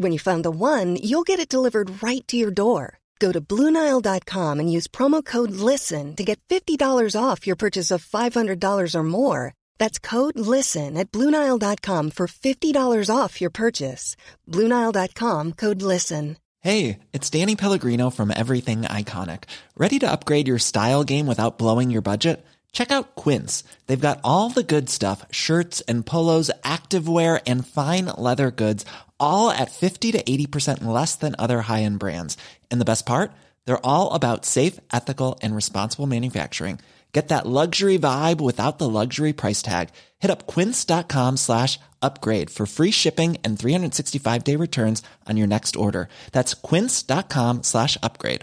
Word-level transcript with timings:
When 0.00 0.12
you 0.12 0.20
find 0.20 0.44
the 0.44 0.52
one, 0.52 0.94
you'll 1.02 1.26
get 1.26 1.40
it 1.40 1.48
delivered 1.48 2.00
right 2.04 2.24
to 2.28 2.36
your 2.36 2.52
door. 2.52 3.00
Go 3.18 3.32
to 3.32 3.40
Bluenile.com 3.40 4.60
and 4.60 4.72
use 4.72 4.86
promo 4.86 5.24
code 5.24 5.50
LISTEN 5.50 6.14
to 6.14 6.22
get 6.22 6.38
$50 6.48 7.20
off 7.20 7.48
your 7.48 7.56
purchase 7.56 7.90
of 7.90 8.06
$500 8.06 8.94
or 8.94 9.04
more. 9.04 9.54
That's 9.78 9.98
code 9.98 10.38
LISTEN 10.38 10.96
at 10.96 11.10
Bluenile.com 11.10 12.12
for 12.12 12.28
$50 12.28 13.10
off 13.10 13.40
your 13.40 13.50
purchase. 13.50 14.14
Bluenile.com 14.46 15.54
code 15.54 15.82
LISTEN. 15.82 16.36
Hey, 16.60 17.00
it's 17.12 17.30
Danny 17.30 17.56
Pellegrino 17.56 18.10
from 18.10 18.32
Everything 18.34 18.82
Iconic. 18.82 19.44
Ready 19.76 19.98
to 19.98 20.10
upgrade 20.10 20.46
your 20.46 20.60
style 20.60 21.02
game 21.02 21.26
without 21.26 21.58
blowing 21.58 21.90
your 21.90 22.02
budget? 22.02 22.44
Check 22.72 22.92
out 22.92 23.14
Quince. 23.16 23.64
They've 23.86 24.08
got 24.08 24.20
all 24.22 24.50
the 24.50 24.62
good 24.62 24.90
stuff 24.90 25.24
shirts 25.30 25.80
and 25.82 26.04
polos, 26.04 26.50
activewear, 26.62 27.40
and 27.46 27.66
fine 27.66 28.06
leather 28.06 28.50
goods, 28.50 28.84
all 29.20 29.50
at 29.50 29.70
50 29.70 30.12
to 30.12 30.22
80% 30.22 30.84
less 30.84 31.14
than 31.14 31.36
other 31.38 31.62
high 31.62 31.82
end 31.82 32.00
brands. 32.00 32.36
And 32.70 32.80
the 32.80 32.90
best 32.92 33.06
part? 33.06 33.30
They're 33.64 33.86
all 33.86 34.12
about 34.12 34.44
safe, 34.44 34.80
ethical, 34.92 35.38
and 35.42 35.54
responsible 35.54 36.06
manufacturing. 36.06 36.80
Get 37.12 37.28
that 37.28 37.46
luxury 37.46 37.98
vibe 37.98 38.40
without 38.40 38.78
the 38.78 38.88
luxury 38.88 39.32
price 39.32 39.62
tag. 39.62 39.88
Hit 40.18 40.30
up 40.30 40.46
quince.com 40.46 41.38
slash 41.38 41.78
upgrade 42.02 42.50
for 42.50 42.66
free 42.66 42.90
shipping 42.90 43.38
and 43.44 43.58
365 43.58 44.44
day 44.44 44.56
returns 44.56 45.02
on 45.26 45.36
your 45.36 45.46
next 45.46 45.74
order. 45.76 46.08
That's 46.32 46.54
quince.com 46.54 47.62
slash 47.62 47.96
upgrade. 48.02 48.42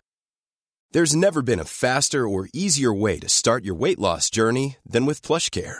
There's 0.91 1.15
never 1.15 1.41
been 1.41 1.59
a 1.59 1.65
faster 1.65 2.27
or 2.27 2.47
easier 2.53 2.93
way 2.93 3.19
to 3.19 3.29
start 3.29 3.65
your 3.65 3.75
weight 3.75 3.99
loss 3.99 4.29
journey 4.29 4.77
than 4.85 5.05
with 5.05 5.21
PlushCare. 5.21 5.79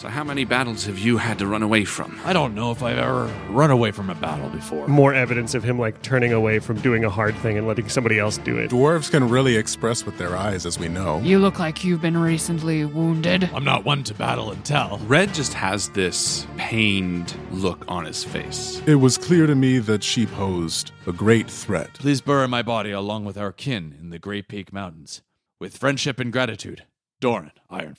So, 0.00 0.08
how 0.08 0.24
many 0.24 0.46
battles 0.46 0.86
have 0.86 0.98
you 0.98 1.18
had 1.18 1.38
to 1.40 1.46
run 1.46 1.62
away 1.62 1.84
from? 1.84 2.18
I 2.24 2.32
don't 2.32 2.54
know 2.54 2.70
if 2.70 2.82
I've 2.82 2.96
ever 2.96 3.26
run 3.50 3.70
away 3.70 3.90
from 3.90 4.08
a 4.08 4.14
battle 4.14 4.48
before. 4.48 4.88
More 4.88 5.12
evidence 5.12 5.54
of 5.54 5.62
him 5.62 5.78
like 5.78 6.00
turning 6.00 6.32
away 6.32 6.58
from 6.58 6.80
doing 6.80 7.04
a 7.04 7.10
hard 7.10 7.36
thing 7.36 7.58
and 7.58 7.66
letting 7.66 7.90
somebody 7.90 8.18
else 8.18 8.38
do 8.38 8.56
it. 8.56 8.70
Dwarves 8.70 9.10
can 9.10 9.28
really 9.28 9.56
express 9.56 10.06
with 10.06 10.16
their 10.16 10.34
eyes, 10.34 10.64
as 10.64 10.78
we 10.78 10.88
know. 10.88 11.20
You 11.20 11.38
look 11.38 11.58
like 11.58 11.84
you've 11.84 12.00
been 12.00 12.16
recently 12.16 12.82
wounded. 12.86 13.50
I'm 13.52 13.62
not 13.62 13.84
one 13.84 14.02
to 14.04 14.14
battle 14.14 14.50
and 14.50 14.64
tell. 14.64 14.96
Red 15.06 15.34
just 15.34 15.52
has 15.52 15.90
this 15.90 16.46
pained 16.56 17.36
look 17.50 17.84
on 17.86 18.06
his 18.06 18.24
face. 18.24 18.80
It 18.86 18.94
was 18.94 19.18
clear 19.18 19.46
to 19.46 19.54
me 19.54 19.80
that 19.80 20.02
she 20.02 20.24
posed 20.24 20.92
a 21.06 21.12
great 21.12 21.50
threat. 21.50 21.92
Please 21.92 22.22
bury 22.22 22.48
my 22.48 22.62
body 22.62 22.90
along 22.90 23.26
with 23.26 23.36
our 23.36 23.52
kin 23.52 23.98
in 24.00 24.08
the 24.08 24.18
Grey 24.18 24.40
Peak 24.40 24.72
Mountains. 24.72 25.20
With 25.60 25.76
friendship 25.76 26.18
and 26.18 26.32
gratitude, 26.32 26.86
Doran 27.20 27.52
Iron 27.68 27.94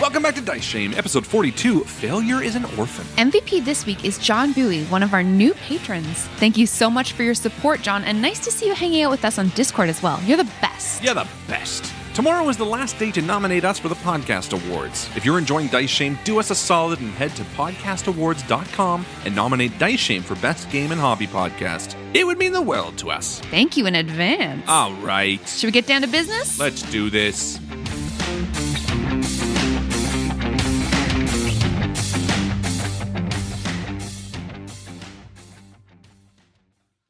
Welcome 0.00 0.22
back 0.22 0.34
to 0.34 0.42
Dice 0.42 0.62
Shame, 0.62 0.92
episode 0.94 1.26
42 1.26 1.84
Failure 1.84 2.42
is 2.42 2.56
an 2.56 2.66
Orphan. 2.76 3.06
MVP 3.16 3.64
this 3.64 3.86
week 3.86 4.04
is 4.04 4.18
John 4.18 4.52
Bowie, 4.52 4.84
one 4.84 5.02
of 5.02 5.14
our 5.14 5.22
new 5.22 5.54
patrons. 5.54 6.26
Thank 6.36 6.58
you 6.58 6.66
so 6.66 6.90
much 6.90 7.14
for 7.14 7.22
your 7.22 7.34
support, 7.34 7.80
John, 7.80 8.04
and 8.04 8.20
nice 8.20 8.40
to 8.40 8.50
see 8.50 8.66
you 8.66 8.74
hanging 8.74 9.02
out 9.02 9.10
with 9.10 9.24
us 9.24 9.38
on 9.38 9.48
Discord 9.50 9.88
as 9.88 10.02
well. 10.02 10.20
You're 10.24 10.36
the 10.36 10.50
best. 10.60 11.02
You're 11.02 11.14
the 11.14 11.28
best. 11.48 11.90
Tomorrow 12.14 12.48
is 12.48 12.56
the 12.56 12.64
last 12.66 12.98
day 12.98 13.12
to 13.12 13.22
nominate 13.22 13.64
us 13.64 13.78
for 13.78 13.88
the 13.88 13.94
Podcast 13.96 14.52
Awards. 14.52 15.08
If 15.16 15.24
you're 15.24 15.38
enjoying 15.38 15.68
Dice 15.68 15.88
Shame, 15.88 16.18
do 16.24 16.40
us 16.40 16.50
a 16.50 16.54
solid 16.56 17.00
and 17.00 17.12
head 17.12 17.30
to 17.36 17.44
podcastawards.com 17.44 19.06
and 19.24 19.34
nominate 19.36 19.78
Dice 19.78 20.00
Shame 20.00 20.22
for 20.22 20.34
Best 20.36 20.68
Game 20.70 20.90
and 20.90 21.00
Hobby 21.00 21.28
Podcast. 21.28 21.94
It 22.12 22.26
would 22.26 22.36
mean 22.38 22.52
the 22.52 22.62
world 22.62 22.98
to 22.98 23.10
us. 23.10 23.38
Thank 23.42 23.76
you 23.76 23.86
in 23.86 23.94
advance. 23.94 24.64
All 24.68 24.92
right. 24.94 25.46
Should 25.48 25.68
we 25.68 25.72
get 25.72 25.86
down 25.86 26.02
to 26.02 26.08
business? 26.08 26.58
Let's 26.58 26.82
do 26.90 27.10
this. 27.10 27.58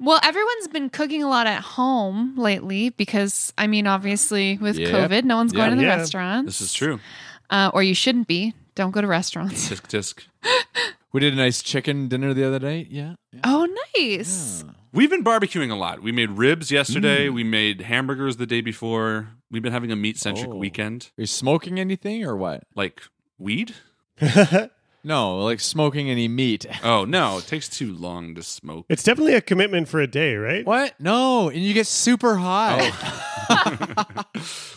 Well, 0.00 0.19
everyone's 0.23 0.69
been 0.69 0.88
cooking 0.91 1.23
a 1.23 1.29
lot 1.29 1.47
at 1.47 1.61
home 1.61 2.35
lately 2.37 2.88
because, 2.91 3.52
I 3.58 3.67
mean, 3.67 3.87
obviously 3.87 4.56
with 4.58 4.79
Yep. 4.79 4.88
COVID, 5.11 5.25
no 5.25 5.37
one's 5.37 5.52
going 5.52 5.70
to 5.70 5.76
the 5.76 5.82
Yeah. 5.82 5.97
restaurants. 5.97 6.47
This 6.58 6.61
is 6.62 6.73
true. 6.73 7.00
Uh, 7.50 7.70
or 7.75 7.82
you 7.82 7.94
shouldn't 7.94 8.26
be. 8.26 8.55
Don't 8.75 8.93
go 8.93 9.00
to 9.02 9.06
restaurants. 9.06 9.69
Tisk 9.69 9.88
tisk. 9.88 10.23
We 11.12 11.20
did 11.20 11.32
a 11.35 11.37
nice 11.37 11.61
chicken 11.62 12.08
dinner 12.08 12.32
the 12.32 12.44
other 12.47 12.58
day. 12.58 12.87
Yeah. 12.91 13.14
yeah. 13.32 13.41
Oh, 13.44 13.69
nice. 13.97 14.64
We've 14.93 15.11
been 15.11 15.23
barbecuing 15.25 15.70
a 15.70 15.75
lot. 15.75 16.02
We 16.02 16.12
made 16.12 16.31
ribs 16.31 16.70
yesterday. 16.70 17.29
Mm. 17.29 17.35
We 17.35 17.44
made 17.44 17.81
hamburgers 17.82 18.37
the 18.38 18.47
day 18.47 18.61
before. 18.61 19.29
We've 19.50 19.62
been 19.62 19.73
having 19.73 19.93
a 19.93 19.97
meat 19.97 20.19
centric 20.19 20.49
Oh. 20.50 20.56
weekend. 20.56 21.11
Are 21.19 21.23
you 21.23 21.26
smoking 21.26 21.79
anything 21.79 22.25
or 22.25 22.37
what? 22.37 22.62
Like 22.75 23.02
weed? 23.38 23.75
No, 25.02 25.38
like 25.38 25.61
smoking 25.61 26.11
any 26.11 26.29
meat. 26.29 26.67
Oh 26.82 27.05
no, 27.05 27.38
it 27.38 27.47
takes 27.47 27.69
too 27.69 27.93
long 27.93 28.35
to 28.35 28.43
smoke. 28.43 28.87
It's 28.88 29.02
definitely 29.02 29.35
a 29.35 29.41
commitment 29.41 29.88
for 29.88 30.00
a 30.00 30.06
day, 30.06 30.35
right? 30.37 30.64
What? 30.67 30.94
No, 31.00 31.49
and 31.49 31.61
you 31.62 31.73
get 31.75 31.87
super 31.87 32.37
high. 32.37 32.91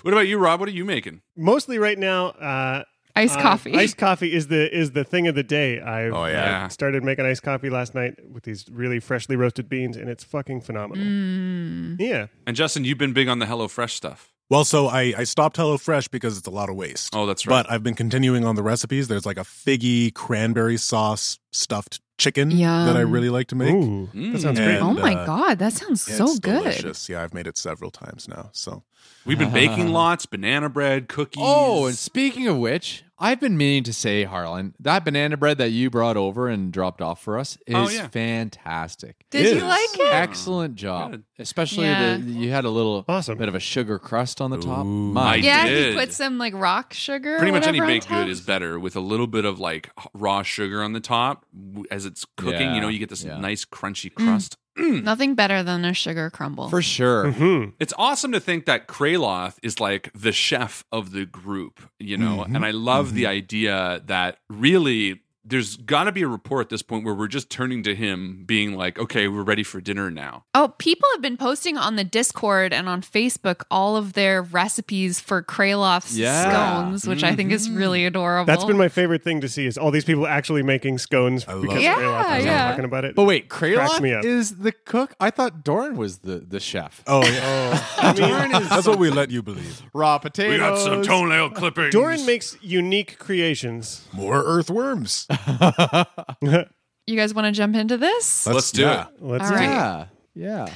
What 0.04 0.14
about 0.14 0.28
you, 0.28 0.38
Rob? 0.38 0.60
What 0.60 0.68
are 0.68 0.74
you 0.74 0.84
making? 0.86 1.22
Mostly 1.38 1.78
right 1.78 1.98
now. 1.98 2.28
Uh, 2.28 2.84
Iced 3.16 3.38
uh, 3.38 3.42
coffee. 3.42 3.74
Iced 3.76 3.96
coffee 3.98 4.34
is 4.34 4.48
the 4.48 4.76
is 4.76 4.92
the 4.92 5.04
thing 5.04 5.28
of 5.28 5.36
the 5.36 5.44
day. 5.44 5.80
I 5.80 6.06
Oh, 6.10 6.26
yeah. 6.26 6.68
started 6.68 7.04
making 7.04 7.26
iced 7.26 7.44
coffee 7.44 7.70
last 7.70 7.94
night 7.96 8.16
with 8.30 8.44
these 8.44 8.66
really 8.72 9.00
freshly 9.00 9.36
roasted 9.36 9.70
beans, 9.70 9.96
and 9.96 10.10
it's 10.10 10.24
fucking 10.24 10.62
phenomenal. 10.62 11.06
Mm. 11.06 11.96
Yeah, 12.00 12.28
And 12.48 12.56
Justin, 12.56 12.84
you've 12.86 12.98
been 12.98 13.14
big 13.14 13.28
on 13.30 13.38
the 13.40 13.46
HelloFresh 13.46 13.92
stuff. 13.92 14.34
Well, 14.54 14.66
so 14.66 14.86
I, 14.86 15.16
I 15.18 15.24
stopped 15.24 15.58
HelloFresh 15.58 16.12
because 16.12 16.38
it's 16.38 16.46
a 16.46 16.52
lot 16.52 16.70
of 16.70 16.76
waste. 16.76 17.16
Oh, 17.16 17.26
that's 17.26 17.48
right. 17.48 17.64
But 17.64 17.72
I've 17.72 17.82
been 17.82 17.96
continuing 17.96 18.46
on 18.46 18.56
the 18.56 18.62
recipes. 18.62 19.08
There's 19.08 19.26
like 19.26 19.38
a 19.38 19.44
figgy 19.44 20.14
cranberry 20.14 20.78
sauce 20.78 21.40
stuffed 21.52 22.02
chicken 22.20 22.50
that 22.50 22.96
I 22.96 23.00
really 23.00 23.32
like 23.32 23.48
to 23.48 23.56
make. 23.56 23.74
ooh, 23.74 24.12
that 24.14 24.42
sounds 24.42 24.60
great. 24.60 24.76
And, 24.76 24.84
oh 24.84 24.94
my 24.94 25.16
uh, 25.16 25.26
god, 25.26 25.58
that 25.58 25.74
sounds 25.74 26.04
so 26.04 26.26
it's 26.26 26.38
good. 26.38 26.62
delicious. 26.62 27.10
Yeah, 27.10 27.24
I've 27.24 27.34
made 27.34 27.48
it 27.48 27.58
several 27.58 27.90
times 27.90 28.28
now. 28.28 28.52
So 28.52 28.84
We've 29.26 29.40
been 29.40 29.52
baking 29.52 29.88
lots, 29.88 30.28
banana 30.28 30.70
bread, 30.70 31.08
cookies. 31.08 31.44
Oh, 31.44 31.88
and 31.88 31.96
speaking 31.96 32.48
of 32.48 32.58
which, 32.58 33.04
I've 33.24 33.40
been 33.40 33.56
meaning 33.56 33.84
to 33.86 33.94
say, 33.94 34.26
Harlan, 34.26 34.74
that 34.82 35.06
banana 35.06 35.38
bread 35.38 35.58
that 35.60 35.70
you 35.70 35.90
brought 35.90 36.18
over 36.18 36.50
and 36.50 36.74
dropped 36.74 37.02
off 37.02 37.22
for 37.24 37.40
us 37.40 37.58
oh, 37.74 37.84
is 37.86 37.90
Oh, 37.90 37.94
yeah. 37.94 38.08
fantastic. 38.10 39.26
Did 39.32 39.46
you 39.46 39.56
Yes. 39.56 39.64
like 39.64 40.08
it? 40.08 40.14
Excellent 40.14 40.76
job. 40.76 41.12
Good. 41.12 41.24
Especially 41.40 41.86
Yeah. 41.86 42.18
the 42.18 42.24
you 42.24 42.52
had 42.52 42.66
a 42.66 42.70
little 42.70 43.06
Awesome. 43.08 43.38
bit 43.38 43.48
of 43.48 43.56
a 43.56 43.60
sugar 43.60 43.98
crust 43.98 44.42
on 44.42 44.52
the 44.52 44.58
top. 44.58 44.86
Ooh. 44.86 45.14
My 45.14 45.34
I 45.34 45.36
yeah, 45.36 45.66
did. 45.68 45.94
he 45.94 46.00
put 46.00 46.12
some 46.12 46.38
like 46.38 46.54
rock 46.54 46.94
sugar. 46.94 47.38
Pretty 47.38 47.52
much 47.54 47.66
any 47.66 47.80
baked 47.80 48.10
good 48.10 48.28
is 48.28 48.42
better 48.42 48.80
with 48.80 48.96
a 48.96 49.00
little 49.02 49.28
bit 49.28 49.46
of 49.46 49.60
like 49.60 49.90
raw 50.14 50.44
sugar 50.44 50.84
on 50.84 50.92
the 50.94 51.00
top 51.00 51.46
as 51.90 52.06
it's 52.06 52.26
cooking. 52.38 52.60
Yeah, 52.62 52.76
You 52.76 52.82
know, 52.82 52.90
you 52.90 53.00
get 53.00 53.10
this 53.10 53.24
yeah. 53.24 53.38
nice 53.38 53.64
crunchy 53.66 54.14
crust. 54.14 54.58
Nothing 54.78 55.36
better 55.36 55.62
than 55.64 55.86
a 55.86 55.94
sugar 55.94 56.30
crumble. 56.30 56.70
For 56.70 56.82
sure. 56.82 57.32
Hmm. 57.32 57.66
It's 57.80 57.94
awesome 57.98 58.32
to 58.32 58.40
think 58.40 58.66
that 58.66 58.88
Kraloth 58.88 59.58
is 59.62 59.80
like 59.80 60.12
the 60.14 60.32
chef 60.32 60.84
of 60.92 61.12
the 61.12 61.26
group, 61.26 61.82
you 62.00 62.18
know, 62.18 62.46
Mhm. 62.48 62.56
and 62.56 62.66
I 62.66 62.72
love 62.72 63.14
the 63.14 63.28
idea 63.28 64.02
that 64.06 64.38
really 64.50 65.22
there's 65.46 65.76
got 65.78 66.06
to 66.06 66.12
be 66.12 66.22
a 66.22 66.28
report 66.28 66.66
at 66.66 66.70
this 66.70 66.82
point 66.82 67.04
where 67.04 67.14
we're 67.14 67.28
just 67.28 67.50
turning 67.50 67.84
to 67.84 67.96
him, 67.96 68.44
being 68.46 68.76
like, 68.76 68.98
okay, 68.98 69.28
we're 69.28 69.44
ready 69.44 69.64
for 69.64 69.82
dinner 69.82 70.10
now. 70.10 70.46
Oh, 70.54 70.74
people 70.78 71.08
have 71.14 71.22
been 71.22 71.36
posting 71.36 71.78
on 71.78 71.98
the 71.98 72.04
Discord 72.04 72.72
and 72.74 72.88
on 72.88 73.02
Facebook 73.02 73.64
all 73.70 73.98
of 73.98 74.14
their 74.14 74.42
recipes 74.42 75.20
for 75.20 75.44
Kraloth's 75.44 76.18
Yeah. 76.18 76.50
scones, 76.50 77.06
which 77.06 77.24
I 77.24 77.36
think 77.36 77.52
is 77.52 77.70
really 77.70 78.00
mm-hmm. 78.00 78.08
adorable. 78.08 78.46
That's 78.46 78.64
been 78.64 78.78
my 78.78 78.88
favorite 78.88 79.24
thing 79.24 79.42
to 79.42 79.50
see 79.50 79.66
is 79.66 79.78
all 79.78 79.92
these 79.92 80.06
people 80.06 80.26
actually 80.28 80.64
making 80.64 81.00
scones 81.00 81.46
I 81.48 81.54
love 81.54 81.64
because 81.64 81.78
it. 81.78 81.84
Yeah, 81.84 82.00
Rayloff 82.00 82.36
was 82.38 82.46
yeah. 82.46 82.70
talking 82.70 82.86
about 82.86 83.06
it. 83.06 83.16
But 83.16 83.26
wait, 83.26 83.50
Cracks 83.50 84.00
me 84.00 84.14
up. 84.14 84.24
Kraloth 84.24 84.26
is 84.26 84.58
the 84.58 84.72
cook? 84.72 85.14
I 85.20 85.30
thought 85.30 85.64
Doran 85.64 85.98
was 85.98 86.20
the, 86.20 86.40
the 86.40 86.60
chef. 86.60 87.04
Oh, 87.08 87.26
yeah. 87.26 87.42
Oh. 88.04 88.10
I 88.10 88.14
mean, 88.14 88.52
that's 88.70 88.88
what 88.88 89.00
we 89.00 89.10
let 89.10 89.32
you 89.32 89.42
believe. 89.42 89.82
Raw 89.94 90.18
potatoes. 90.18 90.54
We 90.54 90.58
got 90.58 90.78
some 90.80 91.04
toenail 91.04 91.52
clippings. 91.52 91.94
Doran 91.94 92.26
makes 92.26 92.58
unique 92.62 93.18
creations. 93.18 94.08
More 94.14 94.44
earthworms. 94.44 95.28
you 97.08 97.16
guys 97.16 97.34
want 97.34 97.46
to 97.46 97.52
jump 97.52 97.76
into 97.76 97.98
this? 97.98 98.48
Let's 98.48 98.72
do 98.72 98.84
yeah. 98.84 99.08
it. 99.08 99.08
Let's 99.22 99.44
All 99.44 99.50
see. 99.50 99.56
right. 99.56 99.70
Yeah. 99.70 100.06
Yeah. 100.36 100.68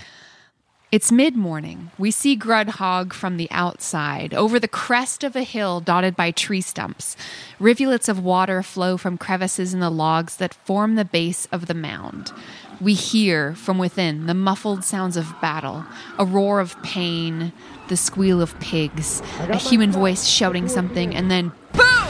It's 0.89 1.11
mid 1.11 1.35
morning. 1.35 1.91
We 1.97 2.11
see 2.11 2.37
Grudd 2.37 2.69
Haug 2.69 3.13
from 3.13 3.35
the 3.35 3.51
outside, 3.51 4.33
over 4.33 4.57
the 4.57 4.69
crest 4.69 5.21
of 5.21 5.35
a 5.35 5.43
hill 5.43 5.81
dotted 5.81 6.15
by 6.15 6.31
tree 6.31 6.61
stumps. 6.61 7.17
Rivulets 7.59 8.07
of 8.07 8.23
water 8.23 8.63
flow 8.63 8.95
from 8.95 9.17
crevices 9.17 9.73
in 9.73 9.81
the 9.81 9.89
logs 9.89 10.37
that 10.37 10.53
form 10.53 10.95
the 10.95 11.03
base 11.03 11.45
of 11.51 11.65
the 11.65 11.73
mound. 11.73 12.31
We 12.79 12.93
hear 12.93 13.53
from 13.55 13.77
within 13.77 14.27
the 14.27 14.33
muffled 14.33 14.85
sounds 14.85 15.17
of 15.17 15.33
battle, 15.41 15.85
a 16.17 16.23
roar 16.23 16.61
of 16.61 16.81
pain, 16.83 17.51
the 17.89 17.97
squeal 17.97 18.41
of 18.41 18.57
pigs, 18.61 19.21
a 19.39 19.57
human 19.57 19.91
voice 19.91 20.25
shouting 20.25 20.69
something, 20.69 21.13
and 21.13 21.29
then 21.29 21.51
boom! 21.73 22.06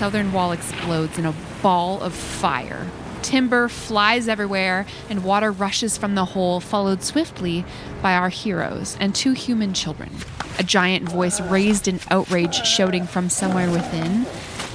The 0.00 0.06
southern 0.06 0.32
wall 0.32 0.52
explodes 0.52 1.18
in 1.18 1.26
a 1.26 1.34
ball 1.60 2.00
of 2.00 2.14
fire. 2.14 2.86
Timber 3.20 3.68
flies 3.68 4.28
everywhere, 4.28 4.86
and 5.10 5.22
water 5.22 5.52
rushes 5.52 5.98
from 5.98 6.14
the 6.14 6.24
hole, 6.24 6.58
followed 6.58 7.02
swiftly 7.02 7.66
by 8.00 8.14
our 8.14 8.30
heroes 8.30 8.96
and 8.98 9.14
two 9.14 9.32
human 9.32 9.74
children. 9.74 10.10
A 10.58 10.62
giant 10.62 11.06
voice 11.06 11.38
raised 11.38 11.86
in 11.86 12.00
outrage, 12.10 12.64
shouting 12.64 13.06
from 13.06 13.28
somewhere 13.28 13.70
within. 13.70 14.24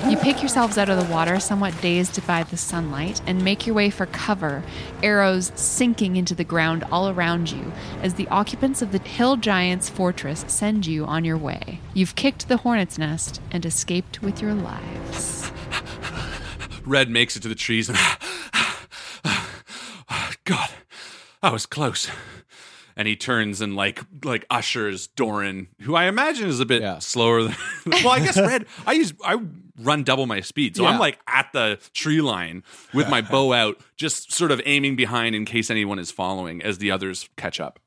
You 0.10 0.18
pick 0.18 0.40
yourselves 0.42 0.78
out 0.78 0.88
of 0.90 0.98
the 1.04 1.12
water, 1.12 1.40
somewhat 1.40 1.74
dazed 1.82 2.26
by 2.28 2.44
the 2.44 2.58
sunlight, 2.58 3.22
and 3.26 3.44
make 3.44 3.66
your 3.66 3.76
way 3.76 3.90
for 3.90 4.06
cover, 4.06 4.62
arrows 5.02 5.52
sinking 5.56 6.16
into 6.16 6.36
the 6.36 6.44
ground 6.44 6.84
all 6.92 7.10
around 7.10 7.52
you 7.52 7.74
as 8.04 8.14
the 8.14 8.28
occupants 8.28 8.84
of 8.84 8.92
the 8.92 9.00
Hill 9.00 9.36
Giant's 9.36 9.90
fortress 9.90 10.46
send 10.48 10.86
you 10.86 11.06
on 11.06 11.26
your 11.26 11.38
way. 11.38 11.80
You've 11.96 12.16
kicked 12.16 12.48
the 12.48 12.58
hornet's 12.58 13.00
nest 13.00 13.42
and 13.52 13.66
escaped 13.66 14.22
with 14.22 14.42
your 14.44 14.54
lives. 14.54 15.52
Red 16.86 17.10
makes 17.10 17.36
it 17.36 17.42
to 17.42 17.48
the 17.48 17.56
trees 17.56 17.90
and 17.90 17.98
God, 20.44 20.70
I 21.42 21.50
was 21.50 21.66
close. 21.66 22.12
And 22.96 23.08
he 23.08 23.16
turns 23.16 23.60
and 23.60 23.76
like 23.76 24.02
like 24.24 24.46
ushers 24.52 25.08
Doran, 25.08 25.68
who 25.82 25.96
I 25.96 26.06
imagine 26.06 26.48
is 26.48 26.60
a 26.60 26.66
bit 26.66 26.82
Yeah. 26.84 27.00
slower 27.00 27.44
than 27.44 27.56
Well, 27.88 28.10
I 28.12 28.20
guess 28.20 28.38
Red 28.38 28.68
I 28.86 28.94
use 28.94 29.14
I 29.26 29.40
run 29.80 30.04
double 30.04 30.26
my 30.26 30.42
speed. 30.42 30.76
So 30.76 30.84
Yeah. 30.84 30.90
I'm 30.90 31.00
like 31.00 31.20
at 31.28 31.50
the 31.54 31.80
tree 31.94 32.22
line 32.22 32.64
with 32.94 33.10
my 33.10 33.22
bow 33.32 33.54
out, 33.54 33.80
just 33.98 34.32
sort 34.34 34.52
of 34.52 34.62
aiming 34.66 34.96
behind 34.96 35.36
in 35.36 35.46
case 35.46 35.70
anyone 35.70 36.00
is 36.00 36.12
following 36.12 36.62
as 36.62 36.78
the 36.78 36.92
others 36.92 37.30
catch 37.38 37.60
up. 37.60 37.80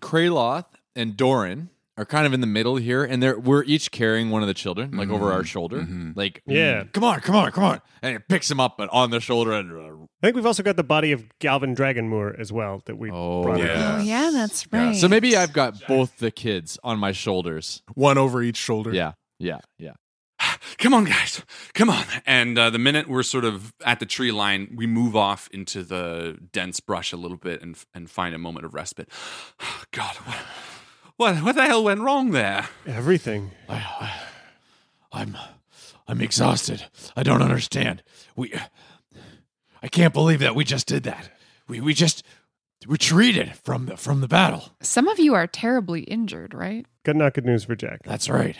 Kraloth 0.00 0.66
and 0.96 1.16
Doran 1.16 1.70
are 1.96 2.04
kind 2.04 2.26
of 2.26 2.32
in 2.32 2.40
the 2.40 2.46
middle 2.48 2.74
here, 2.74 3.04
and 3.04 3.22
they're 3.22 3.38
we're 3.38 3.62
each 3.64 3.92
carrying 3.92 4.30
one 4.30 4.42
of 4.42 4.48
the 4.48 4.54
children, 4.54 4.96
like 4.96 5.10
over 5.10 5.30
our 5.32 5.44
shoulder. 5.44 5.86
Like, 6.16 6.42
Yeah. 6.44 6.82
"Mm, 6.82 6.92
come 6.92 7.04
on, 7.04 7.20
come 7.20 7.36
on, 7.36 7.52
come 7.52 7.62
on. 7.64 7.80
And 8.02 8.16
it 8.16 8.26
picks 8.28 8.50
him 8.50 8.58
up 8.58 8.76
but 8.78 8.88
on 8.90 9.10
the 9.10 9.20
shoulder 9.20 9.52
and 9.52 9.70
uh, 9.72 10.04
I 10.22 10.26
think 10.26 10.34
we've 10.36 10.46
also 10.46 10.62
got 10.64 10.74
the 10.76 10.82
body 10.84 11.12
of 11.12 11.24
Galvin 11.38 11.74
Dragonmoor 11.76 12.38
as 12.38 12.52
well 12.52 12.82
that 12.86 12.96
we 12.98 13.10
Oh, 13.12 13.42
brought 13.44 13.58
yeah. 13.60 13.96
Oh, 13.98 14.02
yeah, 14.02 14.30
that's 14.32 14.66
right. 14.72 14.96
So 14.96 15.06
maybe 15.08 15.36
I've 15.36 15.52
got 15.52 15.86
both 15.86 16.18
the 16.18 16.30
kids 16.32 16.78
on 16.82 16.98
my 16.98 17.12
shoulders. 17.12 17.82
One 17.94 18.18
over 18.18 18.42
each 18.42 18.56
shoulder. 18.56 18.92
Yeah, 18.92 19.12
yeah, 19.38 19.58
yeah. 19.78 19.92
Come 20.78 20.94
on 20.94 21.04
guys 21.04 21.42
come 21.74 21.90
on 21.90 22.04
and 22.26 22.58
uh, 22.58 22.70
the 22.70 22.78
minute 22.78 23.08
we're 23.08 23.22
sort 23.22 23.44
of 23.44 23.72
at 23.84 24.00
the 24.00 24.06
tree 24.06 24.32
line 24.32 24.72
we 24.74 24.86
move 24.86 25.14
off 25.16 25.48
into 25.52 25.82
the 25.82 26.38
dense 26.52 26.80
brush 26.80 27.12
a 27.12 27.16
little 27.16 27.36
bit 27.36 27.62
and 27.62 27.76
and 27.94 28.10
find 28.10 28.34
a 28.34 28.38
moment 28.38 28.64
of 28.64 28.74
respite 28.74 29.08
god 29.92 30.14
what 30.16 30.38
what, 31.16 31.36
what 31.44 31.54
the 31.54 31.64
hell 31.64 31.84
went 31.84 32.00
wrong 32.00 32.30
there 32.32 32.68
Everything. 32.86 33.52
I'm 35.12 35.36
I'm 36.06 36.20
exhausted. 36.20 36.84
I 37.16 37.22
don't 37.22 37.40
understand. 37.40 38.02
We 38.36 38.52
I 39.82 39.88
can't 39.88 40.12
believe 40.12 40.40
that 40.40 40.54
we 40.54 40.64
just 40.64 40.86
did 40.86 41.04
that. 41.04 41.30
We 41.68 41.80
we 41.80 41.94
just 41.94 42.24
retreated 42.86 43.54
from 43.62 43.86
the 43.86 43.96
from 43.96 44.20
the 44.20 44.28
battle. 44.28 44.70
Some 44.80 45.08
of 45.08 45.18
you 45.18 45.34
are 45.34 45.46
terribly 45.46 46.02
injured, 46.02 46.52
right? 46.52 46.84
Good 47.04 47.16
not 47.16 47.34
good 47.34 47.46
news 47.46 47.64
for 47.64 47.76
Jack. 47.76 48.00
That's 48.04 48.28
right. 48.28 48.56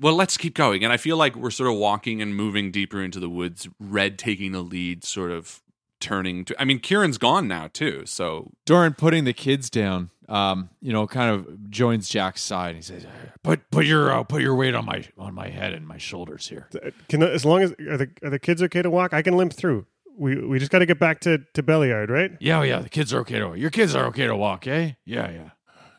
Well 0.00 0.14
let's 0.14 0.36
keep 0.36 0.54
going 0.54 0.84
and 0.84 0.92
i 0.92 0.96
feel 0.96 1.16
like 1.16 1.36
we're 1.36 1.50
sort 1.50 1.70
of 1.70 1.76
walking 1.76 2.22
and 2.22 2.34
moving 2.34 2.70
deeper 2.70 3.02
into 3.02 3.20
the 3.20 3.28
woods 3.28 3.68
red 3.78 4.18
taking 4.18 4.52
the 4.52 4.60
lead 4.60 5.04
sort 5.04 5.30
of 5.30 5.62
turning 6.00 6.44
to 6.44 6.60
i 6.60 6.64
mean 6.64 6.78
kieran's 6.78 7.18
gone 7.18 7.48
now 7.48 7.68
too 7.72 8.04
so 8.06 8.52
Doran 8.66 8.94
putting 8.94 9.24
the 9.24 9.32
kids 9.32 9.70
down, 9.70 10.10
um, 10.28 10.70
you 10.80 10.92
know, 10.92 11.06
kind 11.06 11.30
of 11.30 11.70
joins 11.70 12.08
Jack's 12.08 12.40
side. 12.40 12.74
He 12.74 12.82
says, 12.82 13.06
"Put 13.42 13.70
put 13.70 13.84
your 13.84 14.10
uh, 14.10 14.22
put 14.24 14.42
your 14.42 14.54
weight 14.54 14.74
on 14.74 14.84
my 14.84 15.04
on 15.18 15.34
my 15.34 15.48
head 15.48 15.72
and 15.72 15.86
my 15.86 15.98
shoulders 15.98 16.48
here." 16.48 16.68
Can 17.08 17.22
as 17.22 17.44
long 17.44 17.62
as 17.62 17.72
are 17.72 17.96
the 17.96 18.10
are 18.22 18.30
the 18.30 18.38
kids 18.38 18.62
okay 18.62 18.82
to 18.82 18.90
walk? 18.90 19.12
I 19.12 19.22
can 19.22 19.36
limp 19.36 19.52
through. 19.52 19.86
We 20.16 20.36
we 20.46 20.58
just 20.58 20.70
got 20.70 20.78
to 20.78 20.86
get 20.86 20.98
back 20.98 21.20
to 21.20 21.38
to 21.54 21.62
Beliard, 21.62 22.10
right? 22.10 22.32
Yeah, 22.40 22.62
yeah. 22.62 22.80
The 22.80 22.88
kids 22.88 23.12
are 23.12 23.20
okay 23.20 23.38
to 23.38 23.48
walk. 23.48 23.58
your 23.58 23.70
kids 23.70 23.94
are 23.94 24.06
okay 24.06 24.26
to 24.26 24.36
walk, 24.36 24.66
eh? 24.66 24.92
Yeah, 25.04 25.30
yeah. 25.30 25.50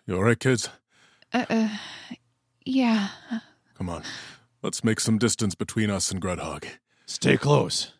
You 0.07 0.15
all 0.15 0.23
right, 0.23 0.39
kids? 0.39 0.69
Uh, 1.33 1.45
uh 1.49 1.69
yeah. 2.65 3.09
Come 3.77 3.89
on. 3.89 4.03
Let's 4.61 4.83
make 4.83 4.99
some 4.99 5.17
distance 5.17 5.55
between 5.55 5.89
us 5.89 6.11
and 6.11 6.21
Grudd 6.21 6.39
Haug. 6.39 6.65
Stay 7.05 7.37
close. 7.37 7.93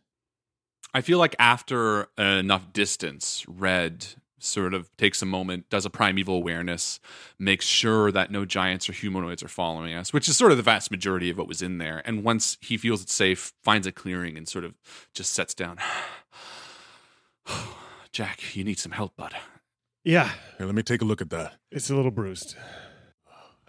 I 0.94 1.02
feel 1.02 1.20
like 1.20 1.36
after 1.38 2.08
enough 2.18 2.72
distance, 2.74 3.46
Red 3.48 4.08
sort 4.40 4.74
of 4.74 4.96
takes 4.98 5.22
a 5.22 5.26
moment, 5.26 5.70
does 5.70 5.86
a 5.86 5.90
primeval 5.90 6.36
awareness, 6.36 7.00
makes 7.40 7.66
sure 7.66 8.12
that 8.12 8.32
no 8.32 8.46
giants 8.46 8.88
or 8.88 8.94
humanoids 8.94 9.44
are 9.44 9.48
following 9.48 9.94
us, 9.94 10.14
which 10.14 10.30
is 10.30 10.38
sort 10.38 10.52
of 10.52 10.58
the 10.58 10.64
vast 10.64 10.92
majority 10.92 11.30
of 11.30 11.38
what 11.38 11.48
was 11.48 11.62
in 11.62 11.78
there. 11.80 12.02
And 12.06 12.24
once 12.24 12.58
he 12.62 12.78
feels 12.78 13.02
it's 13.02 13.14
safe, 13.14 13.54
finds 13.64 13.86
a 13.88 13.92
clearing 13.92 14.38
and 14.38 14.48
sort 14.48 14.64
of 14.64 14.74
just 15.14 15.34
sets 15.34 15.54
down. 15.54 15.78
Jack, 18.12 18.56
you 18.56 18.64
need 18.64 18.80
some 18.80 18.94
help, 18.94 19.16
bud. 19.18 19.34
Yeah, 20.04 20.32
Here, 20.58 20.68
let 20.68 20.76
me 20.76 20.84
take 20.84 21.02
a 21.02 21.06
look 21.06 21.22
at 21.22 21.32
that. 21.32 21.56
it's 21.72 21.90
a 21.90 21.96
little 21.96 22.12
bruised. 22.12 22.56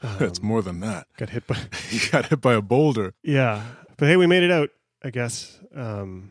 it's 0.20 0.38
Um, 0.40 0.46
more 0.46 0.62
than 0.62 0.80
that. 0.80 1.06
Got 1.16 1.30
hit 1.30 1.46
by. 1.46 1.56
He 1.88 2.08
got 2.10 2.26
hit 2.26 2.40
by 2.40 2.54
a 2.54 2.62
boulder. 2.62 3.14
Yeah, 3.22 3.62
but 3.96 4.08
hey, 4.08 4.16
we 4.16 4.26
made 4.26 4.42
it 4.42 4.50
out. 4.50 4.70
I 5.02 5.10
guess. 5.10 5.60
Um, 5.74 6.30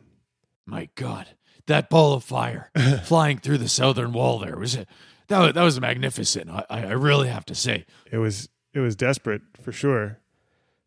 My 0.65 0.89
God, 0.95 1.27
that 1.67 1.89
ball 1.89 2.13
of 2.13 2.23
fire 2.23 2.71
flying 3.03 3.37
through 3.37 3.59
the 3.59 3.69
southern 3.69 4.11
wall 4.13 4.39
there 4.39 4.57
was 4.57 4.75
it. 4.75 4.87
That 5.27 5.39
was, 5.39 5.53
that 5.53 5.63
was 5.63 5.79
magnificent. 5.79 6.49
I, 6.49 6.65
I 6.69 6.79
I 6.85 6.91
really 6.91 7.27
have 7.29 7.45
to 7.45 7.55
say. 7.55 7.85
it 8.11 8.17
was 8.17 8.49
it 8.73 8.79
was 8.81 8.95
desperate 8.95 9.41
for 9.61 9.71
sure. 9.71 10.19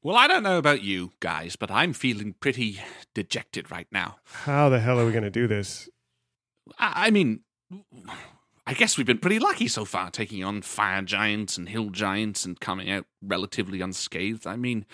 Well, 0.02 0.16
I 0.16 0.28
don't 0.28 0.44
know 0.44 0.58
about 0.58 0.82
you 0.82 1.12
guys, 1.20 1.56
but 1.56 1.70
I'm 1.72 1.92
feeling 1.92 2.34
pretty 2.38 2.80
dejected 3.14 3.70
right 3.70 3.88
now. 3.90 4.16
How 4.44 4.68
the 4.68 4.78
hell 4.78 5.00
are 5.00 5.04
we 5.06 5.10
going 5.12 5.24
to 5.24 5.30
do 5.30 5.48
this? 5.48 5.88
I, 6.78 7.06
I 7.06 7.10
mean, 7.10 7.40
I 8.68 8.74
guess 8.74 8.98
we've 8.98 9.06
been 9.06 9.16
pretty 9.18 9.38
lucky 9.38 9.66
so 9.66 9.86
far, 9.86 10.10
taking 10.10 10.44
on 10.44 10.60
fire 10.60 11.00
giants 11.00 11.56
and 11.56 11.70
hill 11.70 11.88
giants 11.88 12.44
and 12.44 12.60
coming 12.60 12.90
out 12.90 13.06
relatively 13.22 13.80
unscathed. 13.80 14.46
I 14.46 14.56
mean, 14.56 14.84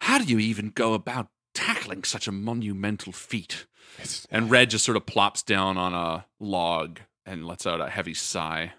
how 0.00 0.18
do 0.18 0.24
you 0.24 0.40
even 0.40 0.70
go 0.70 0.94
about 0.94 1.28
tackling 1.54 2.02
such 2.02 2.26
a 2.26 2.32
monumental 2.32 3.12
feat? 3.12 3.66
It's, 4.00 4.26
And 4.28 4.50
Red 4.50 4.70
just 4.70 4.84
sort 4.84 4.96
of 4.96 5.06
plops 5.06 5.44
down 5.44 5.76
on 5.78 5.94
a 5.94 6.26
log 6.40 6.98
and 7.24 7.46
lets 7.46 7.64
out 7.64 7.80
a 7.80 7.88
heavy 7.90 8.12
sigh. 8.12 8.72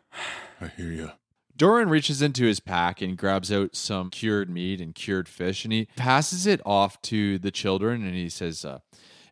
I 0.59 0.67
hear 0.67 0.91
you. 0.91 1.11
Doran 1.55 1.87
reaches 1.87 2.21
into 2.21 2.43
his 2.43 2.59
pack 2.59 3.01
and 3.01 3.17
grabs 3.17 3.49
out 3.49 3.77
some 3.77 4.09
cured 4.09 4.49
meat 4.49 4.81
and 4.81 4.93
cured 4.93 5.29
fish, 5.29 5.63
and 5.63 5.71
he 5.71 5.87
passes 5.95 6.45
it 6.45 6.59
off 6.65 7.01
to 7.03 7.37
the 7.39 7.51
children, 7.51 8.03
and 8.03 8.15
he 8.15 8.27
says, 8.27 8.65
uh, 8.65 8.79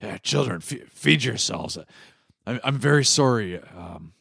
Yeah, 0.01 0.19
children, 0.19 0.61
fe- 0.61 0.85
feed 0.89 1.25
yourselves. 1.25 1.75
Uh, 1.75 1.83
I'm 2.47 2.59
I'm 2.63 2.77
very 2.77 3.03
sorry 3.03 3.59
um, 3.59 4.13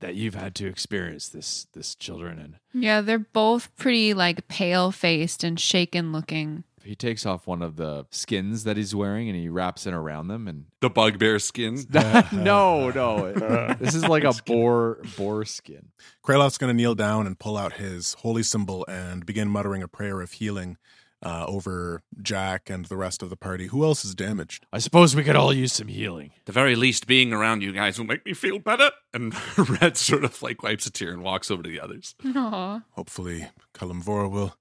that 0.00 0.14
you've 0.14 0.34
had 0.34 0.54
to 0.56 0.66
experience 0.66 1.28
this, 1.28 1.66
this 1.72 1.94
children, 1.94 2.38
and 2.38 2.54
Yeah, 2.72 3.00
they're 3.00 3.18
both 3.18 3.74
pretty 3.76 4.14
like 4.14 4.48
pale 4.48 4.90
faced 4.92 5.42
and 5.44 5.58
shaken 5.58 6.12
looking. 6.12 6.64
he 6.84 6.94
takes 6.94 7.26
off 7.26 7.46
one 7.46 7.60
of 7.62 7.76
the 7.76 8.06
skins 8.10 8.64
that 8.64 8.76
he's 8.78 8.94
wearing 8.94 9.28
and 9.28 9.36
he 9.36 9.48
wraps 9.48 9.86
it 9.86 9.92
around 9.92 10.28
them. 10.28 10.48
And 10.48 10.66
The 10.80 10.88
bugbear 10.88 11.38
skin. 11.38 11.84
no, 12.32 12.90
no, 12.90 13.32
this 13.80 13.94
is 13.94 14.04
like 14.06 14.24
a 14.24 14.32
boar 14.46 15.00
boar 15.16 15.44
skin. 15.44 15.88
Kraloth's 16.24 16.58
going 16.58 16.70
to 16.70 16.76
kneel 16.76 16.94
down 16.94 17.26
and 17.26 17.38
pull 17.38 17.56
out 17.56 17.74
his 17.74 18.14
holy 18.14 18.42
symbol 18.42 18.86
and 18.88 19.26
begin 19.26 19.48
muttering 19.48 19.82
a 19.82 19.88
prayer 19.88 20.20
of 20.20 20.32
healing 20.32 20.76
uh, 21.22 21.44
over 21.48 22.02
Jack 22.22 22.70
and 22.70 22.84
the 22.86 22.96
rest 22.96 23.22
of 23.22 23.30
the 23.30 23.36
party. 23.36 23.66
Who 23.68 23.84
else 23.84 24.04
is 24.04 24.14
damaged? 24.14 24.66
I 24.72 24.78
suppose 24.78 25.16
we 25.16 25.24
could 25.24 25.34
all 25.36 25.52
use 25.52 25.72
some 25.72 25.88
healing. 25.88 26.30
the 26.44 26.52
very 26.52 26.76
least, 26.76 27.06
being 27.06 27.32
around 27.32 27.62
you 27.62 27.72
guys 27.72 27.98
will 27.98 28.06
make 28.06 28.24
me 28.24 28.34
feel 28.34 28.58
better. 28.58 28.90
And 29.12 29.34
Red 29.80 29.96
sort 29.96 30.24
of 30.24 30.40
like 30.42 30.62
wipes 30.62 30.86
a 30.86 30.90
tear 30.92 31.12
and 31.12 31.22
walks 31.22 31.50
over 31.50 31.62
to 31.62 31.68
the 31.68 31.80
others. 31.80 32.14
Aw. 32.24 32.82
Hopefully, 32.92 33.48
Kalimvora 33.74 34.30
will 34.30 34.56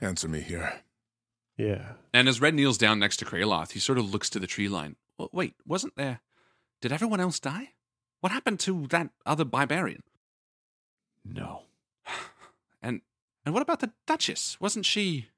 answer 0.00 0.26
me 0.28 0.40
here. 0.40 0.80
yeah. 1.56 1.92
And 2.12 2.28
as 2.28 2.40
Red 2.40 2.54
kneels 2.54 2.78
down 2.78 2.98
next 2.98 3.18
to 3.18 3.24
Kraloth, 3.24 3.72
he 3.72 3.78
sort 3.78 3.98
of 3.98 4.10
looks 4.12 4.28
to 4.30 4.38
the 4.40 4.46
tree 4.48 4.68
line. 4.68 4.96
Well, 5.18 5.28
wait, 5.32 5.54
wasn't 5.66 5.94
there? 5.96 6.20
Did 6.80 6.90
everyone 6.92 7.20
else 7.20 7.38
die? 7.38 7.74
What 8.20 8.32
happened 8.32 8.58
to 8.60 8.86
that 8.88 9.10
other 9.24 9.44
barbarian? 9.44 10.02
No. 11.24 11.62
And 12.82 13.02
and 13.44 13.52
what 13.52 13.62
about 13.62 13.80
the 13.80 13.92
Duchess? 14.06 14.58
Wasn't 14.58 14.86
she? 14.86 15.28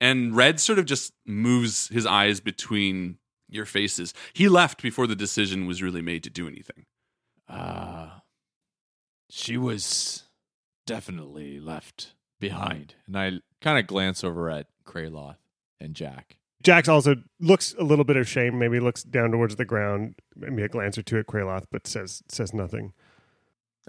And 0.00 0.34
Red 0.34 0.60
sort 0.60 0.78
of 0.78 0.84
just 0.84 1.12
moves 1.26 1.88
his 1.88 2.06
eyes 2.06 2.40
between 2.40 3.18
your 3.48 3.64
faces. 3.64 4.14
He 4.32 4.48
left 4.48 4.82
before 4.82 5.06
the 5.06 5.16
decision 5.16 5.66
was 5.66 5.82
really 5.82 6.02
made 6.02 6.22
to 6.24 6.30
do 6.30 6.46
anything. 6.46 6.86
Uh, 7.48 8.10
she 9.30 9.56
was 9.56 10.24
definitely 10.86 11.58
left 11.58 12.14
behind. 12.38 12.94
And 13.06 13.18
I 13.18 13.32
kind 13.60 13.78
of 13.78 13.86
glance 13.86 14.22
over 14.22 14.50
at 14.50 14.66
Kraloth 14.84 15.36
and 15.80 15.94
Jack. 15.94 16.36
Jax 16.62 16.88
also 16.88 17.16
looks 17.40 17.74
a 17.78 17.84
little 17.84 18.04
bit 18.04 18.16
ashamed. 18.16 18.58
Maybe 18.58 18.80
looks 18.80 19.02
down 19.02 19.30
towards 19.30 19.56
the 19.56 19.64
ground. 19.64 20.16
Maybe 20.36 20.62
a 20.62 20.68
glance 20.68 20.98
or 20.98 21.02
two 21.02 21.18
at 21.18 21.26
Kraloth, 21.26 21.66
but 21.70 21.86
says 21.86 22.22
says 22.28 22.52
nothing. 22.52 22.92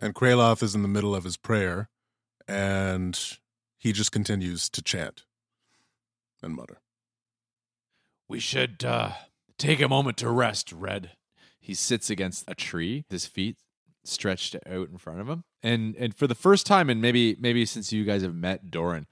And 0.02 0.14
Kraloth 0.14 0.64
is 0.64 0.76
in 0.76 0.82
the 0.84 0.88
middle 0.88 1.16
of 1.16 1.24
his 1.24 1.36
prayer, 1.36 1.90
and 2.48 3.20
he 3.78 3.92
just 3.92 4.12
continues 4.12 4.70
to 4.70 4.82
chant 4.82 5.24
and 6.44 6.56
mutter. 6.56 6.82
We 8.28 8.40
should 8.40 8.84
uh, 8.84 9.12
take 9.58 9.82
a 9.82 9.88
moment 9.88 10.18
to 10.18 10.30
rest, 10.30 10.72
Red. 10.72 11.12
He 11.60 11.74
sits 11.74 12.10
against 12.10 12.46
a 12.48 12.56
tree, 12.56 13.06
his 13.10 13.26
feet 13.26 13.58
stretched 14.06 14.56
out 14.66 14.90
in 14.90 14.98
front 14.98 15.20
of 15.20 15.28
him. 15.30 15.44
And 15.62 15.96
and 15.98 16.16
for 16.16 16.26
the 16.28 16.36
first 16.36 16.66
time, 16.66 16.90
and 16.90 17.02
maybe 17.02 17.36
maybe 17.40 17.66
since 17.66 17.92
you 17.92 18.06
guys 18.06 18.22
have 18.22 18.36
met 18.36 18.72
Doran, 18.72 19.08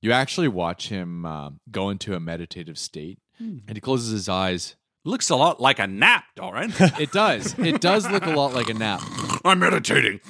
you 0.00 0.12
actually 0.12 0.48
watch 0.48 0.88
him 0.88 1.24
um, 1.24 1.60
go 1.70 1.90
into 1.90 2.14
a 2.14 2.20
meditative 2.20 2.76
state, 2.78 3.18
and 3.38 3.62
he 3.72 3.80
closes 3.80 4.10
his 4.10 4.28
eyes. 4.28 4.76
Looks 5.04 5.30
a 5.30 5.36
lot 5.36 5.60
like 5.60 5.78
a 5.80 5.86
nap, 5.86 6.24
Doran. 6.36 6.72
It 6.98 7.10
does. 7.12 7.58
It 7.58 7.80
does 7.80 8.08
look 8.10 8.24
a 8.26 8.30
lot 8.30 8.54
like 8.54 8.68
a 8.68 8.74
nap. 8.74 9.00
I'm 9.44 9.58
meditating. 9.58 10.20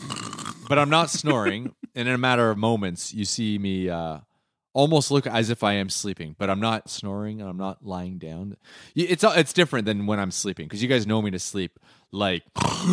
but 0.69 0.79
I'm 0.79 0.89
not 0.91 1.11
snoring. 1.11 1.75
and 1.95 2.09
in 2.09 2.15
a 2.15 2.19
matter 2.19 2.51
of 2.51 2.57
moments, 2.57 3.13
you 3.13 3.25
see 3.27 3.59
me 3.59 3.89
uh, 3.91 4.19
almost 4.75 5.11
look 5.11 5.27
as 5.27 5.51
if 5.51 5.63
I 5.63 5.75
am 5.75 5.89
sleeping, 5.89 6.35
but 6.39 6.49
I'm 6.51 6.61
not 6.61 6.89
snoring 6.89 7.41
and 7.41 7.49
I'm 7.49 7.57
not 7.57 7.85
lying 7.85 8.19
down. 8.19 8.57
It's 8.95 9.25
uh, 9.25 9.35
it's 9.37 9.53
different 9.53 9.87
than 9.87 10.07
when 10.07 10.19
I'm 10.19 10.31
sleeping 10.31 10.67
because 10.67 10.83
you 10.83 10.89
guys 10.89 11.07
know 11.07 11.23
me 11.23 11.31
to 11.31 11.39
sleep 11.39 11.79
like 12.13 12.43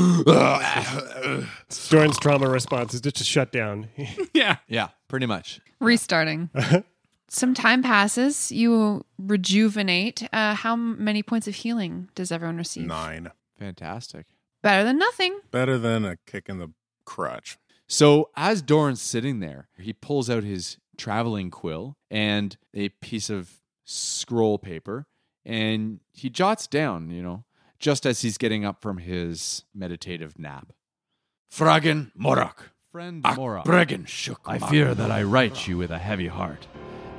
Doran's 1.89 2.17
trauma 2.19 2.49
response 2.49 2.93
is 2.93 3.01
just 3.01 3.17
to 3.17 3.23
shut 3.23 3.51
down. 3.51 3.89
yeah. 4.33 4.57
yeah, 4.67 4.89
pretty 5.07 5.25
much. 5.25 5.59
Restarting. 5.79 6.49
Some 7.27 7.53
time 7.53 7.83
passes. 7.83 8.51
You 8.51 9.05
rejuvenate. 9.19 10.27
Uh, 10.33 10.55
how 10.55 10.75
many 10.75 11.21
points 11.21 11.47
of 11.47 11.55
healing 11.55 12.09
does 12.15 12.31
everyone 12.31 12.57
receive? 12.57 12.87
Nine. 12.87 13.29
Fantastic. 13.59 14.25
Better 14.63 14.83
than 14.83 14.97
nothing. 14.97 15.39
Better 15.51 15.77
than 15.77 16.05
a 16.05 16.17
kick 16.25 16.49
in 16.49 16.57
the 16.57 16.71
crotch. 17.05 17.57
So 17.87 18.29
as 18.35 18.61
Doran's 18.61 19.01
sitting 19.01 19.39
there, 19.39 19.67
he 19.77 19.93
pulls 19.93 20.29
out 20.29 20.43
his 20.43 20.77
traveling 20.99 21.49
quill 21.49 21.97
and 22.11 22.57
a 22.75 22.89
piece 22.89 23.29
of 23.29 23.61
scroll 23.85 24.59
paper 24.59 25.07
and 25.45 25.99
he 26.13 26.29
jots 26.29 26.67
down, 26.67 27.09
you 27.09 27.23
know, 27.23 27.43
just 27.79 28.05
as 28.05 28.21
he's 28.21 28.37
getting 28.37 28.65
up 28.65 28.81
from 28.81 28.97
his 28.97 29.63
meditative 29.73 30.37
nap. 30.37 30.73
Fragen 31.51 32.11
Morak. 32.15 32.69
Friend 32.91 33.21
Ak 33.25 33.37
Mora. 33.37 33.63
Bregen 33.63 34.07
Shuk. 34.07 34.41
I 34.45 34.57
fear 34.57 34.93
that 34.93 35.11
I 35.11 35.23
write 35.23 35.67
you 35.67 35.77
with 35.77 35.91
a 35.91 35.97
heavy 35.97 36.27
heart. 36.27 36.67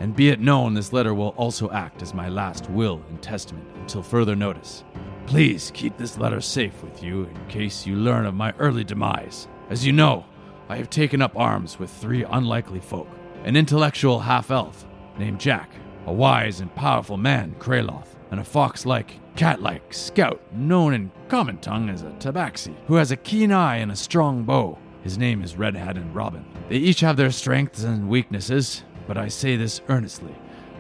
And 0.00 0.16
be 0.16 0.28
it 0.28 0.40
known, 0.40 0.74
this 0.74 0.92
letter 0.92 1.14
will 1.14 1.28
also 1.36 1.70
act 1.70 2.02
as 2.02 2.14
my 2.14 2.28
last 2.28 2.68
will 2.70 3.02
and 3.08 3.22
testament 3.22 3.68
until 3.76 4.02
further 4.02 4.34
notice. 4.34 4.82
Please 5.26 5.70
keep 5.74 5.96
this 5.96 6.18
letter 6.18 6.40
safe 6.40 6.82
with 6.82 7.02
you 7.02 7.24
in 7.24 7.46
case 7.48 7.86
you 7.86 7.96
learn 7.96 8.26
of 8.26 8.34
my 8.34 8.52
early 8.58 8.82
demise. 8.82 9.46
As 9.68 9.86
you 9.86 9.92
know, 9.92 10.24
I 10.68 10.76
have 10.76 10.90
taken 10.90 11.22
up 11.22 11.36
arms 11.36 11.78
with 11.78 11.90
three 11.90 12.24
unlikely 12.24 12.80
folk 12.80 13.08
an 13.44 13.56
intellectual 13.56 14.20
half 14.20 14.50
elf 14.50 14.86
named 15.18 15.40
Jack, 15.40 15.70
a 16.06 16.12
wise 16.12 16.60
and 16.60 16.74
powerful 16.74 17.16
man, 17.16 17.54
Kraloth, 17.58 18.16
and 18.30 18.40
a 18.40 18.44
fox 18.44 18.84
like, 18.84 19.18
cat 19.36 19.62
like 19.62 19.92
scout 19.92 20.40
known 20.52 20.94
in 20.94 21.10
common 21.28 21.58
tongue 21.58 21.88
as 21.88 22.02
a 22.02 22.10
tabaxi, 22.18 22.74
who 22.86 22.96
has 22.96 23.10
a 23.10 23.16
keen 23.16 23.52
eye 23.52 23.76
and 23.76 23.90
a 23.90 23.96
strong 23.96 24.44
bow. 24.44 24.78
His 25.02 25.16
name 25.16 25.42
is 25.42 25.56
Red 25.56 25.74
Hat 25.74 25.96
and 25.96 26.14
Robin. 26.14 26.44
They 26.68 26.76
each 26.76 27.00
have 27.00 27.16
their 27.16 27.30
strengths 27.30 27.82
and 27.82 28.08
weaknesses, 28.08 28.84
but 29.06 29.16
I 29.16 29.28
say 29.28 29.56
this 29.56 29.80
earnestly. 29.88 30.34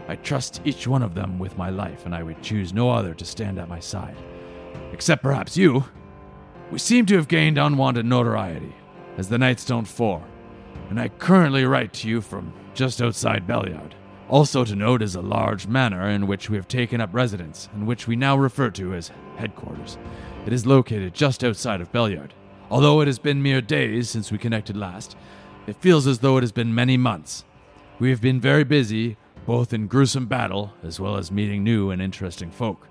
I 0.08 0.16
trust 0.16 0.60
each 0.64 0.86
one 0.86 1.02
of 1.02 1.14
them 1.14 1.38
with 1.38 1.56
my 1.56 1.70
life, 1.70 2.04
and 2.04 2.14
I 2.14 2.22
would 2.22 2.42
choose 2.42 2.74
no 2.74 2.90
other 2.90 3.14
to 3.14 3.24
stand 3.24 3.58
at 3.58 3.68
my 3.68 3.80
side. 3.80 4.16
Except 4.92 5.22
perhaps 5.22 5.56
you. 5.56 5.84
We 6.70 6.78
seem 6.78 7.06
to 7.06 7.16
have 7.16 7.28
gained 7.28 7.58
unwanted 7.58 8.04
notoriety, 8.04 8.74
as 9.16 9.28
the 9.28 9.38
Nightstone 9.38 9.86
Four, 9.86 10.22
and 10.88 11.00
I 11.00 11.08
currently 11.08 11.64
write 11.64 11.92
to 11.94 12.08
you 12.08 12.20
from 12.20 12.52
just 12.74 13.00
outside 13.00 13.46
Beliard. 13.46 13.94
Also 14.28 14.64
to 14.64 14.76
note 14.76 15.02
is 15.02 15.14
a 15.16 15.20
large 15.20 15.66
manor 15.66 16.08
in 16.08 16.26
which 16.26 16.48
we 16.48 16.56
have 16.56 16.68
taken 16.68 17.00
up 17.00 17.10
residence, 17.12 17.68
and 17.74 17.86
which 17.86 18.06
we 18.06 18.16
now 18.16 18.36
refer 18.36 18.70
to 18.70 18.94
as 18.94 19.10
headquarters. 19.36 19.98
It 20.46 20.52
is 20.52 20.66
located 20.66 21.14
just 21.14 21.42
outside 21.42 21.80
of 21.80 21.92
Beliard. 21.92 22.34
Although 22.70 23.00
it 23.00 23.08
has 23.08 23.18
been 23.18 23.42
mere 23.42 23.60
days 23.60 24.08
since 24.08 24.30
we 24.30 24.38
connected 24.38 24.76
last, 24.76 25.16
it 25.66 25.76
feels 25.76 26.06
as 26.06 26.20
though 26.20 26.36
it 26.36 26.42
has 26.42 26.52
been 26.52 26.74
many 26.74 26.96
months. 26.96 27.44
We 27.98 28.10
have 28.10 28.20
been 28.20 28.40
very 28.40 28.64
busy, 28.64 29.16
both 29.46 29.72
in 29.72 29.88
gruesome 29.88 30.26
battle 30.26 30.72
as 30.82 31.00
well 31.00 31.16
as 31.16 31.32
meeting 31.32 31.64
new 31.64 31.90
and 31.90 32.00
interesting 32.00 32.50
folk, 32.50 32.86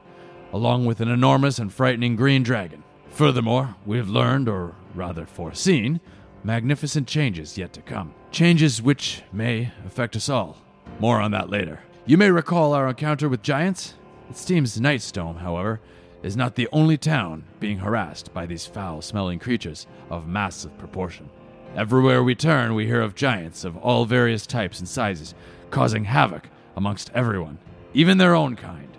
along 0.51 0.85
with 0.85 0.99
an 0.99 1.07
enormous 1.07 1.59
and 1.59 1.71
frightening 1.71 2.15
green 2.15 2.43
dragon. 2.43 2.83
Furthermore, 3.09 3.75
we 3.85 3.97
have 3.97 4.09
learned, 4.09 4.47
or 4.47 4.75
rather 4.93 5.25
foreseen, 5.25 5.99
magnificent 6.43 7.07
changes 7.07 7.57
yet 7.57 7.73
to 7.73 7.81
come. 7.81 8.13
Changes 8.31 8.81
which 8.81 9.23
may 9.31 9.71
affect 9.85 10.15
us 10.15 10.29
all. 10.29 10.57
More 10.99 11.19
on 11.19 11.31
that 11.31 11.49
later. 11.49 11.81
You 12.05 12.17
may 12.17 12.31
recall 12.31 12.73
our 12.73 12.87
encounter 12.87 13.29
with 13.29 13.41
giants. 13.41 13.93
It 14.29 14.37
seems 14.37 14.79
Nightstone, 14.79 15.39
however, 15.39 15.79
is 16.23 16.35
not 16.35 16.55
the 16.55 16.67
only 16.71 16.97
town 16.97 17.43
being 17.59 17.79
harassed 17.79 18.33
by 18.33 18.45
these 18.45 18.65
foul 18.65 19.01
smelling 19.01 19.39
creatures 19.39 19.87
of 20.09 20.27
massive 20.27 20.77
proportion. 20.77 21.29
Everywhere 21.75 22.23
we 22.23 22.35
turn, 22.35 22.73
we 22.73 22.85
hear 22.85 23.01
of 23.01 23.15
giants 23.15 23.63
of 23.63 23.77
all 23.77 24.05
various 24.05 24.47
types 24.47 24.79
and 24.79 24.87
sizes, 24.87 25.35
causing 25.69 26.03
havoc 26.05 26.49
amongst 26.75 27.11
everyone, 27.13 27.59
even 27.93 28.17
their 28.17 28.35
own 28.35 28.55
kind. 28.55 28.89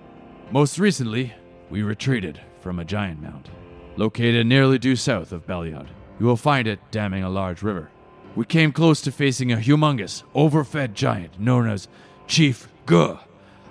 Most 0.50 0.78
recently, 0.78 1.34
we 1.68 1.82
retreated 1.82 2.40
from 2.60 2.78
a 2.78 2.84
giant 2.84 3.20
mound, 3.20 3.50
located 3.96 4.46
nearly 4.46 4.78
due 4.78 4.96
south 4.96 5.32
of 5.32 5.46
Beliard. 5.46 5.88
You 6.20 6.26
will 6.26 6.36
find 6.36 6.68
it 6.68 6.78
damming 6.90 7.24
a 7.24 7.30
large 7.30 7.62
river. 7.62 7.90
We 8.36 8.44
came 8.44 8.72
close 8.72 9.00
to 9.02 9.10
facing 9.10 9.50
a 9.50 9.56
humongous, 9.56 10.22
overfed 10.34 10.92
giant 10.92 11.40
known 11.40 11.66
as 11.66 11.88
Chief 12.26 12.68
Guh. 12.84 13.18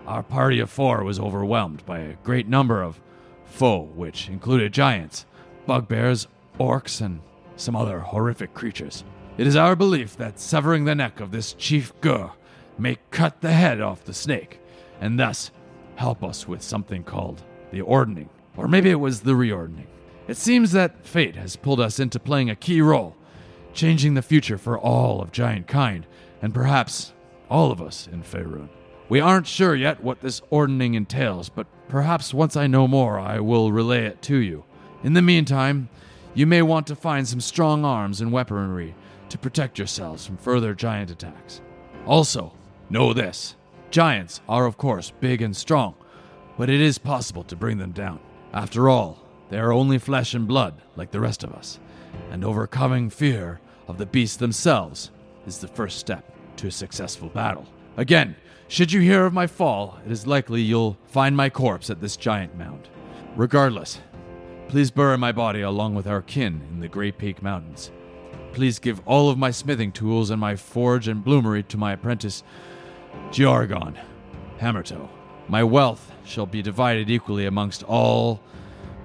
Our 0.07 0.23
party 0.23 0.59
of 0.59 0.71
four 0.71 1.03
was 1.03 1.19
overwhelmed 1.19 1.85
by 1.85 1.99
a 1.99 2.15
great 2.23 2.47
number 2.47 2.81
of 2.81 2.99
foe, 3.45 3.83
which 3.93 4.29
included 4.29 4.73
giants, 4.73 5.27
bugbears, 5.67 6.27
orcs, 6.59 7.01
and 7.01 7.21
some 7.55 7.75
other 7.75 7.99
horrific 7.99 8.55
creatures. 8.55 9.03
It 9.37 9.45
is 9.45 9.55
our 9.55 9.75
belief 9.75 10.17
that 10.17 10.39
severing 10.39 10.85
the 10.85 10.95
neck 10.95 11.19
of 11.19 11.29
this 11.29 11.53
Chief 11.53 11.93
Guh 12.01 12.31
may 12.79 12.97
cut 13.11 13.41
the 13.41 13.53
head 13.53 13.79
off 13.79 14.03
the 14.03 14.13
snake, 14.13 14.59
and 14.99 15.19
thus 15.19 15.51
help 15.97 16.23
us 16.23 16.47
with 16.47 16.63
something 16.63 17.03
called 17.03 17.43
the 17.71 17.81
ordning, 17.81 18.29
or 18.57 18.67
maybe 18.67 18.89
it 18.89 18.99
was 18.99 19.21
the 19.21 19.33
reordning. 19.33 19.85
It 20.29 20.37
seems 20.37 20.73
that 20.73 21.07
fate 21.07 21.35
has 21.37 21.55
pulled 21.55 21.79
us 21.79 21.99
into 21.99 22.19
playing 22.19 22.51
a 22.51 22.55
key 22.55 22.83
role, 22.83 23.15
changing 23.73 24.13
the 24.13 24.21
future 24.21 24.59
for 24.59 24.77
all 24.77 25.23
of 25.23 25.31
giant 25.31 25.65
kind, 25.67 26.05
and 26.39 26.53
perhaps 26.53 27.13
all 27.49 27.71
of 27.71 27.81
us 27.81 28.07
in 28.11 28.21
Faerun. 28.21 28.69
We 29.09 29.19
aren't 29.19 29.47
sure 29.47 29.73
yet 29.73 30.03
what 30.03 30.21
this 30.21 30.43
ordning 30.51 30.93
entails, 30.93 31.49
but 31.49 31.65
perhaps 31.87 32.31
once 32.31 32.55
I 32.55 32.67
know 32.67 32.87
more, 32.87 33.19
I 33.19 33.39
will 33.39 33.71
relay 33.71 34.05
it 34.05 34.21
to 34.23 34.37
you. 34.37 34.65
In 35.03 35.13
the 35.13 35.23
meantime, 35.23 35.89
you 36.35 36.45
may 36.45 36.61
want 36.61 36.85
to 36.87 36.95
find 36.95 37.27
some 37.27 37.41
strong 37.41 37.83
arms 37.83 38.21
and 38.21 38.31
weaponry 38.31 38.93
to 39.29 39.37
protect 39.39 39.79
yourselves 39.79 40.27
from 40.27 40.37
further 40.37 40.75
giant 40.75 41.09
attacks. 41.09 41.59
Also, 42.05 42.53
know 42.87 43.13
this 43.13 43.55
giants 43.89 44.41
are, 44.47 44.67
of 44.67 44.77
course, 44.77 45.11
big 45.21 45.41
and 45.41 45.57
strong, 45.57 45.95
but 46.55 46.69
it 46.69 46.81
is 46.81 46.99
possible 46.99 47.43
to 47.45 47.55
bring 47.55 47.79
them 47.79 47.93
down. 47.93 48.19
After 48.53 48.89
all, 48.89 49.25
they 49.49 49.57
are 49.57 49.73
only 49.73 49.97
flesh 49.97 50.33
and 50.33 50.47
blood 50.47 50.81
like 50.95 51.11
the 51.11 51.19
rest 51.19 51.43
of 51.43 51.53
us, 51.53 51.79
and 52.31 52.43
overcoming 52.43 53.09
fear 53.09 53.59
of 53.87 53.97
the 53.97 54.05
beasts 54.05 54.37
themselves 54.37 55.11
is 55.45 55.57
the 55.57 55.67
first 55.67 55.97
step 55.97 56.23
to 56.57 56.67
a 56.67 56.71
successful 56.71 57.29
battle. 57.29 57.65
Again, 57.97 58.35
should 58.67 58.91
you 58.91 59.01
hear 59.01 59.25
of 59.25 59.33
my 59.33 59.47
fall, 59.47 59.97
it 60.05 60.11
is 60.11 60.27
likely 60.27 60.61
you'll 60.61 60.97
find 61.07 61.35
my 61.35 61.49
corpse 61.49 61.89
at 61.89 62.01
this 62.01 62.15
giant 62.15 62.55
mound. 62.55 62.87
Regardless, 63.35 63.99
please 64.67 64.91
bury 64.91 65.17
my 65.17 65.31
body 65.31 65.61
along 65.61 65.95
with 65.95 66.05
our 66.05 66.21
kin 66.21 66.61
in 66.69 66.79
the 66.79 66.87
Grey 66.87 67.11
Peak 67.11 67.41
Mountains. 67.41 67.91
Please 68.53 68.77
give 68.77 69.01
all 69.07 69.29
of 69.29 69.37
my 69.37 69.49
smithing 69.49 69.91
tools 69.91 70.29
and 70.29 70.39
my 70.39 70.55
forge 70.55 71.07
and 71.07 71.25
bloomery 71.25 71.67
to 71.67 71.77
my 71.77 71.93
apprentice, 71.93 72.43
Giargon, 73.31 73.97
Hammertoe. 74.59 75.09
My 75.47 75.63
wealth 75.63 76.11
shall 76.23 76.45
be 76.45 76.61
divided 76.61 77.09
equally 77.09 77.47
amongst 77.47 77.81
all 77.83 78.39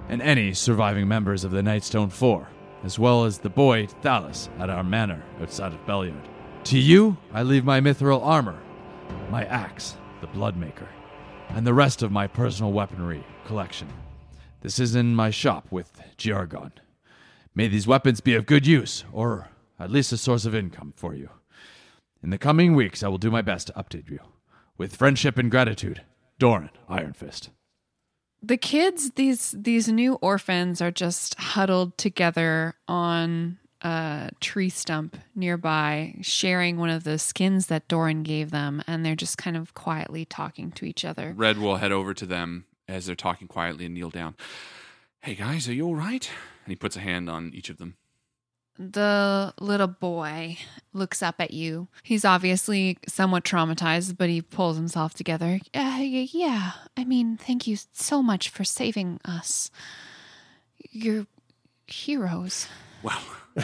and 0.09 0.21
any 0.21 0.53
surviving 0.53 1.07
members 1.07 1.43
of 1.43 1.51
the 1.51 1.61
Nightstone 1.61 2.11
Four, 2.11 2.47
as 2.83 2.99
well 2.99 3.25
as 3.25 3.37
the 3.37 3.49
boy 3.49 3.87
Thalus 4.01 4.49
at 4.59 4.69
our 4.69 4.83
manor 4.83 5.23
outside 5.41 5.73
of 5.73 5.85
Beliard. 5.85 6.29
To 6.65 6.79
you, 6.79 7.17
I 7.33 7.43
leave 7.43 7.65
my 7.65 7.79
mithril 7.79 8.23
armor, 8.23 8.59
my 9.29 9.45
axe, 9.45 9.95
the 10.21 10.27
Bloodmaker, 10.27 10.87
and 11.49 11.65
the 11.65 11.73
rest 11.73 12.01
of 12.01 12.11
my 12.11 12.27
personal 12.27 12.71
weaponry 12.71 13.23
collection. 13.45 13.87
This 14.61 14.79
is 14.79 14.95
in 14.95 15.15
my 15.15 15.29
shop 15.29 15.67
with 15.69 16.01
Giargon. 16.17 16.71
May 17.53 17.67
these 17.67 17.87
weapons 17.87 18.19
be 18.19 18.35
of 18.35 18.45
good 18.45 18.65
use, 18.65 19.03
or 19.11 19.49
at 19.79 19.91
least 19.91 20.11
a 20.11 20.17
source 20.17 20.45
of 20.45 20.55
income 20.55 20.93
for 20.95 21.13
you. 21.13 21.29
In 22.23 22.31
the 22.31 22.37
coming 22.37 22.75
weeks, 22.75 23.03
I 23.03 23.07
will 23.07 23.19
do 23.19 23.29
my 23.29 23.41
best 23.41 23.67
to 23.67 23.73
update 23.73 24.09
you. 24.09 24.19
With 24.77 24.95
friendship 24.95 25.37
and 25.37 25.51
gratitude, 25.51 26.01
Doran 26.39 26.71
Iron 26.89 27.13
Fist. 27.13 27.49
The 28.47 28.57
kids, 28.57 29.11
these 29.11 29.55
these 29.57 29.87
new 29.87 30.15
orphans, 30.15 30.79
are 30.79 30.91
just 30.91 31.33
huddled 31.39 31.97
together 31.97 32.75
on 32.87 33.57
a 33.81 34.29
tree 34.39 34.69
stump 34.69 35.17
nearby, 35.33 36.17
sharing 36.21 36.77
one 36.77 36.91
of 36.91 37.03
the 37.05 37.17
skins 37.17 37.65
that 37.67 37.87
Doran 37.87 38.21
gave 38.21 38.51
them, 38.51 38.83
and 38.85 39.03
they're 39.03 39.15
just 39.15 39.39
kind 39.39 39.57
of 39.57 39.73
quietly 39.73 40.25
talking 40.25 40.69
to 40.73 40.85
each 40.85 41.03
other. 41.03 41.33
Red 41.35 41.57
will 41.57 41.77
head 41.77 41.91
over 41.91 42.13
to 42.13 42.25
them 42.27 42.65
as 42.87 43.07
they're 43.07 43.15
talking 43.15 43.47
quietly 43.47 43.85
and 43.85 43.95
kneel 43.95 44.11
down. 44.11 44.35
Hey 45.21 45.33
guys, 45.33 45.67
are 45.67 45.73
you 45.73 45.87
all 45.87 45.95
right? 45.95 46.29
And 46.65 46.71
he 46.71 46.75
puts 46.75 46.95
a 46.95 46.99
hand 46.99 47.31
on 47.31 47.51
each 47.51 47.71
of 47.71 47.77
them. 47.79 47.95
The 48.77 49.53
little 49.59 49.87
boy 49.87 50.57
looks 50.93 51.23
up 51.23 51.35
at 51.39 51.51
you. 51.51 51.87
He's 52.03 52.25
obviously 52.25 52.97
somewhat 53.07 53.43
traumatized, 53.43 54.17
but 54.17 54.29
he 54.29 54.41
pulls 54.41 54.75
himself 54.75 55.13
together. 55.13 55.59
Uh, 55.73 55.99
yeah, 56.01 56.73
I 56.97 57.05
mean, 57.05 57.37
thank 57.37 57.67
you 57.67 57.77
so 57.93 58.21
much 58.21 58.49
for 58.49 58.63
saving 58.63 59.19
us. 59.23 59.71
You're 60.91 61.27
heroes. 61.87 62.67
Wow. 63.03 63.21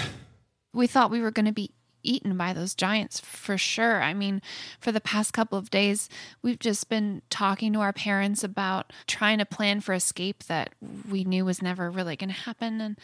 We 0.74 0.88
thought 0.88 1.12
we 1.12 1.20
were 1.20 1.32
going 1.32 1.48
to 1.48 1.52
be 1.52 1.72
eaten 2.04 2.38
by 2.38 2.54
those 2.54 2.76
giants 2.76 3.20
for 3.20 3.58
sure. 3.58 4.02
I 4.02 4.14
mean, 4.14 4.42
for 4.80 4.92
the 4.92 5.02
past 5.02 5.34
couple 5.34 5.58
of 5.58 5.70
days, 5.70 6.10
we've 6.42 6.60
just 6.60 6.90
been 6.90 7.22
talking 7.30 7.74
to 7.74 7.80
our 7.82 7.94
parents 7.94 8.44
about 8.44 8.92
trying 9.08 9.38
to 9.40 9.46
plan 9.46 9.82
for 9.82 9.94
escape 9.94 10.44
that 10.46 10.74
we 11.10 11.24
knew 11.24 11.46
was 11.46 11.62
never 11.62 11.90
really 11.90 12.16
going 12.16 12.30
to 12.30 12.36
happen 12.36 12.82
and 12.82 12.98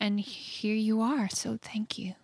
and 0.00 0.20
here 0.20 0.74
you 0.76 1.00
are. 1.00 1.28
So 1.28 1.58
thank 1.60 1.98
you. 1.98 2.14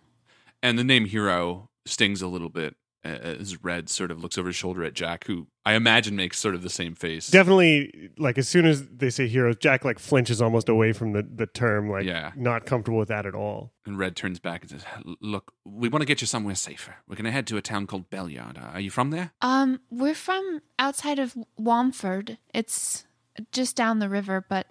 and 0.63 0.77
the 0.77 0.83
name 0.83 1.05
hero 1.05 1.69
stings 1.85 2.21
a 2.21 2.27
little 2.27 2.49
bit 2.49 2.75
as 3.03 3.63
Red 3.63 3.89
sort 3.89 4.11
of 4.11 4.21
looks 4.21 4.37
over 4.37 4.49
his 4.49 4.55
shoulder 4.55 4.83
at 4.83 4.93
Jack, 4.93 5.25
who 5.25 5.47
I 5.65 5.73
imagine 5.73 6.15
makes 6.15 6.37
sort 6.39 6.53
of 6.55 6.61
the 6.61 6.69
same 6.69 6.93
face. 6.95 7.27
Definitely, 7.29 8.09
like 8.17 8.37
as 8.37 8.47
soon 8.47 8.65
as 8.65 8.87
they 8.87 9.09
say 9.09 9.27
heroes, 9.27 9.55
Jack 9.59 9.83
like 9.83 9.97
flinches 9.99 10.41
almost 10.41 10.69
away 10.69 10.93
from 10.93 11.13
the, 11.13 11.23
the 11.23 11.47
term, 11.47 11.89
like 11.89 12.05
Yeah. 12.05 12.31
not 12.35 12.65
comfortable 12.65 12.99
with 12.99 13.07
that 13.09 13.25
at 13.25 13.33
all. 13.35 13.73
And 13.85 13.97
Red 13.97 14.15
turns 14.15 14.39
back 14.39 14.61
and 14.61 14.69
says, 14.71 14.85
"Look, 15.19 15.53
we 15.65 15.89
want 15.89 16.01
to 16.01 16.05
get 16.05 16.21
you 16.21 16.27
somewhere 16.27 16.55
safer. 16.55 16.95
We're 17.07 17.15
going 17.15 17.25
to 17.25 17.31
head 17.31 17.47
to 17.47 17.57
a 17.57 17.61
town 17.61 17.87
called 17.87 18.09
Beliard. 18.09 18.57
Are 18.57 18.79
you 18.79 18.91
from 18.91 19.09
there?" 19.09 19.31
Um, 19.41 19.79
we're 19.89 20.13
from 20.15 20.61
outside 20.77 21.17
of 21.19 21.35
Womford. 21.59 22.37
It's 22.53 23.05
just 23.51 23.75
down 23.75 23.97
the 23.99 24.09
river, 24.09 24.45
but 24.47 24.67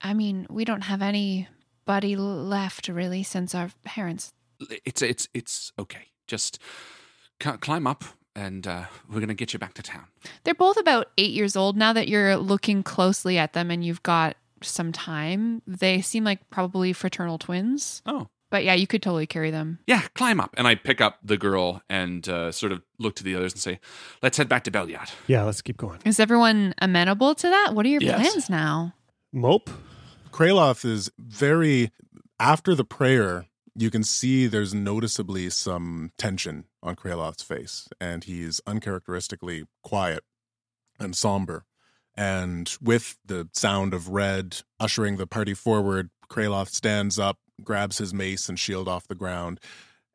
I 0.00 0.14
mean, 0.14 0.46
we 0.48 0.64
don't 0.64 0.82
have 0.84 1.02
anybody 1.02 2.16
left 2.16 2.88
really 2.88 3.22
since 3.22 3.54
our 3.54 3.70
parents. 3.84 4.32
It's 4.84 5.02
it's 5.02 5.28
it's 5.34 5.72
okay. 5.78 6.08
Just 6.26 6.56
c- 6.56 6.60
climb 7.42 7.86
up, 7.86 8.04
and 8.34 8.66
uh, 8.66 8.84
we're 9.08 9.20
going 9.20 9.28
to 9.28 9.34
get 9.34 9.52
you 9.52 9.58
back 9.58 9.74
to 9.74 9.82
town. 9.82 10.04
They're 10.44 10.54
both 10.54 10.76
about 10.78 11.08
eight 11.18 11.32
years 11.32 11.56
old 11.56 11.76
now 11.76 11.92
that 11.92 12.08
you're 12.08 12.36
looking 12.36 12.82
closely 12.82 13.38
at 13.38 13.52
them 13.52 13.70
and 13.70 13.84
you've 13.84 14.02
got 14.02 14.36
some 14.62 14.92
time. 14.92 15.60
They 15.66 16.00
seem 16.00 16.24
like 16.24 16.48
probably 16.50 16.92
fraternal 16.92 17.38
twins. 17.38 18.00
Oh. 18.06 18.28
But 18.50 18.64
yeah, 18.64 18.74
you 18.74 18.86
could 18.86 19.02
totally 19.02 19.26
carry 19.26 19.50
them. 19.50 19.78
Yeah, 19.86 20.02
climb 20.14 20.38
up. 20.38 20.54
And 20.58 20.66
I 20.68 20.74
pick 20.74 21.00
up 21.00 21.18
the 21.24 21.38
girl 21.38 21.80
and 21.88 22.28
uh, 22.28 22.52
sort 22.52 22.70
of 22.72 22.82
look 22.98 23.16
to 23.16 23.24
the 23.24 23.34
others 23.34 23.54
and 23.54 23.60
say, 23.62 23.80
"Let's 24.22 24.36
head 24.36 24.46
back 24.48 24.64
to 24.64 24.70
Beliard." 24.70 25.10
Yeah, 25.26 25.44
let's 25.44 25.62
keep 25.62 25.78
going. 25.78 26.00
Is 26.04 26.20
everyone 26.20 26.74
amenable 26.82 27.34
to 27.34 27.48
that? 27.48 27.70
What 27.74 27.86
are 27.86 27.88
your 27.88 28.02
Yes. 28.02 28.20
plans 28.30 28.50
now? 28.50 28.94
Mope. 29.32 29.70
Kraloth 30.30 30.84
is 30.84 31.10
very 31.18 31.92
after 32.38 32.74
the 32.74 32.84
prayer. 32.84 33.46
You 33.74 33.90
can 33.90 34.04
see 34.04 34.46
there's 34.46 34.74
noticeably 34.74 35.48
some 35.50 36.12
tension 36.18 36.64
on 36.82 36.94
Kraloth's 36.94 37.42
face, 37.42 37.88
and 38.00 38.24
he's 38.24 38.60
uncharacteristically 38.66 39.64
quiet 39.82 40.24
and 40.98 41.16
somber. 41.16 41.64
And 42.14 42.70
with 42.82 43.16
the 43.24 43.48
sound 43.54 43.94
of 43.94 44.08
red 44.08 44.60
ushering 44.78 45.16
the 45.16 45.26
party 45.26 45.54
forward, 45.54 46.10
Kraloth 46.28 46.68
stands 46.68 47.18
up, 47.18 47.38
grabs 47.62 47.98
his 47.98 48.12
mace 48.12 48.48
and 48.48 48.58
shield 48.58 48.88
off 48.88 49.08
the 49.08 49.14
ground, 49.14 49.58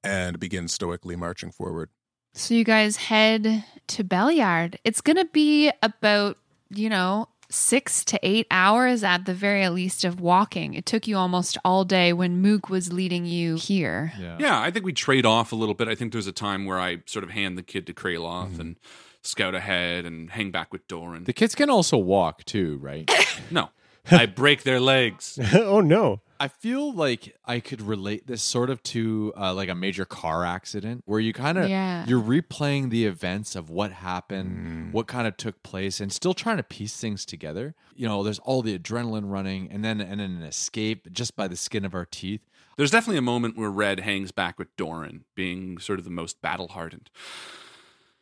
and 0.04 0.40
begins 0.40 0.74
stoically 0.74 1.16
marching 1.16 1.52
forward. 1.52 1.90
So 2.36 2.54
you 2.54 2.64
guys 2.64 2.98
head 2.98 3.66
to 3.88 4.04
Beliard. 4.04 4.78
It's 4.84 5.02
going 5.02 5.18
to 5.18 5.26
be 5.26 5.72
about, 5.82 6.38
you 6.70 6.90
know, 6.90 7.30
six 7.50 8.04
to 8.06 8.20
eight 8.24 8.48
hours 8.52 9.04
at 9.04 9.26
the 9.26 9.34
very 9.34 9.68
least 9.70 10.04
of 10.04 10.20
walking. 10.20 10.74
It 10.74 10.86
took 10.86 11.08
you 11.08 11.18
almost 11.18 11.58
all 11.64 11.86
day 11.86 12.14
when 12.14 12.44
Moog 12.44 12.70
was 12.70 12.92
leading 12.92 13.26
you 13.26 13.56
here. 13.56 14.14
Yeah, 14.20 14.60
I 14.60 14.72
think 14.72 14.86
we 14.86 14.94
trade 14.94 15.26
off 15.26 15.52
a 15.52 15.56
little 15.56 15.76
bit. 15.76 15.88
I 15.88 15.96
think 15.96 16.12
there's 16.12 16.28
a 16.28 16.32
time 16.32 16.66
where 16.66 16.80
I 16.80 17.00
sort 17.06 17.24
of 17.24 17.32
hand 17.32 17.58
the 17.58 17.64
kid 17.64 17.88
to 17.88 17.94
Kraloth 17.94 18.52
mm-hmm. 18.52 18.62
and 18.62 18.76
scout 19.22 19.56
ahead 19.56 20.06
and 20.06 20.30
hang 20.32 20.52
back 20.52 20.72
with 20.72 20.88
Doran. 20.88 21.26
The 21.26 21.34
kids 21.34 21.56
can 21.56 21.70
also 21.70 21.98
walk 21.98 22.44
too, 22.46 22.78
right? 22.78 23.10
no, 23.52 23.70
I 24.10 24.26
break 24.26 24.64
their 24.64 24.80
legs. 24.80 25.40
oh 25.54 25.82
no. 25.82 26.22
I 26.40 26.48
feel 26.48 26.94
like 26.94 27.36
I 27.46 27.60
could 27.60 27.82
relate 27.82 28.28
this 28.28 28.42
sort 28.42 28.70
of 28.70 28.82
to 28.84 29.34
uh, 29.38 29.54
like 29.54 29.70
a 29.70 29.76
major 29.76 30.06
car 30.06 30.46
accident 30.46 31.02
where 31.06 31.20
you 31.20 31.34
kind 31.34 31.58
of 31.58 31.70
Yeah. 31.70 32.06
you're 32.08 32.22
replaying 32.22 32.90
the 32.90 33.06
events 33.06 33.56
of 33.56 33.70
what 33.70 33.92
happened, 33.92 34.90
Mm. 34.90 34.92
what 34.94 35.08
kind 35.08 35.28
of 35.28 35.36
took 35.38 35.64
place, 35.64 36.00
and 36.00 36.12
still 36.12 36.34
trying 36.34 36.58
to 36.58 36.64
piece 36.64 36.98
things 36.98 37.26
together. 37.26 37.76
You 37.96 38.08
know, 38.08 38.24
there's 38.24 38.40
all 38.40 38.62
the 38.62 38.78
adrenaline 38.78 39.30
running, 39.32 39.72
and 39.72 39.84
then 39.84 40.00
and 40.02 40.20
then 40.20 40.32
an 40.32 40.44
escape 40.44 41.12
just 41.12 41.36
by 41.36 41.48
the 41.48 41.56
skin 41.58 41.84
of 41.86 41.94
our 41.96 42.06
teeth. 42.06 42.42
There's 42.78 42.92
definitely 42.92 43.18
a 43.18 43.22
moment 43.24 43.58
where 43.58 43.72
Red 43.72 44.02
hangs 44.02 44.32
back 44.32 44.60
with 44.60 44.76
Doran, 44.78 45.26
being 45.34 45.80
sort 45.80 45.98
of 45.98 46.06
the 46.06 46.12
most 46.12 46.42
battle 46.44 46.68
hardened. 46.70 47.10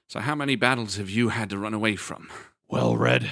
So, 0.08 0.20
how 0.22 0.36
many 0.36 0.56
battles 0.56 0.96
have 0.98 1.10
you 1.10 1.30
had 1.30 1.50
to 1.50 1.58
run 1.58 1.74
away 1.74 1.96
from? 1.96 2.30
Well, 2.70 2.96
Red, 2.96 3.30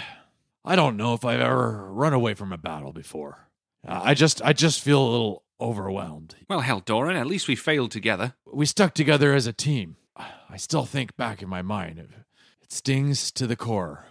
I 0.65 0.75
don't 0.75 0.97
know 0.97 1.13
if 1.13 1.23
I've 1.23 1.39
ever 1.39 1.91
run 1.93 2.13
away 2.13 2.33
from 2.33 2.51
a 2.51 2.57
battle 2.57 2.91
before. 2.91 3.42
Uh, 3.87 4.01
I 4.03 4.13
just 4.13 4.41
I 4.43 4.53
just 4.53 4.81
feel 4.81 5.01
a 5.01 5.09
little 5.09 5.43
overwhelmed. 5.59 6.35
Well, 6.49 6.61
hell, 6.61 6.79
Doran, 6.79 7.15
at 7.15 7.27
least 7.27 7.47
we 7.47 7.55
failed 7.55 7.91
together. 7.91 8.33
We 8.51 8.65
stuck 8.65 8.93
together 8.93 9.33
as 9.33 9.47
a 9.47 9.53
team. 9.53 9.97
I 10.17 10.57
still 10.57 10.85
think 10.85 11.15
back 11.17 11.41
in 11.41 11.49
my 11.49 11.61
mind. 11.61 11.97
It, 11.99 12.09
it 12.61 12.71
stings 12.71 13.31
to 13.31 13.47
the 13.47 13.55
core. 13.55 14.05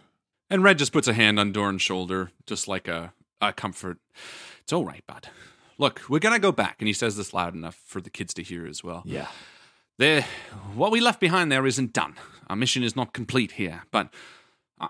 And 0.50 0.62
Red 0.62 0.78
just 0.78 0.92
puts 0.92 1.08
a 1.08 1.14
hand 1.14 1.38
on 1.38 1.52
Doran's 1.52 1.82
shoulder, 1.82 2.30
just 2.46 2.68
like 2.68 2.88
a, 2.88 3.12
a 3.40 3.52
comfort. 3.52 3.98
It's 4.60 4.72
all 4.72 4.84
right, 4.84 5.06
bud. 5.06 5.28
Look, 5.78 6.02
we're 6.08 6.18
gonna 6.18 6.38
go 6.38 6.52
back, 6.52 6.76
and 6.80 6.88
he 6.88 6.92
says 6.92 7.16
this 7.16 7.32
loud 7.32 7.54
enough 7.54 7.80
for 7.86 8.00
the 8.00 8.10
kids 8.10 8.34
to 8.34 8.42
hear 8.42 8.66
as 8.66 8.84
well. 8.84 9.02
Yeah. 9.06 9.28
There, 9.98 10.22
what 10.74 10.90
we 10.90 11.00
left 11.00 11.20
behind 11.20 11.50
there 11.50 11.66
isn't 11.66 11.92
done. 11.92 12.14
Our 12.48 12.56
mission 12.56 12.82
is 12.82 12.96
not 12.96 13.12
complete 13.12 13.52
here, 13.52 13.84
but 13.90 14.12
I, 14.80 14.88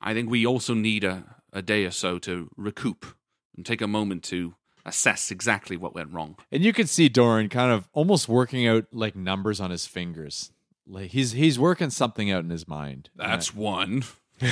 I 0.00 0.14
think 0.14 0.30
we 0.30 0.46
also 0.46 0.74
need 0.74 1.04
a, 1.04 1.36
a 1.52 1.62
day 1.62 1.84
or 1.84 1.90
so 1.90 2.18
to 2.20 2.50
recoup 2.56 3.06
and 3.56 3.64
take 3.66 3.80
a 3.80 3.86
moment 3.86 4.22
to 4.24 4.54
assess 4.86 5.30
exactly 5.30 5.76
what 5.76 5.94
went 5.94 6.12
wrong. 6.12 6.36
And 6.50 6.62
you 6.64 6.72
can 6.72 6.86
see 6.86 7.08
Doran 7.08 7.48
kind 7.48 7.70
of 7.70 7.88
almost 7.92 8.28
working 8.28 8.66
out 8.66 8.86
like 8.92 9.14
numbers 9.14 9.60
on 9.60 9.70
his 9.70 9.86
fingers. 9.86 10.52
Like 10.86 11.10
he's 11.10 11.32
he's 11.32 11.58
working 11.58 11.90
something 11.90 12.30
out 12.30 12.42
in 12.44 12.50
his 12.50 12.66
mind. 12.66 13.10
That's 13.16 13.54
one. 13.54 14.04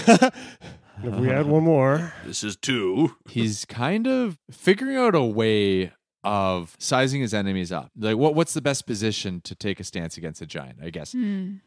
If 1.00 1.14
we 1.14 1.28
had 1.28 1.46
one 1.46 1.62
more, 1.62 2.12
This 2.26 2.42
is 2.42 2.56
two. 2.56 3.14
he's 3.28 3.64
kind 3.64 4.08
of 4.08 4.36
figuring 4.50 4.96
out 4.96 5.14
a 5.14 5.22
way 5.22 5.92
of 6.24 6.74
sizing 6.80 7.20
his 7.20 7.32
enemies 7.32 7.70
up. 7.70 7.92
Like 7.96 8.16
what 8.16 8.34
what's 8.34 8.52
the 8.52 8.60
best 8.60 8.84
position 8.84 9.40
to 9.42 9.54
take 9.54 9.78
a 9.78 9.84
stance 9.84 10.16
against 10.16 10.42
a 10.42 10.46
giant, 10.46 10.78
I 10.82 10.90
guess. 10.90 11.12
Hmm. 11.12 11.58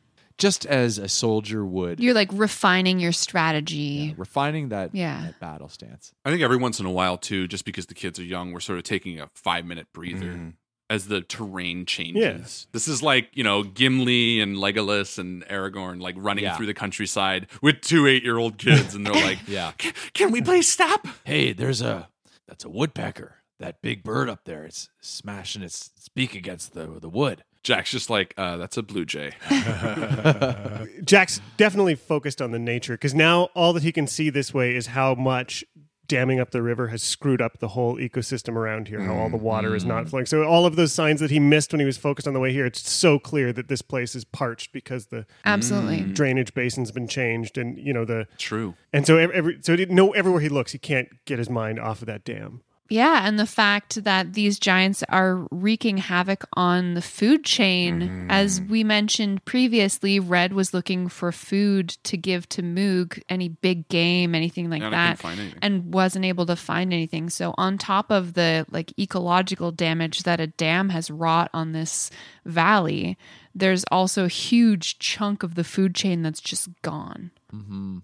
Just 0.41 0.65
as 0.65 0.97
a 0.97 1.07
soldier 1.07 1.63
would 1.63 1.99
You're 1.99 2.15
like 2.15 2.29
refining 2.33 2.99
your 2.99 3.11
strategy. 3.11 4.15
refining 4.17 4.69
that, 4.69 4.89
Yeah. 4.95 5.21
that 5.25 5.39
battle 5.39 5.69
stance. 5.69 6.13
I 6.25 6.31
think 6.31 6.41
every 6.41 6.57
once 6.57 6.79
in 6.79 6.87
a 6.87 6.91
while, 6.91 7.17
too, 7.17 7.47
just 7.47 7.63
because 7.63 7.85
the 7.85 7.93
kids 7.93 8.17
are 8.19 8.23
young, 8.23 8.51
we're 8.51 8.59
sort 8.59 8.79
of 8.79 8.83
taking 8.83 9.19
a 9.19 9.27
five 9.35 9.65
minute 9.65 9.85
breather 9.93 10.25
mm-hmm. 10.33 10.49
as 10.89 11.07
the 11.09 11.21
terrain 11.21 11.85
changes. 11.85 12.65
This 12.71 12.87
is 12.87 13.03
like, 13.03 13.29
you 13.33 13.43
know, 13.43 13.61
Gimli 13.61 14.39
and 14.41 14.55
Legolas 14.57 15.19
and 15.19 15.45
Aragorn 15.45 16.01
like 16.01 16.15
running 16.17 16.45
Yeah. 16.45 16.57
through 16.57 16.65
the 16.65 16.73
countryside 16.73 17.45
with 17.61 17.81
two 17.81 18.07
eight 18.07 18.23
year 18.23 18.37
old 18.39 18.57
kids. 18.57 18.95
And 18.95 19.05
they're 19.05 19.13
like, 19.29 19.39
Yeah. 19.47 19.73
"Can- 19.77 19.93
Can 20.13 20.31
we 20.31 20.41
please 20.41 20.67
stop? 20.67 21.05
Hey, 21.23 21.53
there's 21.53 21.81
a 21.83 22.09
that's 22.47 22.65
a 22.65 22.69
woodpecker. 22.69 23.35
That 23.59 23.79
big 23.83 24.03
bird 24.03 24.27
up 24.27 24.45
there. 24.45 24.65
It's 24.65 24.89
smashing 25.01 25.61
its 25.61 25.91
beak 26.15 26.33
against 26.33 26.73
the 26.73 26.87
the 26.99 27.09
wood. 27.09 27.43
Jack's 27.63 27.91
just 27.91 28.09
like, 28.09 28.33
uh, 28.37 28.57
That's 28.57 28.77
a 28.77 28.83
blue 28.83 29.05
jay. 29.05 29.31
Jack's 31.03 31.41
definitely 31.57 31.95
focused 31.95 32.41
on 32.41 32.51
the 32.51 32.59
nature 32.59 32.93
because 32.93 33.13
now 33.13 33.45
all 33.55 33.73
that 33.73 33.83
he 33.83 33.91
can 33.91 34.07
see 34.07 34.29
this 34.29 34.53
way 34.53 34.75
is 34.75 34.87
how 34.87 35.13
much 35.15 35.63
damming 36.07 36.41
up 36.41 36.51
the 36.51 36.61
river 36.61 36.89
has 36.89 37.01
screwed 37.01 37.41
up 37.41 37.59
the 37.59 37.69
whole 37.69 37.95
ecosystem 37.95 38.55
around 38.55 38.89
here, 38.89 38.99
how 38.99 39.15
all 39.15 39.29
the 39.29 39.37
water 39.37 39.73
is 39.73 39.85
not 39.85 40.09
flowing. 40.09 40.25
So 40.25 40.43
all 40.43 40.65
of 40.65 40.75
those 40.75 40.91
signs 40.91 41.21
that 41.21 41.31
he 41.31 41.39
missed 41.39 41.71
when 41.71 41.79
he 41.79 41.85
was 41.85 41.95
focused 41.95 42.27
on 42.27 42.33
the 42.33 42.39
way 42.41 42.51
here, 42.51 42.65
it's 42.65 42.89
so 42.89 43.17
clear 43.17 43.53
that 43.53 43.69
this 43.69 43.81
place 43.81 44.13
is 44.13 44.25
parched 44.25 44.73
because 44.73 45.05
the 45.05 45.25
Absolutely. 45.45 46.01
drainage 46.01 46.53
basin's 46.53 46.91
been 46.91 47.07
changed 47.07 47.57
and 47.57 47.79
you 47.79 47.93
know 47.93 48.03
the 48.03 48.27
True. 48.37 48.75
and 48.91 49.07
so 49.07 49.17
every, 49.17 49.35
every 49.35 49.57
so 49.61 49.71
he 49.71 49.77
didn't 49.77 49.95
know 49.95 50.11
everywhere 50.11 50.41
he 50.41 50.49
looks 50.49 50.73
he 50.73 50.77
can't 50.79 51.07
get 51.23 51.39
his 51.39 51.49
mind 51.49 51.79
off 51.79 52.01
of 52.01 52.07
that 52.07 52.25
dam. 52.25 52.61
Yeah, 52.91 53.25
and 53.25 53.39
the 53.39 53.45
fact 53.45 54.03
that 54.03 54.33
these 54.33 54.59
giants 54.59 55.01
are 55.07 55.47
wreaking 55.49 55.95
havoc 55.95 56.43
on 56.57 56.93
the 56.93 57.01
food 57.01 57.45
chain. 57.45 58.01
Mm-hmm. 58.01 58.27
As 58.29 58.59
we 58.59 58.83
mentioned 58.83 59.45
previously, 59.45 60.19
Red 60.19 60.51
was 60.51 60.73
looking 60.73 61.07
for 61.07 61.31
food 61.31 61.87
to 62.03 62.17
give 62.17 62.49
to 62.49 62.61
Moog, 62.61 63.23
any 63.29 63.47
big 63.47 63.87
game, 63.87 64.35
anything 64.35 64.69
like 64.69 64.81
And 64.81 64.93
that, 64.93 65.23
and 65.61 65.93
wasn't 65.93 66.25
able 66.25 66.45
to 66.47 66.57
find 66.57 66.91
anything. 66.91 67.29
So, 67.29 67.55
on 67.57 67.77
top 67.77 68.11
of 68.11 68.33
the 68.33 68.65
like 68.69 68.93
ecological 68.99 69.71
damage 69.71 70.23
that 70.23 70.41
a 70.41 70.47
dam 70.47 70.89
has 70.89 71.09
wrought 71.09 71.49
on 71.53 71.71
this 71.71 72.11
valley, 72.45 73.17
there's 73.55 73.85
also 73.89 74.25
a 74.25 74.27
huge 74.27 74.99
chunk 74.99 75.43
of 75.43 75.55
the 75.55 75.63
food 75.63 75.95
chain 75.95 76.23
that's 76.23 76.41
just 76.41 76.67
gone. 76.81 77.31
Mm-hmm. 77.55 77.99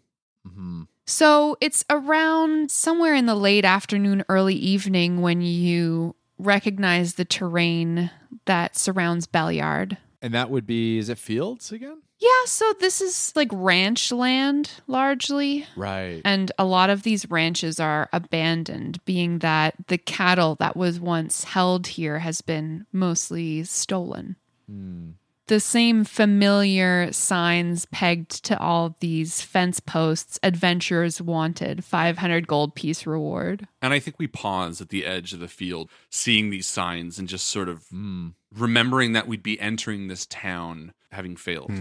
Mm-hmm. 0.47 0.83
So 1.05 1.57
it's 1.61 1.85
around 1.89 2.69
somewhere 2.69 3.15
in 3.15 3.25
the 3.27 3.35
late 3.35 3.65
afternoon, 3.65 4.23
early 4.29 4.55
evening 4.55 5.21
when 5.21 5.41
you 5.41 6.15
recognize 6.37 7.13
the 7.13 7.25
terrain 7.25 8.11
that 8.45 8.77
surrounds 8.77 9.25
Beliard. 9.25 9.97
And 10.21 10.33
that 10.33 10.49
would 10.49 10.67
be 10.67 10.97
is 10.97 11.09
it 11.09 11.17
fields 11.17 11.71
again? 11.71 12.01
Yeah, 12.19 12.45
so 12.45 12.73
this 12.79 12.99
is 12.99 13.31
like 13.35 13.49
ranch 13.51 14.11
land 14.11 14.71
largely. 14.87 15.67
Right. 15.75 16.21
And 16.25 16.51
a 16.57 16.65
lot 16.65 16.89
of 16.89 17.03
these 17.03 17.29
ranches 17.29 17.79
are 17.79 18.09
abandoned, 18.11 19.03
being 19.05 19.39
that 19.39 19.75
the 19.87 19.99
cattle 19.99 20.55
that 20.55 20.75
was 20.75 20.99
once 20.99 21.43
held 21.43 21.87
here 21.87 22.19
has 22.19 22.41
been 22.41 22.87
mostly 22.91 23.63
stolen. 23.63 24.35
Hmm. 24.67 25.11
The 25.47 25.59
same 25.61 26.03
familiar 26.03 27.11
signs 27.13 27.85
pegged 27.85 28.43
to 28.45 28.59
all 28.59 28.97
these 28.99 29.41
fence 29.41 29.79
posts 29.79 30.37
adventurers 30.43 31.21
wanted, 31.21 31.85
500 31.85 32.47
gold 32.47 32.75
piece 32.75 33.05
reward. 33.07 33.65
And 33.81 33.93
I 33.93 33.99
think 33.99 34.19
we 34.19 34.27
pause 34.27 34.81
at 34.81 34.89
the 34.89 35.05
edge 35.05 35.31
of 35.31 35.39
the 35.39 35.47
field, 35.47 35.89
seeing 36.09 36.49
these 36.49 36.67
signs 36.67 37.17
and 37.17 37.29
just 37.29 37.47
sort 37.47 37.69
of 37.69 37.85
Mm. 37.93 38.33
remembering 38.53 39.13
that 39.13 39.27
we'd 39.27 39.41
be 39.43 39.57
entering 39.59 40.07
this 40.09 40.25
town 40.25 40.93
having 41.13 41.37
failed. 41.37 41.71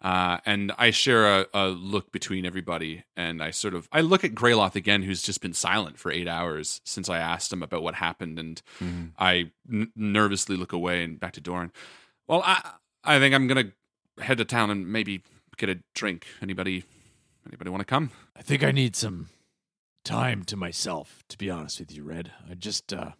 Uh, 0.00 0.38
and 0.44 0.70
I 0.78 0.90
share 0.90 1.40
a, 1.40 1.46
a 1.54 1.68
look 1.68 2.12
between 2.12 2.44
everybody, 2.44 3.04
and 3.16 3.42
I 3.42 3.50
sort 3.50 3.74
of 3.74 3.88
I 3.90 4.02
look 4.02 4.22
at 4.22 4.34
Greyloth 4.34 4.76
again, 4.76 5.02
who's 5.02 5.22
just 5.22 5.40
been 5.40 5.54
silent 5.54 5.98
for 5.98 6.12
eight 6.12 6.28
hours 6.28 6.80
since 6.84 7.08
I 7.08 7.18
asked 7.18 7.52
him 7.52 7.62
about 7.62 7.82
what 7.82 7.94
happened, 7.94 8.38
and 8.38 8.62
I 9.18 9.50
n- 9.68 9.90
nervously 9.96 10.56
look 10.56 10.72
away 10.74 11.02
and 11.02 11.18
back 11.18 11.32
to 11.32 11.40
Doran. 11.40 11.72
Well, 12.28 12.42
I 12.44 12.72
I 13.04 13.18
think 13.18 13.34
I'm 13.34 13.46
gonna 13.46 13.72
head 14.20 14.38
to 14.38 14.44
town 14.44 14.70
and 14.70 14.86
maybe 14.90 15.22
get 15.56 15.68
a 15.68 15.78
drink. 15.94 16.26
Anybody 16.42 16.84
anybody 17.46 17.70
want 17.70 17.80
to 17.80 17.84
come? 17.86 18.10
I 18.36 18.42
think 18.42 18.62
I 18.64 18.70
need 18.72 18.96
some 18.96 19.28
time 20.04 20.44
to 20.44 20.56
myself, 20.56 21.22
to 21.28 21.38
be 21.38 21.50
honest 21.50 21.80
with 21.80 21.92
you, 21.92 22.02
Red. 22.04 22.32
I 22.50 22.54
just 22.54 22.92
uh 22.92 23.12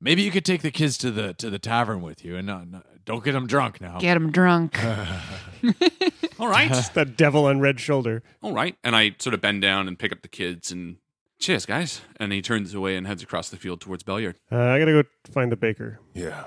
maybe 0.00 0.22
you 0.22 0.30
could 0.30 0.44
take 0.44 0.62
the 0.62 0.70
kids 0.70 0.98
to 0.98 1.10
the 1.10 1.34
to 1.34 1.50
the 1.50 1.58
tavern 1.58 2.02
with 2.02 2.24
you 2.24 2.36
and 2.36 2.46
not, 2.46 2.70
not- 2.70 2.86
don't 3.04 3.24
get 3.24 3.32
them 3.32 3.46
drunk 3.46 3.80
now. 3.80 3.98
Get 3.98 4.14
them 4.14 4.30
drunk. 4.30 4.78
All 6.38 6.46
right. 6.48 6.70
It's 6.70 6.90
that 6.90 7.16
devil 7.16 7.46
on 7.46 7.58
red 7.60 7.80
shoulder. 7.80 8.22
all 8.42 8.52
right. 8.52 8.76
And 8.84 8.94
I 8.94 9.16
sort 9.18 9.34
of 9.34 9.40
bend 9.40 9.62
down 9.62 9.88
and 9.88 9.98
pick 9.98 10.12
up 10.12 10.20
the 10.22 10.28
kids 10.28 10.70
and 10.70 10.98
cheers, 11.38 11.66
guys. 11.66 12.02
And 12.20 12.32
he 12.32 12.42
turns 12.42 12.74
away 12.74 12.96
and 12.96 13.06
heads 13.06 13.22
across 13.22 13.48
the 13.48 13.56
field 13.56 13.80
towards 13.80 14.02
Beliard. 14.02 14.36
Uh, 14.52 14.56
I 14.58 14.78
gotta 14.78 14.92
go 14.92 15.02
find 15.32 15.50
the 15.50 15.56
baker. 15.56 15.98
Yeah. 16.14 16.44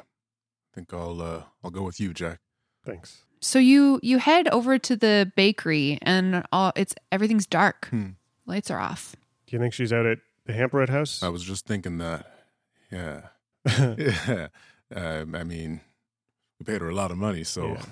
I 0.71 0.75
think 0.75 0.93
I'll 0.93 1.21
uh 1.21 1.43
I'll 1.63 1.71
go 1.71 1.83
with 1.83 1.99
you, 1.99 2.13
Jack. 2.13 2.39
Thanks. 2.85 3.23
So 3.39 3.59
you 3.59 3.99
you 4.01 4.19
head 4.19 4.47
over 4.49 4.77
to 4.79 4.95
the 4.95 5.31
bakery 5.35 5.97
and 6.01 6.45
all, 6.51 6.71
it's 6.75 6.95
everything's 7.11 7.45
dark. 7.47 7.87
Hmm. 7.89 8.09
Lights 8.45 8.71
are 8.71 8.79
off. 8.79 9.15
Do 9.47 9.55
you 9.55 9.59
think 9.59 9.73
she's 9.73 9.91
out 9.91 10.05
at 10.05 10.19
the 10.45 10.53
Hamperette 10.53 10.89
house? 10.89 11.21
I 11.23 11.29
was 11.29 11.43
just 11.43 11.65
thinking 11.65 11.97
that. 11.97 12.25
Yeah. 12.91 13.21
yeah. 13.67 14.47
Um, 14.93 15.35
I 15.35 15.45
mean, 15.45 15.79
we 16.59 16.65
paid 16.65 16.81
her 16.81 16.89
a 16.89 16.93
lot 16.93 17.11
of 17.11 17.17
money, 17.17 17.45
so 17.45 17.67
Yeah. 17.67 17.83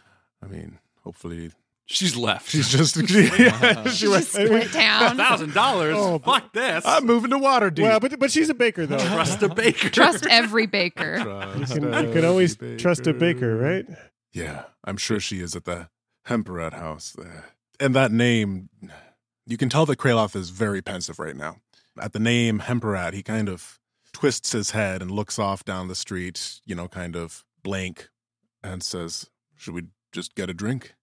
I 0.42 0.46
mean, 0.48 0.80
hopefully 1.04 1.52
She's 1.90 2.14
left. 2.16 2.50
she's 2.50 2.68
just 2.68 2.96
yeah, 3.10 3.84
she 3.88 3.90
She 3.96 4.08
went, 4.08 4.24
just 4.24 4.32
split 4.32 4.72
down. 4.72 5.16
thousand 5.16 5.54
dollars. 5.54 5.94
Oh, 5.96 6.18
Fuck 6.18 6.52
this. 6.52 6.84
I'm 6.86 7.06
moving 7.06 7.30
to 7.30 7.38
Waterdeep. 7.38 7.80
well, 7.80 7.98
but 7.98 8.18
but 8.18 8.30
she's 8.30 8.50
a 8.50 8.54
baker 8.54 8.84
though. 8.84 8.98
Trust 8.98 9.42
a 9.42 9.48
baker. 9.48 9.88
Trust 9.88 10.26
every 10.28 10.66
baker. 10.66 11.16
you 11.58 11.64
can, 11.66 11.84
you 11.84 12.12
can 12.12 12.24
always 12.26 12.56
trust 12.76 13.06
a 13.06 13.14
baker, 13.14 13.56
right? 13.56 13.86
Yeah, 14.34 14.64
I'm 14.84 14.98
sure 14.98 15.18
she 15.18 15.40
is 15.40 15.56
at 15.56 15.64
the 15.64 15.88
Hemperette 16.26 16.74
house. 16.74 17.12
there. 17.16 17.46
And 17.80 17.94
that 17.94 18.12
name, 18.12 18.68
you 19.46 19.56
can 19.56 19.70
tell 19.70 19.86
that 19.86 19.98
Kraloth 19.98 20.36
is 20.36 20.50
very 20.50 20.82
pensive 20.82 21.18
right 21.18 21.36
now. 21.36 21.56
At 21.98 22.12
the 22.12 22.18
name 22.20 22.60
Hemperat, 22.60 23.14
he 23.14 23.22
kind 23.22 23.48
of 23.48 23.78
twists 24.12 24.52
his 24.52 24.72
head 24.72 25.00
and 25.00 25.10
looks 25.10 25.38
off 25.38 25.64
down 25.64 25.88
the 25.88 25.94
street, 25.94 26.60
you 26.66 26.74
know, 26.74 26.86
kind 26.88 27.16
of 27.16 27.44
blank, 27.62 28.10
and 28.62 28.82
says, 28.82 29.30
Should 29.56 29.72
we 29.74 29.84
just 30.12 30.34
get 30.34 30.50
a 30.50 30.54
drink? 30.54 30.94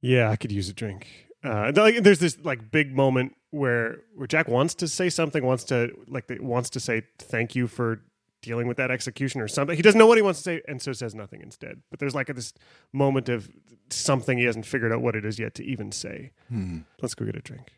Yeah, 0.00 0.30
I 0.30 0.36
could 0.36 0.52
use 0.52 0.68
a 0.68 0.72
drink. 0.72 1.06
Uh, 1.44 1.72
like, 1.74 2.02
there's 2.02 2.18
this 2.18 2.38
like 2.42 2.70
big 2.70 2.94
moment 2.94 3.34
where 3.50 3.98
where 4.14 4.26
Jack 4.26 4.48
wants 4.48 4.74
to 4.76 4.88
say 4.88 5.08
something, 5.08 5.44
wants 5.44 5.64
to 5.64 5.92
like 6.08 6.24
wants 6.40 6.70
to 6.70 6.80
say 6.80 7.02
thank 7.18 7.54
you 7.54 7.66
for 7.66 8.02
dealing 8.42 8.68
with 8.68 8.76
that 8.76 8.90
execution 8.90 9.40
or 9.40 9.48
something. 9.48 9.76
He 9.76 9.82
doesn't 9.82 9.98
know 9.98 10.06
what 10.06 10.18
he 10.18 10.22
wants 10.22 10.40
to 10.40 10.44
say, 10.44 10.62
and 10.68 10.80
so 10.80 10.92
says 10.92 11.14
nothing 11.14 11.40
instead. 11.40 11.82
But 11.90 11.98
there's 12.00 12.14
like 12.14 12.28
this 12.28 12.52
moment 12.92 13.28
of 13.28 13.50
something 13.90 14.38
he 14.38 14.44
hasn't 14.44 14.66
figured 14.66 14.92
out 14.92 15.00
what 15.00 15.16
it 15.16 15.24
is 15.24 15.38
yet 15.38 15.54
to 15.56 15.64
even 15.64 15.92
say. 15.92 16.32
Hmm. 16.48 16.80
Let's 17.00 17.14
go 17.14 17.24
get 17.24 17.36
a 17.36 17.40
drink. 17.40 17.72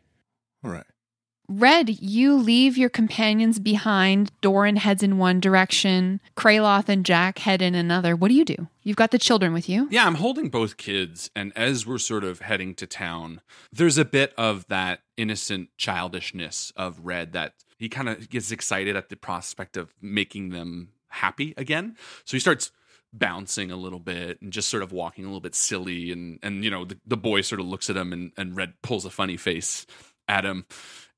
All 0.63 0.71
right. 0.71 0.85
Red, 1.51 2.01
you 2.01 2.37
leave 2.37 2.77
your 2.77 2.89
companions 2.89 3.59
behind. 3.59 4.31
Doran 4.39 4.77
heads 4.77 5.03
in 5.03 5.17
one 5.17 5.41
direction. 5.41 6.21
Kraloth 6.37 6.87
and 6.87 7.05
Jack 7.05 7.39
head 7.39 7.61
in 7.61 7.75
another. 7.75 8.15
What 8.15 8.29
do 8.29 8.35
you 8.35 8.45
do? 8.45 8.69
You've 8.83 8.95
got 8.95 9.11
the 9.11 9.19
children 9.19 9.51
with 9.51 9.67
you. 9.67 9.89
Yeah, 9.91 10.05
I'm 10.07 10.15
holding 10.15 10.47
both 10.47 10.77
kids, 10.77 11.29
and 11.35 11.51
as 11.53 11.85
we're 11.85 11.97
sort 11.97 12.23
of 12.23 12.39
heading 12.39 12.73
to 12.75 12.87
town, 12.87 13.41
there's 13.73 13.97
a 13.97 14.05
bit 14.05 14.33
of 14.37 14.65
that 14.69 15.01
innocent 15.17 15.69
childishness 15.77 16.71
of 16.77 17.01
Red 17.03 17.33
that 17.33 17.55
he 17.77 17.89
kind 17.89 18.07
of 18.07 18.29
gets 18.29 18.51
excited 18.51 18.95
at 18.95 19.09
the 19.09 19.17
prospect 19.17 19.75
of 19.75 19.93
making 20.01 20.51
them 20.51 20.93
happy 21.09 21.53
again. 21.57 21.97
So 22.23 22.37
he 22.37 22.39
starts 22.39 22.71
bouncing 23.11 23.71
a 23.71 23.75
little 23.75 23.99
bit 23.99 24.41
and 24.41 24.53
just 24.53 24.69
sort 24.69 24.83
of 24.83 24.93
walking 24.93 25.25
a 25.25 25.27
little 25.27 25.41
bit 25.41 25.53
silly 25.53 26.13
and 26.13 26.39
and 26.41 26.63
you 26.63 26.71
know 26.71 26.85
the, 26.85 26.97
the 27.05 27.17
boy 27.17 27.41
sort 27.41 27.59
of 27.59 27.67
looks 27.67 27.89
at 27.89 27.97
him 27.97 28.13
and, 28.13 28.31
and 28.37 28.55
red 28.55 28.73
pulls 28.81 29.03
a 29.03 29.09
funny 29.09 29.35
face 29.35 29.85
at 30.29 30.45
him 30.45 30.65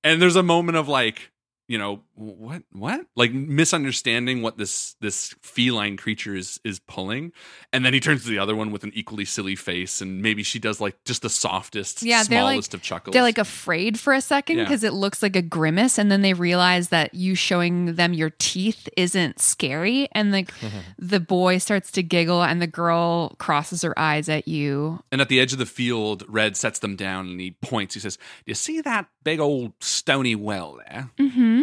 and 0.03 0.21
there's 0.21 0.35
a 0.35 0.43
moment 0.43 0.77
of 0.77 0.87
like 0.87 1.31
you 1.67 1.77
know 1.77 2.03
what 2.15 2.61
what 2.71 3.05
like 3.15 3.31
misunderstanding 3.33 4.41
what 4.41 4.57
this 4.57 4.95
this 4.99 5.33
feline 5.41 5.95
creature 5.97 6.35
is 6.35 6.59
is 6.63 6.79
pulling 6.79 7.31
and 7.71 7.85
then 7.85 7.93
he 7.93 7.99
turns 7.99 8.23
to 8.23 8.29
the 8.29 8.37
other 8.37 8.55
one 8.55 8.69
with 8.71 8.83
an 8.83 8.91
equally 8.93 9.25
silly 9.25 9.55
face 9.55 10.01
and 10.01 10.21
maybe 10.21 10.43
she 10.43 10.59
does 10.59 10.81
like 10.81 10.95
just 11.05 11.21
the 11.21 11.29
softest 11.29 12.03
Yeah, 12.03 12.23
they're 12.23 12.43
like 12.43 12.51
smallest 12.53 12.73
of 12.73 12.81
chuckles 12.81 13.13
they're 13.13 13.23
like 13.23 13.37
afraid 13.37 13.97
for 13.99 14.13
a 14.13 14.21
second 14.21 14.57
Yeah. 14.57 14.65
because 14.65 14.83
it 14.83 14.93
looks 14.93 15.23
like 15.23 15.35
a 15.35 15.41
grimace, 15.41 15.97
and 15.97 16.11
then 16.11 16.21
they 16.21 16.33
realize 16.33 16.89
that 16.89 17.13
you 17.13 17.33
showing 17.33 17.95
them 17.95 18.13
your 18.13 18.29
teeth 18.31 18.87
isn't 18.97 19.39
scary, 19.39 20.07
and 20.11 20.31
like 20.31 20.51
the 20.99 21.19
boy 21.19 21.57
starts 21.57 21.91
to 21.93 22.03
giggle, 22.03 22.43
and 22.43 22.61
the 22.61 22.67
girl 22.67 23.29
crosses 23.39 23.81
her 23.83 23.97
eyes 23.97 24.27
at 24.29 24.47
you. 24.47 24.99
and 25.11 25.21
at 25.21 25.29
the 25.29 25.39
edge 25.39 25.53
of 25.53 25.59
the 25.59 25.65
field 25.65 26.23
red 26.27 26.55
sets 26.57 26.79
them 26.79 26.95
down 26.95 27.27
and 27.27 27.39
he 27.39 27.51
points 27.61 27.93
he 27.93 27.99
says 27.99 28.17
you 28.45 28.53
see 28.53 28.81
that 28.81 29.07
big 29.23 29.39
old 29.39 29.71
stony 29.79 30.35
well 30.35 30.77
there 30.87 31.09
Mm-hmm. 31.17 31.61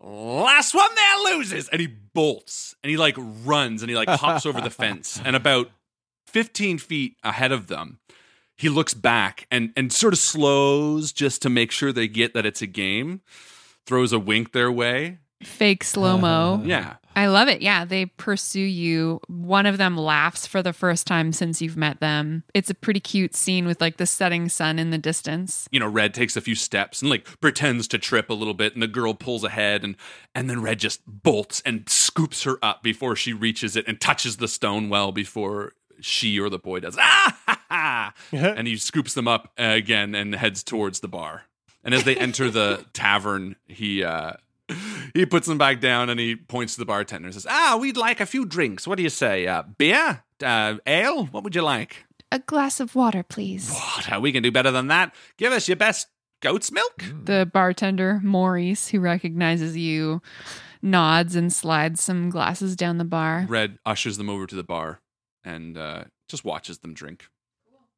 Last 0.00 0.74
one 0.74 0.94
there 0.94 1.36
loses. 1.36 1.68
And 1.68 1.80
he 1.80 1.86
bolts 1.86 2.74
and 2.82 2.90
he 2.90 2.96
like 2.96 3.16
runs 3.18 3.82
and 3.82 3.90
he 3.90 3.96
like 3.96 4.08
hops 4.08 4.46
over 4.46 4.60
the 4.60 4.70
fence. 4.70 5.20
And 5.24 5.36
about 5.36 5.70
15 6.26 6.78
feet 6.78 7.16
ahead 7.22 7.52
of 7.52 7.66
them 7.66 7.98
he 8.60 8.68
looks 8.68 8.92
back 8.92 9.46
and 9.50 9.72
and 9.74 9.90
sort 9.90 10.12
of 10.12 10.18
slows 10.18 11.12
just 11.12 11.40
to 11.40 11.48
make 11.48 11.70
sure 11.70 11.92
they 11.92 12.06
get 12.06 12.34
that 12.34 12.44
it's 12.44 12.60
a 12.60 12.66
game 12.66 13.22
throws 13.86 14.12
a 14.12 14.18
wink 14.18 14.52
their 14.52 14.70
way. 14.70 15.16
Fake 15.42 15.82
slow 15.82 16.18
mo. 16.18 16.60
yeah 16.66 16.96
I 17.16 17.26
love 17.26 17.48
it. 17.48 17.60
Yeah, 17.60 17.84
they 17.84 18.06
pursue 18.06 18.60
you. 18.60 19.20
One 19.26 19.66
of 19.66 19.78
them 19.78 19.96
laughs 19.96 20.46
for 20.46 20.62
the 20.62 20.72
first 20.72 21.06
time 21.06 21.32
since 21.32 21.60
you've 21.60 21.76
met 21.76 22.00
them. 22.00 22.44
It's 22.54 22.70
a 22.70 22.74
pretty 22.74 23.00
cute 23.00 23.34
scene 23.34 23.66
with 23.66 23.80
like 23.80 23.96
the 23.96 24.06
setting 24.06 24.48
sun 24.48 24.78
in 24.78 24.90
the 24.90 24.98
distance. 24.98 25.68
you 25.72 25.80
know 25.80 25.88
red 25.88 26.14
takes 26.14 26.36
a 26.36 26.40
few 26.40 26.54
steps 26.54 27.02
and 27.02 27.10
like 27.10 27.26
pretends 27.40 27.88
to 27.88 27.98
trip 27.98 28.30
a 28.30 28.34
little 28.34 28.54
bit 28.54 28.74
and 28.74 28.82
the 28.82 28.86
girl 28.88 29.12
pulls 29.14 29.44
ahead 29.44 29.82
and 29.84 29.96
and 30.34 30.48
then 30.48 30.62
red 30.62 30.78
just 30.78 31.00
bolts 31.06 31.60
and 31.66 31.88
scoops 31.88 32.44
her 32.44 32.58
up 32.62 32.82
before 32.82 33.16
she 33.16 33.32
reaches 33.32 33.76
it 33.76 33.86
and 33.88 34.00
touches 34.00 34.36
the 34.38 34.48
stone 34.48 34.88
well 34.88 35.10
before 35.12 35.72
she 36.00 36.38
or 36.40 36.48
the 36.48 36.58
boy 36.58 36.80
does 36.80 36.96
ah 36.98 37.36
ha, 37.46 38.14
ha. 38.30 38.36
and 38.56 38.66
he 38.66 38.76
scoops 38.76 39.14
them 39.14 39.26
up 39.28 39.52
again 39.58 40.14
and 40.14 40.34
heads 40.34 40.62
towards 40.62 41.00
the 41.00 41.08
bar 41.08 41.42
and 41.84 41.92
as 41.94 42.04
they 42.04 42.16
enter 42.16 42.50
the 42.50 42.84
tavern 42.92 43.56
he 43.66 44.02
uh 44.04 44.32
he 45.14 45.26
puts 45.26 45.46
them 45.46 45.58
back 45.58 45.80
down 45.80 46.08
and 46.10 46.18
he 46.20 46.36
points 46.36 46.74
to 46.74 46.80
the 46.80 46.86
bartender 46.86 47.26
and 47.26 47.34
says 47.34 47.46
ah 47.48 47.78
we'd 47.80 47.96
like 47.96 48.20
a 48.20 48.26
few 48.26 48.44
drinks 48.44 48.86
what 48.86 48.96
do 48.96 49.02
you 49.02 49.10
say 49.10 49.46
uh 49.46 49.62
beer 49.78 50.22
uh 50.44 50.74
ale 50.86 51.26
what 51.26 51.44
would 51.44 51.54
you 51.54 51.62
like 51.62 52.04
A 52.32 52.38
glass 52.38 52.78
of 52.78 52.94
water, 52.94 53.24
please. 53.24 53.72
Water. 53.72 54.20
We 54.20 54.30
can 54.30 54.42
do 54.44 54.52
better 54.52 54.70
than 54.70 54.86
that. 54.86 55.12
Give 55.36 55.52
us 55.52 55.66
your 55.66 55.76
best 55.76 56.06
goat's 56.40 56.70
milk. 56.70 57.02
The 57.24 57.50
bartender, 57.52 58.20
Maurice, 58.22 58.86
who 58.92 59.00
recognizes 59.00 59.76
you, 59.76 60.22
nods 60.80 61.34
and 61.34 61.52
slides 61.52 62.00
some 62.00 62.30
glasses 62.30 62.76
down 62.76 62.98
the 62.98 63.04
bar. 63.04 63.46
Red 63.48 63.78
ushers 63.84 64.16
them 64.16 64.30
over 64.30 64.46
to 64.46 64.54
the 64.54 64.62
bar 64.62 65.00
and 65.44 65.76
uh, 65.76 66.04
just 66.28 66.44
watches 66.44 66.78
them 66.78 66.94
drink. 66.94 67.26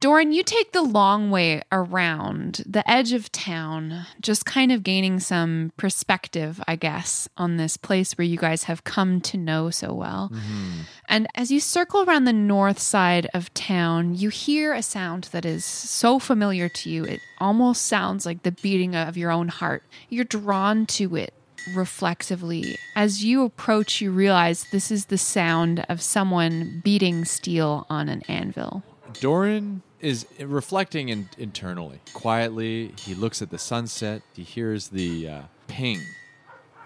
Doran, 0.02 0.32
you 0.32 0.42
take 0.42 0.72
the 0.72 0.82
long 0.82 1.30
way 1.30 1.62
around 1.70 2.64
the 2.66 2.82
edge 2.90 3.12
of 3.12 3.30
town, 3.30 4.04
just 4.20 4.44
kind 4.44 4.72
of 4.72 4.82
gaining 4.82 5.20
some 5.20 5.70
perspective, 5.76 6.60
I 6.66 6.74
guess, 6.74 7.28
on 7.36 7.56
this 7.56 7.76
place 7.76 8.18
where 8.18 8.24
you 8.24 8.36
guys 8.36 8.64
have 8.64 8.82
come 8.82 9.20
to 9.20 9.38
know 9.38 9.70
so 9.70 9.94
well. 9.94 10.32
Mm-hmm. 10.34 10.80
And 11.08 11.28
as 11.36 11.52
you 11.52 11.60
circle 11.60 12.02
around 12.02 12.24
the 12.24 12.32
north 12.32 12.80
side 12.80 13.28
of 13.32 13.54
town, 13.54 14.16
you 14.16 14.28
hear 14.28 14.72
a 14.72 14.82
sound 14.82 15.28
that 15.30 15.44
is 15.44 15.64
so 15.64 16.18
familiar 16.18 16.68
to 16.68 16.90
you, 16.90 17.04
it 17.04 17.20
almost 17.38 17.86
sounds 17.86 18.26
like 18.26 18.42
the 18.42 18.50
beating 18.50 18.96
of 18.96 19.16
your 19.16 19.30
own 19.30 19.46
heart. 19.46 19.84
You're 20.08 20.24
drawn 20.24 20.84
to 20.86 21.14
it 21.14 21.32
reflexively. 21.76 22.76
As 22.96 23.22
you 23.22 23.44
approach, 23.44 24.00
you 24.00 24.10
realize 24.10 24.66
this 24.72 24.90
is 24.90 25.06
the 25.06 25.16
sound 25.16 25.86
of 25.88 26.02
someone 26.02 26.80
beating 26.82 27.24
steel 27.24 27.86
on 27.88 28.08
an 28.08 28.22
anvil. 28.26 28.82
Doran 29.20 29.82
is 30.00 30.26
reflecting 30.40 31.08
in, 31.08 31.28
internally. 31.38 32.00
Quietly, 32.12 32.92
he 32.98 33.14
looks 33.14 33.40
at 33.40 33.50
the 33.50 33.58
sunset. 33.58 34.22
He 34.34 34.42
hears 34.42 34.88
the 34.88 35.28
uh, 35.28 35.42
ping 35.68 36.00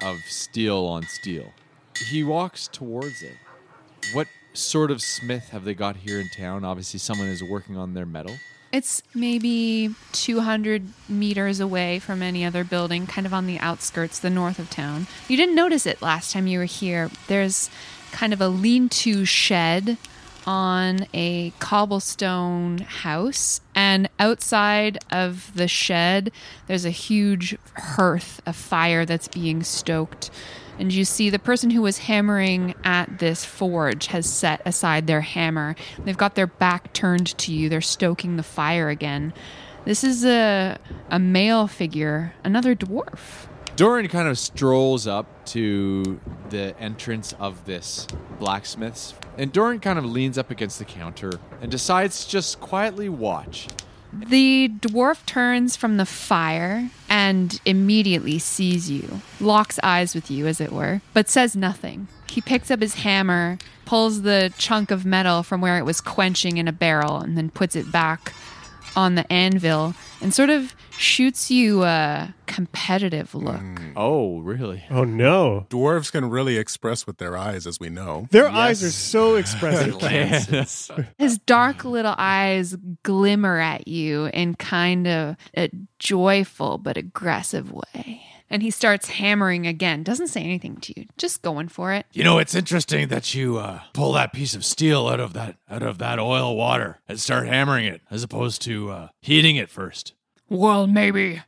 of 0.02 0.18
steel 0.28 0.84
on 0.84 1.02
steel. 1.04 1.52
He 2.10 2.22
walks 2.22 2.68
towards 2.68 3.22
it. 3.22 3.36
What 4.12 4.28
sort 4.52 4.90
of 4.90 5.00
smith 5.00 5.48
have 5.50 5.64
they 5.64 5.74
got 5.74 5.96
here 5.96 6.20
in 6.20 6.28
town? 6.36 6.64
Obviously, 6.64 6.98
someone 6.98 7.28
is 7.28 7.42
working 7.42 7.76
on 7.76 7.94
their 7.94 8.06
metal. 8.06 8.36
It's 8.72 9.02
maybe 9.14 9.94
200 10.12 10.82
meters 11.08 11.60
away 11.60 11.98
from 11.98 12.20
any 12.20 12.44
other 12.44 12.64
building, 12.64 13.06
kind 13.06 13.26
of 13.26 13.32
on 13.32 13.46
the 13.46 13.58
outskirts, 13.58 14.18
the 14.18 14.28
north 14.28 14.58
of 14.58 14.68
town. 14.68 15.06
You 15.28 15.36
didn't 15.36 15.54
notice 15.54 15.86
it 15.86 16.02
last 16.02 16.32
time 16.32 16.46
you 16.46 16.58
were 16.58 16.66
here. 16.66 17.10
There's 17.28 17.70
kind 18.12 18.32
of 18.32 18.40
a 18.40 18.48
lean 18.48 18.88
to 18.88 19.24
shed 19.24 19.96
on 20.46 21.06
a 21.12 21.52
cobblestone 21.58 22.78
house, 22.78 23.60
and 23.74 24.08
outside 24.18 24.98
of 25.10 25.50
the 25.54 25.68
shed, 25.68 26.30
there's 26.66 26.84
a 26.84 26.90
huge 26.90 27.56
hearth, 27.76 28.40
a 28.46 28.52
fire 28.52 29.04
that's 29.04 29.28
being 29.28 29.62
stoked. 29.62 30.30
And 30.78 30.92
you 30.92 31.04
see 31.04 31.30
the 31.30 31.38
person 31.38 31.70
who 31.70 31.82
was 31.82 31.98
hammering 31.98 32.74
at 32.84 33.18
this 33.18 33.44
forge 33.44 34.08
has 34.08 34.28
set 34.28 34.60
aside 34.66 35.06
their 35.06 35.22
hammer. 35.22 35.74
They've 36.04 36.16
got 36.16 36.34
their 36.34 36.46
back 36.46 36.92
turned 36.92 37.36
to 37.38 37.52
you. 37.52 37.68
They're 37.68 37.80
stoking 37.80 38.36
the 38.36 38.42
fire 38.42 38.88
again. 38.88 39.32
This 39.84 40.04
is 40.04 40.24
a 40.24 40.78
a 41.10 41.18
male 41.18 41.66
figure, 41.66 42.34
another 42.44 42.74
dwarf. 42.74 43.46
Doran 43.76 44.08
kind 44.08 44.26
of 44.26 44.38
strolls 44.38 45.06
up 45.06 45.26
to 45.46 46.18
the 46.48 46.74
entrance 46.80 47.34
of 47.38 47.66
this 47.66 48.06
blacksmith's, 48.38 49.12
and 49.36 49.52
Doran 49.52 49.80
kind 49.80 49.98
of 49.98 50.06
leans 50.06 50.38
up 50.38 50.50
against 50.50 50.78
the 50.78 50.86
counter 50.86 51.32
and 51.60 51.70
decides 51.70 52.24
to 52.24 52.30
just 52.30 52.58
quietly 52.58 53.10
watch. 53.10 53.68
The 54.14 54.70
dwarf 54.80 55.26
turns 55.26 55.76
from 55.76 55.98
the 55.98 56.06
fire 56.06 56.88
and 57.10 57.60
immediately 57.66 58.38
sees 58.38 58.90
you, 58.90 59.20
locks 59.40 59.78
eyes 59.82 60.14
with 60.14 60.30
you, 60.30 60.46
as 60.46 60.58
it 60.58 60.72
were, 60.72 61.02
but 61.12 61.28
says 61.28 61.54
nothing. 61.54 62.08
He 62.30 62.40
picks 62.40 62.70
up 62.70 62.80
his 62.80 62.94
hammer, 62.94 63.58
pulls 63.84 64.22
the 64.22 64.54
chunk 64.56 64.90
of 64.90 65.04
metal 65.04 65.42
from 65.42 65.60
where 65.60 65.76
it 65.76 65.84
was 65.84 66.00
quenching 66.00 66.56
in 66.56 66.66
a 66.66 66.72
barrel, 66.72 67.18
and 67.18 67.36
then 67.36 67.50
puts 67.50 67.76
it 67.76 67.92
back 67.92 68.32
on 68.96 69.16
the 69.16 69.30
anvil 69.30 69.94
and 70.22 70.32
sort 70.32 70.48
of 70.48 70.74
shoots 70.98 71.50
you 71.50 71.82
a 71.84 72.34
competitive 72.46 73.34
look. 73.34 73.60
Oh, 73.96 74.38
really? 74.40 74.84
Oh 74.90 75.04
no. 75.04 75.66
Dwarves 75.70 76.10
can 76.12 76.28
really 76.30 76.56
express 76.56 77.06
with 77.06 77.18
their 77.18 77.36
eyes, 77.36 77.66
as 77.66 77.78
we 77.80 77.88
know. 77.88 78.28
Their 78.30 78.48
eyes 78.48 78.82
are 78.82 78.90
so 78.90 79.34
expressive. 79.36 81.06
His 81.18 81.38
dark 81.38 81.84
little 81.84 82.14
eyes 82.16 82.76
glimmer 83.02 83.58
at 83.58 83.88
you 83.88 84.26
in 84.26 84.54
kind 84.54 85.06
of 85.06 85.36
a 85.56 85.70
joyful 85.98 86.78
but 86.78 86.96
aggressive 86.96 87.72
way. 87.72 88.22
And 88.48 88.62
he 88.62 88.70
starts 88.70 89.08
hammering 89.08 89.66
again. 89.66 90.04
Doesn't 90.04 90.28
say 90.28 90.40
anything 90.40 90.76
to 90.76 90.94
you, 90.96 91.06
just 91.18 91.42
going 91.42 91.66
for 91.66 91.92
it. 91.92 92.06
You 92.12 92.22
know, 92.22 92.38
it's 92.38 92.54
interesting 92.54 93.08
that 93.08 93.34
you 93.34 93.58
uh, 93.58 93.80
pull 93.92 94.12
that 94.12 94.32
piece 94.32 94.54
of 94.54 94.64
steel 94.64 95.08
out 95.08 95.18
of 95.18 95.32
that 95.32 95.56
out 95.68 95.82
of 95.82 95.98
that 95.98 96.20
oil 96.20 96.56
water 96.56 97.00
and 97.08 97.18
start 97.18 97.48
hammering 97.48 97.86
it, 97.86 98.02
as 98.08 98.22
opposed 98.22 98.62
to 98.62 98.90
uh, 98.90 99.08
heating 99.20 99.56
it 99.56 99.68
first. 99.68 100.12
Well, 100.48 100.86
maybe 100.86 101.42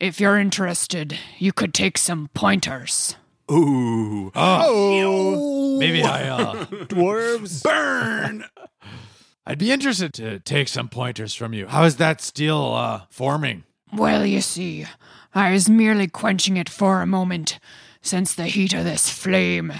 if 0.00 0.20
you're 0.20 0.38
interested, 0.38 1.18
you 1.38 1.52
could 1.52 1.72
take 1.72 1.96
some 1.96 2.28
pointers. 2.34 3.16
Ooh. 3.50 4.32
Oh, 4.34 5.78
maybe 5.78 6.02
I 6.02 6.28
uh, 6.28 6.64
Dwarves. 6.86 7.62
Burn. 7.62 8.44
I'd 9.46 9.58
be 9.58 9.70
interested 9.70 10.14
to 10.14 10.40
take 10.40 10.68
some 10.68 10.88
pointers 10.88 11.34
from 11.34 11.52
you. 11.52 11.66
How 11.66 11.84
is 11.84 11.96
that 11.96 12.22
steel 12.22 12.72
uh, 12.72 13.02
forming? 13.10 13.64
Well, 13.92 14.24
you 14.24 14.40
see, 14.40 14.86
I 15.34 15.52
was 15.52 15.68
merely 15.68 16.08
quenching 16.08 16.56
it 16.56 16.68
for 16.68 17.02
a 17.02 17.06
moment, 17.06 17.58
since 18.00 18.34
the 18.34 18.46
heat 18.46 18.72
of 18.72 18.84
this 18.84 19.10
flame 19.10 19.72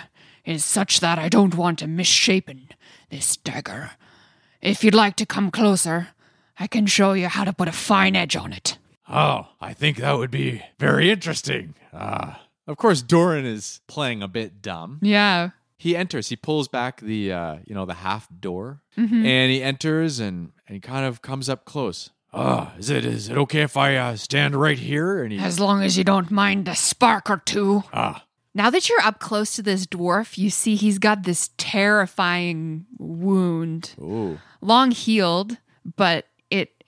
is 0.44 0.64
such 0.64 1.00
that 1.00 1.18
I 1.18 1.28
don't 1.28 1.54
want 1.54 1.78
to 1.78 1.86
misshapen 1.86 2.68
this 3.10 3.36
dagger. 3.38 3.92
If 4.60 4.84
you'd 4.84 4.94
like 4.94 5.16
to 5.16 5.26
come 5.26 5.50
closer, 5.50 6.08
I 6.58 6.66
can 6.66 6.86
show 6.86 7.12
you 7.14 7.28
how 7.28 7.44
to 7.44 7.52
put 7.52 7.68
a 7.68 7.72
fine 7.72 8.14
edge 8.16 8.36
on 8.36 8.52
it. 8.52 8.78
Oh, 9.08 9.48
I 9.60 9.74
think 9.74 9.98
that 9.98 10.16
would 10.16 10.30
be 10.30 10.62
very 10.78 11.10
interesting. 11.10 11.74
Uh, 11.92 12.34
Of 12.66 12.76
course, 12.78 13.02
Doran 13.02 13.44
is 13.44 13.80
playing 13.88 14.22
a 14.22 14.28
bit 14.28 14.62
dumb. 14.62 14.98
Yeah. 15.02 15.50
He 15.76 15.94
enters. 15.94 16.28
He 16.30 16.36
pulls 16.36 16.66
back 16.68 17.00
the 17.02 17.30
uh, 17.32 17.56
you 17.66 17.74
know 17.74 17.84
the 17.84 17.94
half 17.94 18.26
door, 18.40 18.80
Mhm. 18.96 19.24
and 19.26 19.52
he 19.52 19.62
enters 19.62 20.18
and 20.20 20.52
and 20.66 20.74
he 20.76 20.80
kind 20.80 21.04
of 21.04 21.20
comes 21.20 21.48
up 21.50 21.64
close. 21.66 22.10
uh, 22.32 22.70
is 22.78 22.88
it 22.90 23.04
is 23.04 23.28
it 23.28 23.36
okay 23.36 23.60
if 23.62 23.76
I 23.76 23.96
uh, 23.96 24.16
stand 24.16 24.56
right 24.56 24.78
here? 24.78 25.22
And 25.22 25.32
he, 25.32 25.38
As 25.38 25.60
long 25.60 25.82
as 25.82 25.98
you 25.98 26.04
don't 26.04 26.30
mind 26.30 26.66
a 26.68 26.74
spark 26.74 27.28
or 27.28 27.36
two. 27.44 27.84
ah, 27.92 28.24
Now 28.54 28.70
that 28.70 28.88
you're 28.88 29.02
up 29.06 29.18
close 29.20 29.54
to 29.56 29.62
this 29.62 29.86
dwarf, 29.86 30.38
you 30.38 30.48
see 30.48 30.74
he's 30.74 30.98
got 30.98 31.24
this 31.24 31.50
terrifying 31.58 32.86
wound. 32.98 33.94
Ooh. 34.00 34.38
Long 34.60 34.90
healed, 34.90 35.58
but 35.96 36.24
it 36.24 36.26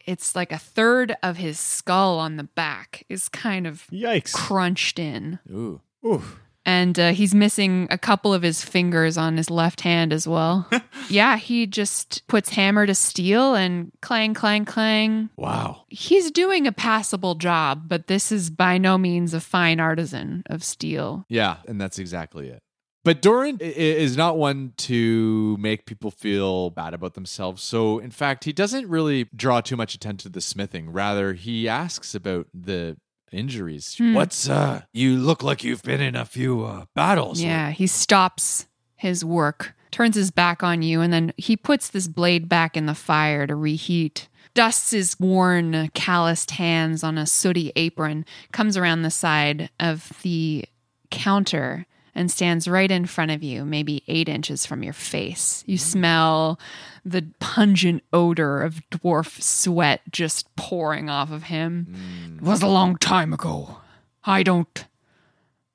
it's 0.07 0.35
like 0.37 0.53
a 0.53 0.59
third 0.59 1.17
of 1.23 1.37
his 1.37 1.59
skull 1.59 2.19
on 2.19 2.37
the 2.37 2.45
back 2.45 3.05
is 3.09 3.29
kind 3.29 3.67
of 3.67 3.87
Yikes. 3.93 4.33
crunched 4.33 4.99
in. 4.99 5.39
Ooh. 5.51 5.81
Oof. 6.05 6.41
And 6.69 6.99
uh, 6.99 7.13
he's 7.13 7.33
missing 7.33 7.87
a 7.91 7.99
couple 7.99 8.35
of 8.35 8.43
his 8.43 8.65
fingers 8.65 9.17
on 9.17 9.37
his 9.37 9.51
left 9.51 9.83
hand 9.83 10.13
as 10.13 10.27
well. 10.27 10.69
yeah, 11.09 11.37
he 11.37 11.65
just 11.65 12.27
puts 12.27 12.49
hammer 12.51 12.87
to 12.87 12.95
steel 12.95 13.55
and 13.55 13.93
clang, 14.03 14.35
clang, 14.35 14.65
clang. 14.65 15.31
wow. 15.37 15.85
He's 15.89 16.33
doing 16.33 16.67
a 16.67 16.73
passable 16.73 17.37
job, 17.37 17.85
but 17.87 18.09
this 18.09 18.33
is 18.33 18.51
by 18.51 18.79
no 18.79 18.99
means 18.99 19.33
a 19.33 19.41
fine 19.41 19.79
artisan 19.79 20.43
of 20.47 20.65
steel. 20.65 21.25
Yeah, 21.29 21.59
and 21.69 21.81
that's 21.81 22.01
exactly 22.01 22.49
it. 22.49 22.65
But 23.07 23.23
Doran 23.23 23.59
is 23.61 24.17
not 24.17 24.37
one 24.37 24.73
to 24.79 25.57
make 25.61 25.87
people 25.87 26.11
feel 26.11 26.71
bad 26.71 26.93
about 26.93 27.15
themselves. 27.15 27.63
So, 27.63 28.01
in 28.01 28.11
fact, 28.11 28.43
he 28.43 28.53
doesn't 28.53 28.89
really 28.89 29.29
draw 29.33 29.61
too 29.61 29.77
much 29.77 29.95
attention 29.95 30.29
to 30.29 30.29
the 30.29 30.41
smithing. 30.41 30.91
Rather, 30.91 31.35
he 31.35 31.69
asks 31.69 32.17
about 32.17 32.49
the 32.53 32.97
injuries. 33.31 33.95
Hmm. 33.97 34.15
What's 34.15 34.49
uh? 34.49 34.83
You 34.93 35.19
look 35.19 35.45
like 35.45 35.63
you've 35.63 35.85
been 35.85 36.01
in 36.01 36.17
a 36.17 36.25
few 36.25 36.65
uh, 36.65 36.87
battles. 36.97 37.41
Yeah, 37.41 37.71
he 37.71 37.87
stops 37.87 38.67
his 38.97 39.25
work, 39.25 39.77
turns 39.93 40.17
his 40.17 40.33
back 40.33 40.65
on 40.65 40.83
you, 40.83 41.01
and 41.01 41.13
then 41.13 41.33
he 41.37 41.57
puts 41.57 41.89
this 41.89 42.09
blade 42.09 42.49
back 42.49 42.77
in 42.77 42.87
the 42.87 42.95
fire 42.97 43.47
to 43.47 43.55
reheat. 43.55 44.27
Dusts 44.53 44.91
his 44.91 45.21
worn, 45.21 45.91
calloused 45.95 46.51
hands 46.51 47.05
on 47.05 47.19
a 47.19 47.27
sooty 47.27 47.71
apron, 47.77 48.25
comes 48.51 48.77
around 48.77 49.03
the 49.03 49.13
side 49.13 49.71
of 49.79 50.11
the 50.23 50.65
counter, 51.13 51.87
and 52.17 52.31
stands 52.31 52.67
right 52.67 52.91
in 52.91 53.05
front 53.05 53.31
of 53.31 53.43
you, 53.43 53.65
maybe 53.65 54.03
eight 54.09 54.27
inches 54.27 54.65
from 54.65 54.83
your 54.83 54.95
face. 54.95 55.63
You 55.67 55.77
smell 55.77 56.59
the 57.05 57.27
pungent 57.41 58.03
odor 58.11 58.63
of 58.63 58.81
dwarf 58.91 59.41
sweat 59.41 60.01
just 60.11 60.57
pouring 60.57 61.11
off 61.11 61.31
of 61.31 61.45
him. 61.45 61.87
Mm. 61.91 62.37
It 62.39 62.43
was 62.43 62.63
a 62.63 62.69
long 62.69 62.97
time 62.97 63.35
ago. 63.35 63.77
I 64.25 64.43
don't. 64.43 64.87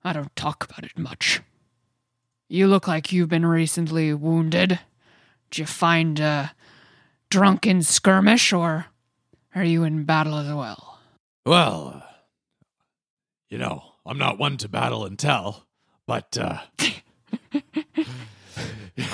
I 0.03 0.13
don't 0.13 0.35
talk 0.35 0.63
about 0.65 0.83
it 0.83 0.97
much. 0.97 1.41
You 2.49 2.65
look 2.67 2.87
like 2.87 3.11
you've 3.11 3.29
been 3.29 3.45
recently 3.45 4.11
wounded. 4.11 4.79
Did 5.51 5.59
you 5.59 5.65
find 5.67 6.19
a 6.19 6.53
drunken 7.29 7.83
skirmish, 7.83 8.51
or 8.51 8.87
are 9.53 9.63
you 9.63 9.83
in 9.83 10.05
battle 10.05 10.37
as 10.37 10.51
well? 10.51 10.99
Well, 11.45 12.03
you 13.47 13.59
know, 13.59 13.83
I'm 14.07 14.17
not 14.17 14.39
one 14.39 14.57
to 14.57 14.67
battle 14.67 15.05
and 15.05 15.19
tell, 15.19 15.67
but 16.11 16.37
uh, 16.37 16.57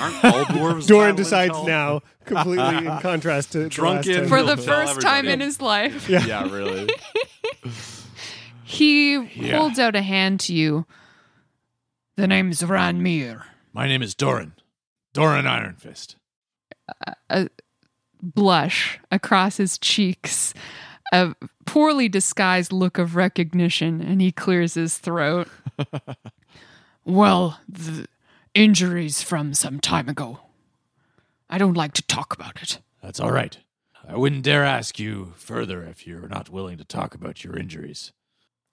Aren't 0.00 0.24
all 0.24 0.44
dwarves 0.46 0.86
Doran 0.88 1.14
decides 1.14 1.54
hell? 1.54 1.64
now, 1.66 2.00
completely 2.24 2.76
in 2.78 2.98
contrast 3.00 3.52
to 3.52 3.58
the 3.58 3.64
last 3.66 3.74
Drunken. 3.76 4.14
time. 4.14 4.28
For 4.28 4.42
the 4.42 4.56
first 4.56 5.00
time 5.00 5.28
in 5.28 5.38
his 5.40 5.60
life. 5.60 6.08
Yeah. 6.08 6.24
Yeah, 6.26 6.50
really. 6.50 6.88
He 8.64 9.14
Yeah. 9.16 9.56
holds 9.58 9.78
out 9.78 9.94
a 9.96 10.02
hand 10.02 10.40
to 10.40 10.54
you. 10.54 10.84
The 12.16 12.26
name's 12.26 12.60
Ranmir. 12.62 13.42
my 13.72 13.86
name 13.88 14.02
is 14.02 14.14
Doran. 14.14 14.52
Doran 15.14 15.46
Iron 15.46 15.76
Fist. 15.76 16.16
a 17.30 17.48
blush 18.20 18.98
across 19.10 19.56
his 19.56 19.78
cheeks, 19.78 20.52
a 21.14 21.34
poorly 21.64 22.08
disguised 22.10 22.70
look 22.72 22.98
of 22.98 23.14
recognition, 23.16 24.02
and 24.02 24.20
he 24.20 24.32
clears 24.32 24.74
his 24.74 24.98
throat. 24.98 25.48
Well, 27.08 27.58
the 27.66 28.06
injuries 28.54 29.22
from 29.22 29.54
some 29.54 29.80
time 29.80 30.08
ago. 30.10 30.40
I 31.48 31.56
don't 31.56 31.76
like 31.76 31.94
to 31.94 32.02
talk 32.02 32.34
about 32.34 32.62
it. 32.62 32.80
That's 33.02 33.18
all 33.18 33.32
right. 33.32 33.56
I 34.06 34.14
wouldn't 34.16 34.42
dare 34.44 34.62
ask 34.64 34.98
you 34.98 35.32
further 35.36 35.82
if 35.84 36.06
you're 36.06 36.28
not 36.28 36.50
willing 36.50 36.76
to 36.78 36.84
talk 36.84 37.14
about 37.14 37.42
your 37.44 37.56
injuries. 37.56 38.12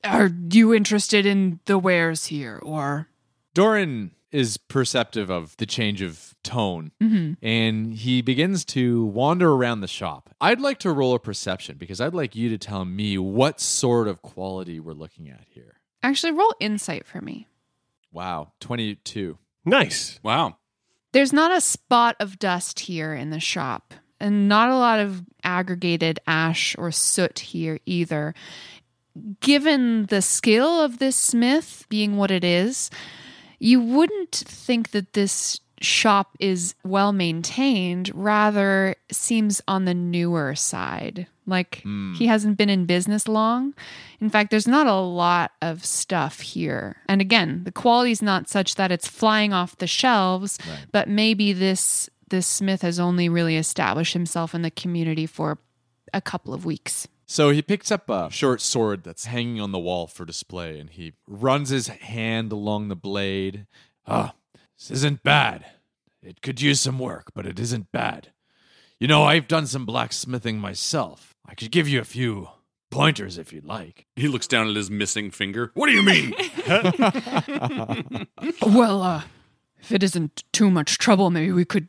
Are 0.04 0.30
you 0.52 0.74
interested 0.74 1.26
in 1.26 1.62
the 1.66 1.80
wares 1.80 2.26
here, 2.26 2.60
or 2.62 3.08
Doran 3.54 4.12
is 4.32 4.58
perceptive 4.58 5.30
of 5.30 5.56
the 5.58 5.66
change 5.66 6.02
of 6.02 6.36
tone 6.44 6.92
Mhm. 7.02 7.38
and 7.42 7.94
he 7.94 8.22
begins 8.22 8.66
to 8.66 9.06
wander 9.06 9.52
around 9.54 9.80
the 9.80 9.88
shop. 9.88 10.36
I'd 10.42 10.60
like 10.60 10.78
to 10.80 10.92
roll 10.92 11.14
a 11.16 11.20
perception 11.20 11.78
because 11.78 12.02
I'd 12.02 12.14
like 12.14 12.36
you 12.36 12.50
to 12.50 12.58
tell 12.58 12.84
me 12.84 13.18
what 13.18 13.62
sort 13.62 14.10
of 14.10 14.22
quality 14.22 14.82
we're 14.82 14.92
looking 14.94 15.30
at 15.30 15.46
here. 15.50 15.80
Actually, 16.04 16.34
roll 16.34 16.54
insight 16.60 17.08
for 17.08 17.22
me. 17.22 17.48
Wow, 18.16 18.54
22. 18.62 19.38
Nice. 19.66 20.22
Wow. 20.24 20.56
There's 21.12 21.34
not 21.34 21.52
a 21.52 21.60
spot 21.60 22.16
of 22.22 22.40
dust 22.40 22.80
here 22.80 23.14
in 23.14 23.30
the 23.30 23.42
shop, 23.42 23.94
and 24.22 24.48
not 24.48 24.70
a 24.70 24.78
lot 24.78 25.02
of 25.02 25.26
aggregated 25.44 26.22
ash 26.26 26.78
or 26.78 26.94
soot 26.94 27.40
here 27.40 27.82
either. 27.86 28.34
Given 29.42 30.06
the 30.06 30.22
skill 30.22 30.80
of 30.80 31.00
this 31.00 31.18
smith 31.18 31.86
being 31.90 32.16
what 32.16 32.32
it 32.32 32.46
is, 32.46 32.90
you 33.60 33.82
wouldn't 33.82 34.32
think 34.34 34.92
that 34.92 35.12
this 35.12 35.60
shop 35.82 36.36
is 36.40 36.76
well 36.84 37.12
maintained, 37.12 38.12
rather 38.14 38.96
seems 39.12 39.62
on 39.68 39.86
the 39.86 39.94
newer 39.94 40.56
side. 40.56 41.28
Like 41.48 41.84
he 42.16 42.26
hasn't 42.26 42.58
been 42.58 42.70
in 42.70 42.86
business 42.86 43.28
long. 43.28 43.76
In 44.20 44.30
fact, 44.32 44.50
there's 44.50 44.68
not 44.68 44.88
a 44.88 44.96
lot 44.96 45.52
of 45.62 45.86
stuff 45.86 46.40
here. 46.40 46.98
And 47.08 47.22
again, 47.22 47.64
the 47.66 47.72
quality's 47.72 48.22
not 48.22 48.50
such 48.50 48.76
that 48.76 48.92
it's 48.92 49.08
flying 49.08 49.54
off 49.54 49.78
the 49.78 49.86
shelves, 49.88 50.58
but 50.92 51.08
maybe 51.08 51.54
this 51.54 52.10
this 52.30 52.48
smith 52.48 52.82
has 52.82 53.00
only 53.00 53.30
really 53.30 53.58
established 53.58 54.14
himself 54.14 54.56
in 54.56 54.64
the 54.64 54.72
community 54.72 55.28
for 55.28 55.60
a 56.14 56.22
couple 56.22 56.54
of 56.54 56.66
weeks. 56.66 57.08
So 57.28 57.50
he 57.52 57.62
picks 57.62 57.92
up 57.92 58.10
a 58.10 58.30
short 58.32 58.62
sword 58.62 59.04
that's 59.04 59.26
hanging 59.26 59.60
on 59.60 59.72
the 59.72 59.80
wall 59.80 60.08
for 60.08 60.26
display 60.26 60.80
and 60.80 60.90
he 60.90 61.14
runs 61.28 61.70
his 61.70 61.88
hand 61.88 62.52
along 62.52 62.88
the 62.88 62.96
blade. 62.96 63.68
Ah, 64.08 64.34
this 64.78 64.92
isn't 64.92 65.24
bad. 65.24 65.66
It 66.22 66.42
could 66.42 66.62
use 66.62 66.82
some 66.82 67.00
work, 67.00 67.32
but 67.34 67.46
it 67.46 67.60
isn't 67.60 67.92
bad. 67.92 68.32
You 69.00 69.08
know, 69.08 69.24
I've 69.24 69.48
done 69.48 69.68
some 69.68 69.86
blacksmithing 69.86 70.58
myself. 70.60 71.36
I 71.46 71.54
could 71.54 71.72
give 71.72 71.88
you 71.88 72.00
a 72.00 72.06
few 72.06 72.50
pointers 72.90 73.38
if 73.38 73.52
you'd 73.54 73.66
like. 73.66 74.06
He 74.16 74.28
looks 74.28 74.48
down 74.48 74.70
at 74.70 74.76
his 74.76 74.90
missing 74.90 75.30
finger. 75.32 75.72
What 75.76 75.88
do 75.88 75.94
you 75.94 76.02
mean? 76.04 76.34
well, 78.66 79.02
uh, 79.04 79.24
if 79.80 79.92
it 79.92 80.02
isn't 80.04 80.44
too 80.52 80.72
much 80.72 80.98
trouble, 80.98 81.30
maybe 81.30 81.52
we 81.52 81.66
could 81.66 81.88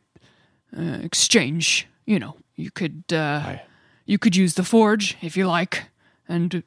uh, 0.77 0.99
exchange. 1.01 1.87
You 2.05 2.19
know, 2.19 2.37
you 2.55 2.71
could 2.71 3.03
uh, 3.11 3.15
I- 3.45 3.61
you 4.05 4.17
could 4.17 4.35
use 4.35 4.53
the 4.53 4.63
forge 4.63 5.17
if 5.21 5.35
you 5.35 5.47
like, 5.47 5.85
and 6.27 6.63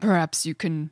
perhaps 0.00 0.44
you 0.46 0.54
can 0.54 0.90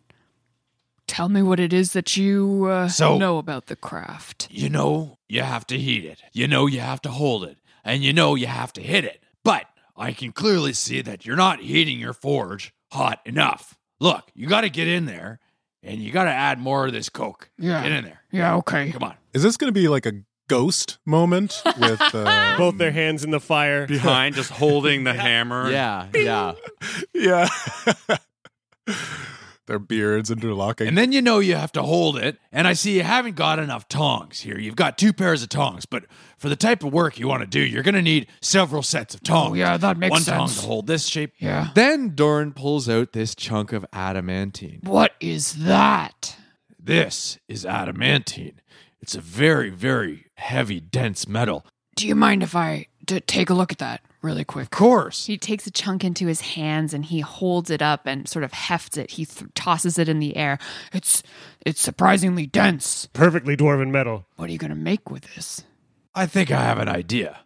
tell 1.09 1.29
me 1.29 1.43
what 1.43 1.59
it 1.59 1.73
is 1.73 1.93
that 1.95 2.17
you 2.17 2.67
uh, 2.71 2.89
So- 2.89 3.19
know 3.19 3.39
about 3.39 3.67
the 3.67 3.77
craft. 3.77 4.47
You 4.51 4.69
know, 4.69 5.19
you 5.29 5.43
have 5.43 5.67
to 5.69 5.79
heat 5.79 6.05
it. 6.05 6.23
You 6.33 6.47
know, 6.47 6.67
you 6.67 6.81
have 6.81 7.01
to 7.03 7.11
hold 7.11 7.45
it. 7.45 7.59
And 7.85 8.05
you 8.05 8.13
know, 8.13 8.35
you 8.35 8.47
have 8.47 8.73
to 8.75 8.83
hit 8.83 9.05
it. 9.05 9.23
But 9.43 9.65
I 9.97 10.13
can 10.13 10.33
clearly 10.33 10.73
see 10.75 11.01
that 11.03 11.25
you're 11.27 11.37
not 11.37 11.61
heating 11.61 11.99
your 11.99 12.13
forge 12.13 12.73
hot 12.93 13.21
enough. 13.25 13.77
Look, 14.01 14.31
you 14.35 14.47
got 14.47 14.61
to 14.61 14.71
get 14.71 14.87
in 14.87 15.07
there 15.07 15.41
and 15.83 16.01
you 16.01 16.13
got 16.13 16.25
to 16.25 16.31
add 16.31 16.59
more 16.61 16.87
of 16.87 16.93
this 16.93 17.09
Coke. 17.09 17.51
Yeah. 17.59 17.83
Get 17.83 17.93
in 17.93 18.05
there. 18.05 18.21
Yeah, 18.31 18.55
okay. 18.57 18.91
Come 18.93 19.03
on. 19.03 19.15
Is 19.33 19.43
this 19.43 19.57
going 19.57 19.73
to 19.73 19.81
be 19.81 19.89
like 19.89 20.07
a 20.07 20.13
ghost 20.49 20.99
moment 21.07 21.63
with 21.79 22.01
uh, 22.15 22.57
Both 22.59 22.79
their 22.79 22.91
hands 22.93 23.25
in 23.25 23.31
the 23.31 23.41
fire. 23.41 23.87
Behind, 23.87 24.35
just 24.35 24.51
holding 24.51 25.05
the 25.05 25.15
hammer. 25.27 25.71
Yeah, 25.71 26.07
yeah. 26.15 26.55
Yeah. 27.15 27.49
Their 29.69 29.79
beards 29.79 30.31
interlocking. 30.31 30.89
And 30.89 30.99
then 30.99 31.13
you 31.13 31.23
know 31.23 31.39
you 31.39 31.55
have 31.55 31.71
to 31.73 31.83
hold 31.83 32.19
it. 32.19 32.39
And 32.51 32.67
I 32.67 32.73
see 32.73 32.97
you 32.97 33.05
haven't 33.05 33.37
got 33.37 33.61
enough 33.61 33.89
tongs 33.89 34.41
here. 34.41 34.59
You've 34.59 34.75
got 34.75 34.99
two 34.99 35.13
pairs 35.13 35.45
of 35.45 35.51
tongs, 35.51 35.87
but 35.87 36.05
for 36.37 36.49
the 36.49 36.57
type 36.57 36.83
of 36.83 36.93
work 36.93 37.19
you 37.19 37.29
want 37.29 37.43
to 37.43 37.47
do, 37.47 37.61
you're 37.61 37.85
going 37.85 37.95
to 37.95 38.03
need 38.03 38.27
several 38.41 38.83
sets 38.83 39.15
of 39.15 39.23
tongs. 39.23 39.53
Oh, 39.53 39.55
yeah, 39.55 39.77
that 39.77 39.97
makes 39.97 40.11
One 40.11 40.23
sense. 40.23 40.39
One 40.39 40.49
tong 40.49 40.57
to 40.57 40.67
hold 40.67 40.87
this 40.89 41.07
shape. 41.07 41.35
Yeah. 41.39 41.69
Then 41.75 42.17
Doran 42.17 42.53
pulls 42.53 42.89
out 42.89 43.13
this 43.13 43.35
chunk 43.37 43.73
of 43.73 43.87
adamantine. 43.93 44.81
What 44.83 45.13
is 45.21 45.65
that? 45.65 46.37
This 46.79 47.39
is 47.47 47.65
adamantine. 47.65 48.61
It's 49.01 49.15
a 49.15 49.21
very, 49.21 49.71
very 49.71 50.27
heavy, 50.35 50.81
dense 50.81 51.29
metal. 51.29 51.65
Do 51.95 52.09
you 52.09 52.15
mind 52.15 52.43
if 52.43 52.57
I 52.57 52.87
d- 53.09 53.21
take 53.21 53.51
a 53.51 53.55
look 53.55 53.73
at 53.73 53.79
that 53.79 54.03
really 54.23 54.45
quick? 54.45 54.65
Of 54.65 54.71
course. 54.71 55.27
He 55.27 55.37
takes 55.37 55.67
a 55.67 55.71
chunk 55.73 56.05
into 56.05 56.27
his 56.27 56.41
hands 56.41 56.95
and 56.95 57.05
he 57.05 57.21
holds 57.21 57.71
it 57.71 57.83
up 57.83 58.07
and 58.07 58.29
sort 58.29 58.45
of 58.45 58.53
hefts 58.53 58.97
it. 58.97 59.13
He 59.13 59.25
th- 59.25 59.51
tosses 59.55 59.99
it 59.99 60.09
in 60.09 60.21
the 60.21 60.37
air. 60.37 60.59
It's 60.93 61.25
it's 61.67 61.81
surprisingly 61.81 62.47
dense. 62.47 63.07
Perfectly 63.13 63.57
dwarven 63.57 63.91
metal. 63.91 64.27
What 64.37 64.49
are 64.49 64.53
you 64.53 64.59
gonna 64.59 64.77
make 64.77 65.11
with 65.11 65.35
this? 65.35 65.65
I 66.15 66.27
think 66.27 66.53
I 66.53 66.63
have 66.63 66.79
an 66.79 66.89
idea. 66.89 67.41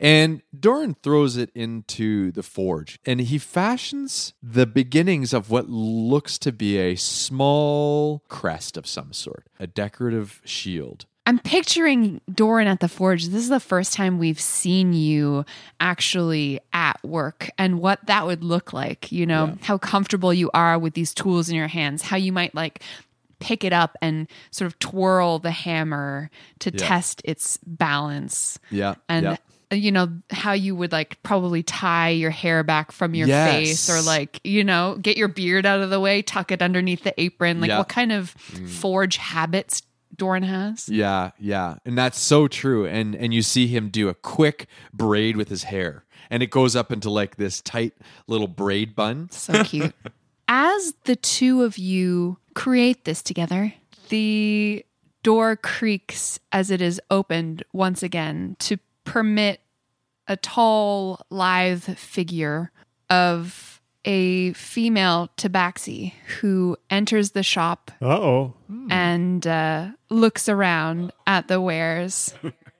And 0.00 0.42
Doran 0.58 0.96
throws 1.02 1.36
it 1.36 1.50
into 1.54 2.32
the 2.32 2.42
forge 2.42 2.98
and 3.06 3.20
he 3.20 3.38
fashions 3.38 4.34
the 4.42 4.66
beginnings 4.66 5.32
of 5.32 5.50
what 5.50 5.68
looks 5.68 6.36
to 6.38 6.52
be 6.52 6.78
a 6.78 6.96
small 6.96 8.24
crest 8.28 8.76
of 8.76 8.88
some 8.88 9.12
sort, 9.12 9.46
a 9.60 9.68
decorative 9.68 10.42
shield. 10.44 11.06
I'm 11.26 11.38
picturing 11.38 12.20
Doran 12.32 12.66
at 12.66 12.80
the 12.80 12.88
forge. 12.88 13.28
This 13.28 13.42
is 13.42 13.48
the 13.48 13.58
first 13.60 13.94
time 13.94 14.18
we've 14.18 14.38
seen 14.40 14.92
you 14.92 15.46
actually 15.80 16.60
at 16.74 17.02
work 17.02 17.48
and 17.56 17.80
what 17.80 18.04
that 18.06 18.26
would 18.26 18.44
look 18.44 18.74
like, 18.74 19.10
you 19.10 19.24
know, 19.24 19.56
how 19.62 19.78
comfortable 19.78 20.34
you 20.34 20.50
are 20.52 20.78
with 20.78 20.92
these 20.92 21.14
tools 21.14 21.48
in 21.48 21.56
your 21.56 21.68
hands, 21.68 22.02
how 22.02 22.18
you 22.18 22.30
might 22.30 22.54
like 22.54 22.82
pick 23.40 23.64
it 23.64 23.72
up 23.72 23.96
and 24.02 24.28
sort 24.50 24.66
of 24.66 24.78
twirl 24.78 25.38
the 25.38 25.50
hammer 25.50 26.30
to 26.58 26.70
Yeah. 26.70 26.78
test 26.88 27.22
its 27.24 27.58
balance. 27.66 28.58
Yeah. 28.70 28.94
And 29.08 29.24
yeah. 29.24 29.36
you 29.76 29.92
know 29.92 30.08
how 30.30 30.52
you 30.52 30.76
would 30.76 30.92
like 30.92 31.22
probably 31.22 31.62
tie 31.62 32.10
your 32.10 32.30
hair 32.30 32.62
back 32.62 32.92
from 32.92 33.14
your 33.14 33.28
Yes. 33.28 33.50
face 33.50 33.90
or 33.90 34.02
like 34.02 34.40
you 34.44 34.62
know 34.62 34.98
get 35.00 35.16
your 35.16 35.28
beard 35.28 35.64
out 35.66 35.80
of 35.80 35.88
the 35.90 35.98
way 36.00 36.20
tuck 36.22 36.52
it 36.52 36.60
underneath 36.62 37.02
the 37.02 37.18
apron 37.20 37.60
like 37.62 37.68
Yeah. 37.68 37.78
what 37.78 37.88
kind 37.88 38.12
of 38.12 38.34
Mm. 38.52 38.68
forge 38.68 39.16
habits 39.16 39.82
Doran 40.16 40.42
has 40.42 40.88
Yeah, 40.88 41.30
yeah. 41.38 41.76
And 41.84 41.96
that's 41.96 42.18
so 42.18 42.48
true. 42.48 42.86
And 42.86 43.14
and 43.14 43.34
you 43.34 43.42
see 43.42 43.66
him 43.66 43.88
do 43.88 44.08
a 44.08 44.14
quick 44.14 44.66
braid 44.92 45.36
with 45.36 45.48
his 45.48 45.64
hair. 45.64 46.04
And 46.30 46.42
it 46.42 46.50
goes 46.50 46.74
up 46.74 46.90
into 46.90 47.10
like 47.10 47.36
this 47.36 47.60
tight 47.60 47.94
little 48.26 48.48
braid 48.48 48.94
bun. 48.94 49.28
so 49.30 49.62
cute 49.64 49.94
as 50.48 50.94
the 51.04 51.16
two 51.16 51.62
of 51.62 51.78
you 51.78 52.38
create 52.54 53.04
this 53.04 53.22
together 53.22 53.74
the 54.08 54.84
door 55.22 55.56
creaks 55.56 56.38
as 56.52 56.70
it 56.70 56.80
is 56.80 57.00
opened 57.10 57.64
once 57.72 58.02
again 58.02 58.56
to 58.58 58.78
permit 59.04 59.60
a 60.28 60.36
tall 60.36 61.24
lithe 61.30 61.82
figure 61.96 62.70
of 63.10 63.73
a 64.04 64.52
female 64.54 65.30
tabaxi 65.36 66.12
who 66.40 66.76
enters 66.90 67.30
the 67.32 67.42
shop 67.42 67.90
Uh 68.02 68.06
oh. 68.08 68.54
and 68.90 69.46
uh, 69.46 69.88
looks 70.10 70.48
around 70.48 71.12
at 71.26 71.48
the 71.48 71.60
wares. 71.60 72.34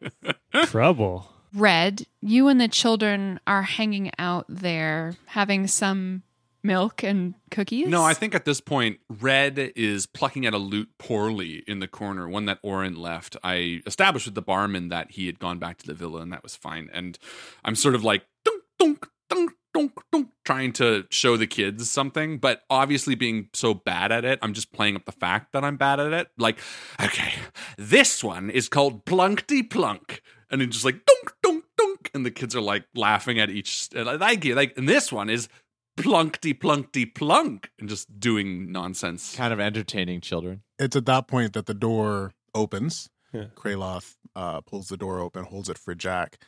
Trouble. 0.64 1.30
Red, 1.54 2.06
you 2.20 2.48
and 2.48 2.60
the 2.60 2.68
children 2.68 3.38
are 3.46 3.62
hanging 3.62 4.10
out 4.18 4.44
there 4.48 5.14
having 5.26 5.66
some 5.66 6.22
milk 6.64 7.02
and 7.04 7.34
cookies. 7.50 7.86
No, 7.88 8.02
I 8.02 8.14
think 8.14 8.34
at 8.34 8.44
this 8.44 8.60
point, 8.60 8.98
Red 9.08 9.58
is 9.76 10.06
plucking 10.06 10.46
at 10.46 10.54
a 10.54 10.58
lute 10.58 10.88
poorly 10.98 11.62
in 11.68 11.78
the 11.78 11.86
corner, 11.86 12.28
one 12.28 12.46
that 12.46 12.58
Oren 12.62 12.96
left. 12.96 13.36
I 13.44 13.82
established 13.86 14.26
with 14.26 14.34
the 14.34 14.42
barman 14.42 14.88
that 14.88 15.12
he 15.12 15.26
had 15.26 15.38
gone 15.38 15.58
back 15.58 15.78
to 15.78 15.86
the 15.86 15.94
villa, 15.94 16.22
and 16.22 16.32
that 16.32 16.42
was 16.42 16.56
fine. 16.56 16.88
And 16.92 17.18
I'm 17.64 17.76
sort 17.76 17.94
of 17.94 18.02
like, 18.02 18.24
dunk, 18.44 18.62
dunk, 18.78 19.08
dunk, 19.28 19.52
dunk, 19.74 19.92
dunk, 20.12 20.28
trying 20.44 20.72
to 20.74 21.04
show 21.10 21.36
the 21.36 21.46
kids 21.46 21.90
something, 21.90 22.38
but 22.38 22.62
obviously 22.70 23.14
being 23.14 23.48
so 23.52 23.74
bad 23.74 24.12
at 24.12 24.24
it, 24.24 24.38
I'm 24.40 24.54
just 24.54 24.72
playing 24.72 24.96
up 24.96 25.04
the 25.04 25.12
fact 25.12 25.52
that 25.52 25.64
I'm 25.64 25.76
bad 25.76 26.00
at 26.00 26.12
it. 26.12 26.28
Like, 26.38 26.58
okay, 27.02 27.34
this 27.76 28.22
one 28.24 28.50
is 28.50 28.68
called 28.68 29.04
Plunkty 29.04 29.68
Plunk. 29.68 30.22
And 30.50 30.62
it's 30.62 30.76
just 30.76 30.84
like, 30.84 31.04
dunk, 31.04 31.36
dunk, 31.42 31.64
dunk. 31.76 32.10
And 32.14 32.24
the 32.24 32.30
kids 32.30 32.54
are 32.54 32.60
like 32.60 32.84
laughing 32.94 33.38
at 33.38 33.50
each, 33.50 33.88
like, 33.94 34.44
like, 34.44 34.78
and 34.78 34.88
this 34.88 35.12
one 35.12 35.28
is 35.28 35.48
plunkty 35.96 36.58
plunkty 36.58 37.12
plunk 37.14 37.70
and 37.78 37.88
just 37.88 38.18
doing 38.18 38.70
nonsense. 38.72 39.34
Kind 39.36 39.52
of 39.52 39.60
entertaining 39.60 40.20
children. 40.20 40.62
it's 40.78 40.96
at 40.96 41.06
that 41.06 41.28
point 41.28 41.52
that 41.52 41.66
the 41.66 41.74
door 41.74 42.32
opens. 42.54 43.10
Yeah. 43.32 43.46
Kraloth 43.56 44.14
uh, 44.36 44.60
pulls 44.60 44.88
the 44.88 44.96
door 44.96 45.18
open, 45.18 45.44
holds 45.44 45.68
it 45.68 45.78
for 45.78 45.94
Jack. 45.94 46.38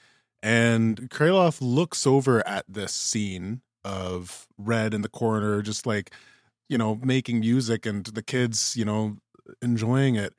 And 0.46 1.10
Kraloth 1.10 1.58
looks 1.60 2.06
over 2.06 2.46
at 2.46 2.64
this 2.68 2.92
scene 2.92 3.62
of 3.84 4.46
Red 4.56 4.94
in 4.94 5.02
the 5.02 5.08
corner, 5.08 5.60
just 5.60 5.86
like, 5.86 6.12
you 6.68 6.78
know, 6.78 6.94
making 7.02 7.40
music 7.40 7.84
and 7.84 8.06
the 8.06 8.22
kids, 8.22 8.76
you 8.76 8.84
know, 8.84 9.16
enjoying 9.60 10.14
it. 10.14 10.34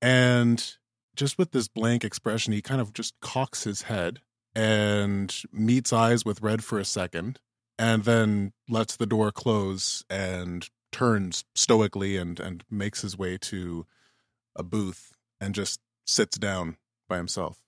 And 0.00 0.74
just 1.14 1.36
with 1.36 1.50
this 1.50 1.68
blank 1.68 2.02
expression, 2.02 2.54
he 2.54 2.62
kind 2.62 2.80
of 2.80 2.94
just 2.94 3.12
cocks 3.20 3.64
his 3.64 3.82
head 3.82 4.20
and 4.54 5.42
meets 5.52 5.92
eyes 5.92 6.24
with 6.24 6.40
Red 6.40 6.64
for 6.64 6.78
a 6.78 6.84
second 6.86 7.38
and 7.78 8.04
then 8.04 8.54
lets 8.70 8.96
the 8.96 9.04
door 9.04 9.30
close 9.30 10.02
and 10.08 10.70
turns 10.92 11.44
stoically 11.54 12.16
and 12.16 12.40
and 12.40 12.64
makes 12.70 13.02
his 13.02 13.18
way 13.18 13.36
to 13.36 13.84
a 14.56 14.62
booth 14.62 15.12
and 15.42 15.54
just 15.54 15.78
sits 16.06 16.38
down 16.38 16.78
by 17.06 17.18
himself. 17.18 17.61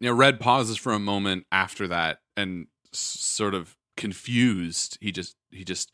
You 0.00 0.08
know, 0.08 0.16
Red 0.16 0.40
pauses 0.40 0.76
for 0.76 0.92
a 0.92 0.98
moment 0.98 1.46
after 1.52 1.86
that 1.88 2.20
and 2.36 2.66
sort 2.92 3.54
of 3.54 3.76
confused. 3.96 4.98
He 5.00 5.12
just 5.12 5.36
he 5.50 5.64
just 5.64 5.92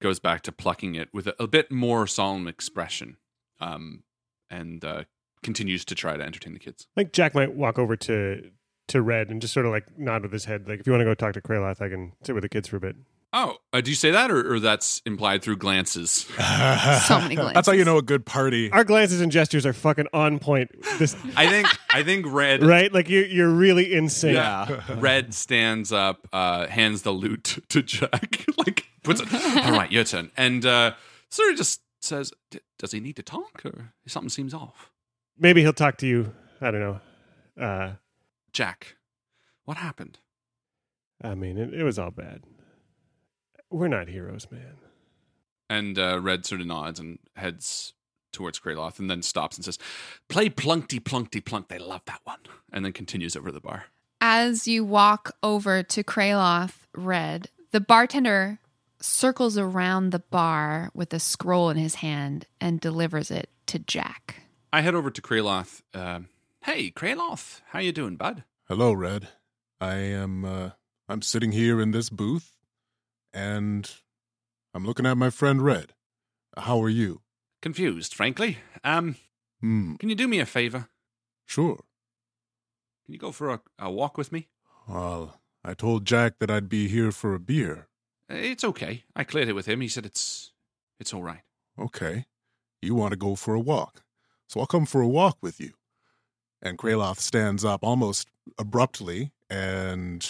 goes 0.00 0.18
back 0.18 0.42
to 0.42 0.52
plucking 0.52 0.94
it 0.94 1.08
with 1.12 1.26
a, 1.26 1.42
a 1.42 1.46
bit 1.46 1.70
more 1.70 2.06
solemn 2.06 2.48
expression, 2.48 3.18
um, 3.60 4.02
and 4.50 4.84
uh, 4.84 5.04
continues 5.42 5.84
to 5.84 5.94
try 5.94 6.16
to 6.16 6.24
entertain 6.24 6.54
the 6.54 6.58
kids. 6.58 6.86
I 6.96 7.02
think 7.02 7.12
Jack 7.12 7.34
might 7.34 7.54
walk 7.54 7.78
over 7.78 7.96
to 7.96 8.50
to 8.88 9.02
Red 9.02 9.30
and 9.30 9.40
just 9.40 9.54
sort 9.54 9.66
of 9.66 9.72
like 9.72 9.98
nod 9.98 10.22
with 10.22 10.32
his 10.32 10.46
head. 10.46 10.68
Like, 10.68 10.80
if 10.80 10.86
you 10.86 10.92
want 10.92 11.02
to 11.02 11.04
go 11.04 11.14
talk 11.14 11.34
to 11.34 11.40
Kraloth, 11.40 11.80
I 11.80 11.88
can 11.88 12.12
sit 12.24 12.34
with 12.34 12.42
the 12.42 12.48
kids 12.48 12.68
for 12.68 12.76
a 12.76 12.80
bit. 12.80 12.96
Oh, 13.34 13.56
uh, 13.72 13.80
do 13.80 13.90
you 13.90 13.94
say 13.94 14.10
that, 14.10 14.30
or, 14.30 14.54
or 14.54 14.60
that's 14.60 15.00
implied 15.06 15.42
through 15.42 15.56
glances? 15.56 16.26
So 17.06 17.18
many 17.18 17.34
glances. 17.34 17.54
That's 17.54 17.66
how 17.66 17.72
you 17.72 17.84
know 17.84 17.96
a 17.96 18.02
good 18.02 18.26
party. 18.26 18.70
Our 18.70 18.84
glances 18.84 19.20
and 19.20 19.32
gestures 19.32 19.64
are 19.64 19.72
fucking 19.72 20.06
on 20.12 20.38
point. 20.38 20.70
This 20.98 21.16
I 21.36 21.46
think 21.48 21.68
I 21.92 22.02
think 22.02 22.26
Red 22.28 22.62
right, 22.62 22.92
like 22.92 23.08
you 23.08 23.20
you're 23.20 23.48
really 23.50 23.94
in 23.94 24.08
sync. 24.08 24.34
Yeah. 24.34 24.82
Red 24.98 25.32
stands 25.34 25.92
up, 25.92 26.28
uh, 26.32 26.66
hands 26.66 27.02
the 27.02 27.12
lute 27.12 27.58
to 27.70 27.82
Jack, 27.82 28.44
like 28.58 28.86
puts 29.02 29.20
it. 29.20 29.32
All 29.32 29.72
right, 29.72 29.90
your 29.90 30.04
turn, 30.04 30.30
and 30.36 30.64
uh, 30.66 30.92
sort 31.30 31.50
of 31.52 31.56
just 31.56 31.80
says, 32.00 32.32
"D- 32.50 32.60
"Does 32.78 32.92
he 32.92 33.00
need 33.00 33.16
to 33.16 33.22
talk, 33.22 33.62
or 33.64 33.94
something 34.06 34.28
seems 34.30 34.52
off?" 34.52 34.90
Maybe 35.38 35.62
he'll 35.62 35.72
talk 35.72 35.96
to 35.98 36.06
you. 36.06 36.32
I 36.60 36.70
don't 36.70 36.80
know. 36.80 37.00
Uh, 37.64 37.92
Jack, 38.52 38.96
what 39.64 39.78
happened? 39.78 40.18
I 41.22 41.34
mean, 41.34 41.56
it, 41.56 41.72
it 41.72 41.82
was 41.82 41.98
all 41.98 42.10
bad. 42.10 42.42
We're 43.72 43.88
not 43.88 44.08
heroes, 44.08 44.46
man. 44.50 44.76
And 45.70 45.98
uh, 45.98 46.20
Red 46.20 46.44
sort 46.44 46.60
of 46.60 46.66
nods 46.66 47.00
and 47.00 47.18
heads 47.34 47.94
towards 48.30 48.60
Kraloth, 48.60 48.98
and 48.98 49.10
then 49.10 49.22
stops 49.22 49.56
and 49.56 49.64
says, 49.64 49.78
"Play 50.28 50.50
Plunkty 50.50 51.00
Plunkty 51.00 51.40
Plunk. 51.42 51.68
They 51.68 51.78
love 51.78 52.02
that 52.04 52.20
one." 52.24 52.40
And 52.70 52.84
then 52.84 52.92
continues 52.92 53.34
over 53.34 53.50
the 53.50 53.60
bar. 53.60 53.84
As 54.20 54.68
you 54.68 54.84
walk 54.84 55.34
over 55.42 55.82
to 55.82 56.04
Kraloth 56.04 56.86
Red, 56.94 57.48
the 57.70 57.80
bartender 57.80 58.58
circles 59.00 59.56
around 59.58 60.10
the 60.10 60.20
bar 60.20 60.90
with 60.94 61.12
a 61.14 61.18
scroll 61.18 61.70
in 61.70 61.76
his 61.76 61.96
hand 61.96 62.46
and 62.60 62.78
delivers 62.78 63.30
it 63.30 63.48
to 63.66 63.78
Jack. 63.78 64.42
I 64.72 64.82
head 64.82 64.94
over 64.94 65.10
to 65.10 65.22
Kraloth. 65.22 65.82
Uh, 65.92 66.20
hey, 66.64 66.90
Kraloth, 66.90 67.62
how 67.70 67.80
you 67.80 67.92
doing, 67.92 68.16
bud? 68.16 68.44
Hello, 68.68 68.92
Red. 68.92 69.28
I 69.80 69.94
am 69.94 70.44
uh 70.44 70.70
I'm 71.08 71.22
sitting 71.22 71.52
here 71.52 71.80
in 71.80 71.90
this 71.90 72.10
booth 72.10 72.51
and 73.34 73.90
I'm 74.74 74.84
looking 74.84 75.06
at 75.06 75.16
my 75.16 75.30
friend 75.30 75.62
Red. 75.62 75.92
How 76.56 76.82
are 76.82 76.88
you? 76.88 77.22
Confused, 77.60 78.14
frankly. 78.14 78.58
Um, 78.84 79.16
Hmm, 79.60 79.94
can 79.94 80.08
you 80.08 80.14
do 80.16 80.26
me 80.28 80.40
a 80.40 80.46
favor? 80.46 80.88
sure. 81.46 81.84
Can 83.04 83.14
you 83.14 83.18
go 83.18 83.32
for 83.32 83.50
a, 83.50 83.60
a 83.78 83.90
walk 83.90 84.16
with 84.16 84.32
me? 84.32 84.48
Well, 84.88 85.40
I 85.64 85.74
told 85.74 86.04
Jack 86.04 86.38
that 86.38 86.50
I'd 86.50 86.68
be 86.68 86.88
here 86.88 87.10
for 87.12 87.34
a 87.34 87.40
beer. 87.40 87.88
It's 88.28 88.64
okay. 88.64 89.04
I 89.14 89.24
cleared 89.24 89.48
it 89.48 89.52
with 89.54 89.66
him. 89.66 89.80
He 89.80 89.88
said 89.88 90.06
it's 90.06 90.52
it's 91.00 91.12
all 91.12 91.22
right. 91.22 91.42
Okay. 91.78 92.26
You 92.80 92.94
want 92.94 93.10
to 93.12 93.16
go 93.18 93.34
for 93.36 93.54
a 93.54 93.60
walk. 93.60 94.02
So 94.48 94.60
I'll 94.60 94.66
come 94.66 94.86
for 94.86 95.00
a 95.00 95.08
walk 95.08 95.38
with 95.42 95.60
you. 95.60 95.72
And 96.60 96.78
Kraloth 96.78 97.18
stands 97.18 97.64
up 97.64 97.82
almost 97.82 98.28
abruptly 98.58 99.32
and 99.50 100.26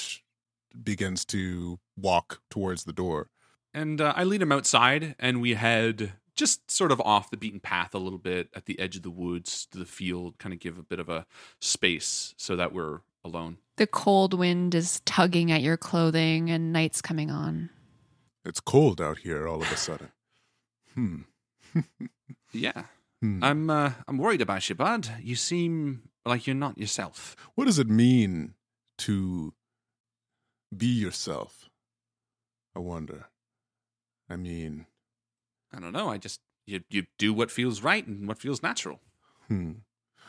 begins 0.85 1.25
to 1.27 1.79
walk 1.97 2.41
towards 2.51 2.85
the 2.85 2.93
door. 2.93 3.29
And 3.75 4.01
uh, 4.01 4.13
I 4.17 4.25
lead 4.25 4.43
him 4.43 4.53
outside, 4.53 5.15
and 5.19 5.41
we 5.41 5.55
head 5.55 6.13
just 6.35 6.71
sort 6.71 6.93
of 6.93 7.01
off 7.01 7.31
the 7.31 7.37
beaten 7.37 7.61
path 7.61 7.95
a 7.95 7.99
little 7.99 8.19
bit 8.19 8.49
at 8.55 8.67
the 8.67 8.79
edge 8.79 8.97
of 8.97 9.03
the 9.03 9.11
woods 9.11 9.67
to 9.73 9.79
the 9.79 9.85
field, 9.85 10.39
kind 10.39 10.53
of 10.53 10.61
give 10.61 10.79
a 10.79 10.83
bit 10.83 10.99
of 10.99 11.09
a 11.09 11.27
space 11.61 12.35
so 12.37 12.57
that 12.57 12.73
we're 12.73 13.01
alone. 13.25 13.59
The 13.77 13.87
cold 13.87 14.35
wind 14.35 14.75
is 14.75 15.01
tugging 15.05 15.51
at 15.51 15.63
your 15.63 15.77
clothing 15.77 16.51
and 16.51 16.73
night's 16.73 17.01
coming 17.01 17.31
on. 17.31 17.71
It's 18.45 18.61
cold 18.61 19.01
out 19.01 19.19
here 19.19 19.47
all 19.47 19.63
of 19.63 19.71
a 19.71 19.77
sudden. 19.77 20.11
Hmm. 20.95 21.23
Yeah. 22.53 22.83
Hmm. 23.23 23.43
I'm 23.43 23.71
uh, 23.71 23.93
I'm 24.07 24.19
worried 24.19 24.43
about 24.43 24.69
you, 24.69 24.75
bud. 24.75 25.09
You 25.23 25.37
seem 25.37 26.03
like 26.27 26.47
you're 26.47 26.55
not 26.55 26.77
yourself. 26.77 27.35
What 27.55 27.65
does 27.65 27.79
it 27.79 27.89
mean 27.89 28.55
to 28.99 29.55
be 30.77 30.87
yourself? 30.87 31.69
I 32.75 32.79
wonder. 32.79 33.27
I 34.29 34.37
mean, 34.37 34.87
I 35.75 35.81
don't 35.81 35.93
know. 35.93 36.09
I 36.09 36.19
just 36.19 36.41
you 36.67 36.81
you 36.89 37.07
do 37.19 37.33
what 37.35 37.51
feels 37.51 37.83
right 37.83 38.07
and 38.07 38.27
what 38.29 38.39
feels 38.39 38.63
natural. 38.63 39.01
hmm. 39.49 39.73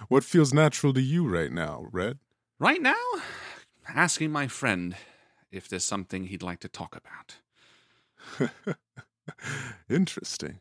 What 0.09 0.23
feels 0.23 0.53
natural 0.53 0.93
to 0.93 1.01
you 1.01 1.27
right 1.29 1.51
now, 1.51 1.85
Red? 1.91 2.17
Right 2.59 2.81
now, 2.81 2.95
asking 3.87 4.31
my 4.31 4.47
friend 4.47 4.95
if 5.51 5.67
there's 5.69 5.85
something 5.85 6.25
he'd 6.25 6.43
like 6.43 6.59
to 6.61 6.67
talk 6.67 6.95
about. 6.97 7.37
interesting. 9.89 10.59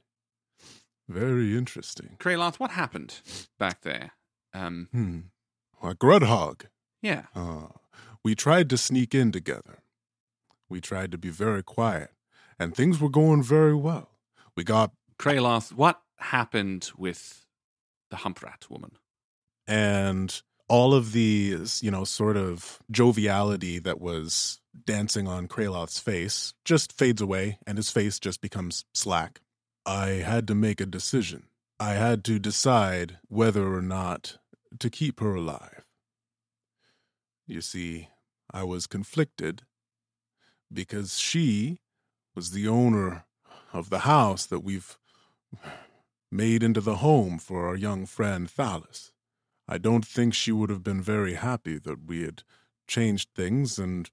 Very 1.09 1.57
interesting. 1.57 2.17
Kraloth, 2.19 2.59
what 2.61 2.71
happened 2.73 3.21
back 3.59 3.81
there? 3.83 4.13
Um, 4.55 4.89
Hmm. 4.93 5.19
Why, 5.81 5.95
Grudd 5.95 6.23
Haug. 6.23 6.67
yeah. 7.01 7.25
Uh, 7.35 7.69
we 8.25 8.35
tried 8.35 8.71
to 8.71 8.79
sneak 8.79 9.15
in 9.15 9.33
together. 9.33 9.79
We 10.69 10.81
tried 10.81 11.13
to 11.13 11.19
be 11.19 11.31
very 11.31 11.63
quiet, 11.63 12.11
and 12.59 12.75
things 12.75 13.01
were 13.01 13.11
going 13.11 13.43
very 13.43 13.75
well. 13.75 14.11
We 14.57 14.65
got, 14.65 14.93
Kraloth, 15.19 15.73
what 15.73 16.01
happened 16.19 16.91
with 16.97 17.45
the 18.11 18.17
Humprat 18.19 18.71
woman? 18.71 18.93
and 19.67 20.43
all 20.69 20.95
of 20.95 21.13
the, 21.13 21.59
you 21.81 21.91
know, 21.91 22.05
sort 22.05 22.37
of 22.37 22.79
joviality 22.91 23.79
that 23.81 24.01
was 24.01 24.61
dancing 24.87 25.29
on 25.29 25.49
Kraloth's 25.49 25.99
face 25.99 26.55
just 26.65 26.93
fades 26.93 27.21
away, 27.21 27.59
and 27.67 27.77
his 27.79 27.91
face 27.91 28.19
just 28.19 28.41
becomes 28.41 28.85
slack. 28.95 29.41
I 29.85 30.09
had 30.09 30.47
to 30.49 30.55
make 30.55 30.81
a 30.81 30.87
decision. 30.87 31.45
I 31.79 31.93
had 31.93 32.25
to 32.25 32.39
decide 32.39 33.19
whether 33.29 33.75
or 33.75 33.83
not 33.83 34.39
to 34.79 34.89
keep 34.89 35.21
her 35.21 35.35
alive. 35.35 35.85
You 37.47 37.61
see, 37.61 38.09
I 38.53 38.65
was 38.65 38.87
conflicted 38.87 39.63
because 40.73 41.19
she 41.19 41.81
was 42.35 42.51
the 42.51 42.69
owner 42.69 43.25
of 43.73 43.91
the 43.91 44.01
house 44.01 44.47
that 44.47 44.61
we've 44.61 44.99
made 46.31 46.63
into 46.63 46.81
the 46.81 46.97
home 46.97 47.39
for 47.39 47.67
our 47.67 47.77
young 47.77 48.07
friend 48.07 48.49
Thallus. 48.49 49.13
I 49.69 49.79
don't 49.79 50.07
think 50.07 50.35
she 50.35 50.53
would 50.53 50.71
have 50.71 50.83
been 50.83 51.01
very 51.01 51.35
happy 51.35 51.79
that 51.79 52.07
we 52.07 52.23
had 52.23 52.43
changed 52.87 53.31
things, 53.35 53.79
and 53.79 54.11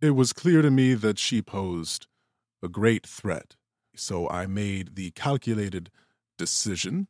it 0.00 0.10
was 0.10 0.32
clear 0.32 0.62
to 0.62 0.70
me 0.70 0.94
that 0.94 1.18
she 1.18 1.42
posed 1.42 2.06
a 2.62 2.68
great 2.68 3.06
threat. 3.06 3.56
So 3.96 4.28
I 4.28 4.46
made 4.46 4.94
the 4.94 5.10
calculated 5.12 5.90
decision 6.38 7.08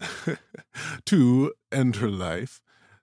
to 1.06 1.52
end 1.72 1.96
her 1.96 2.10
life 2.10 2.60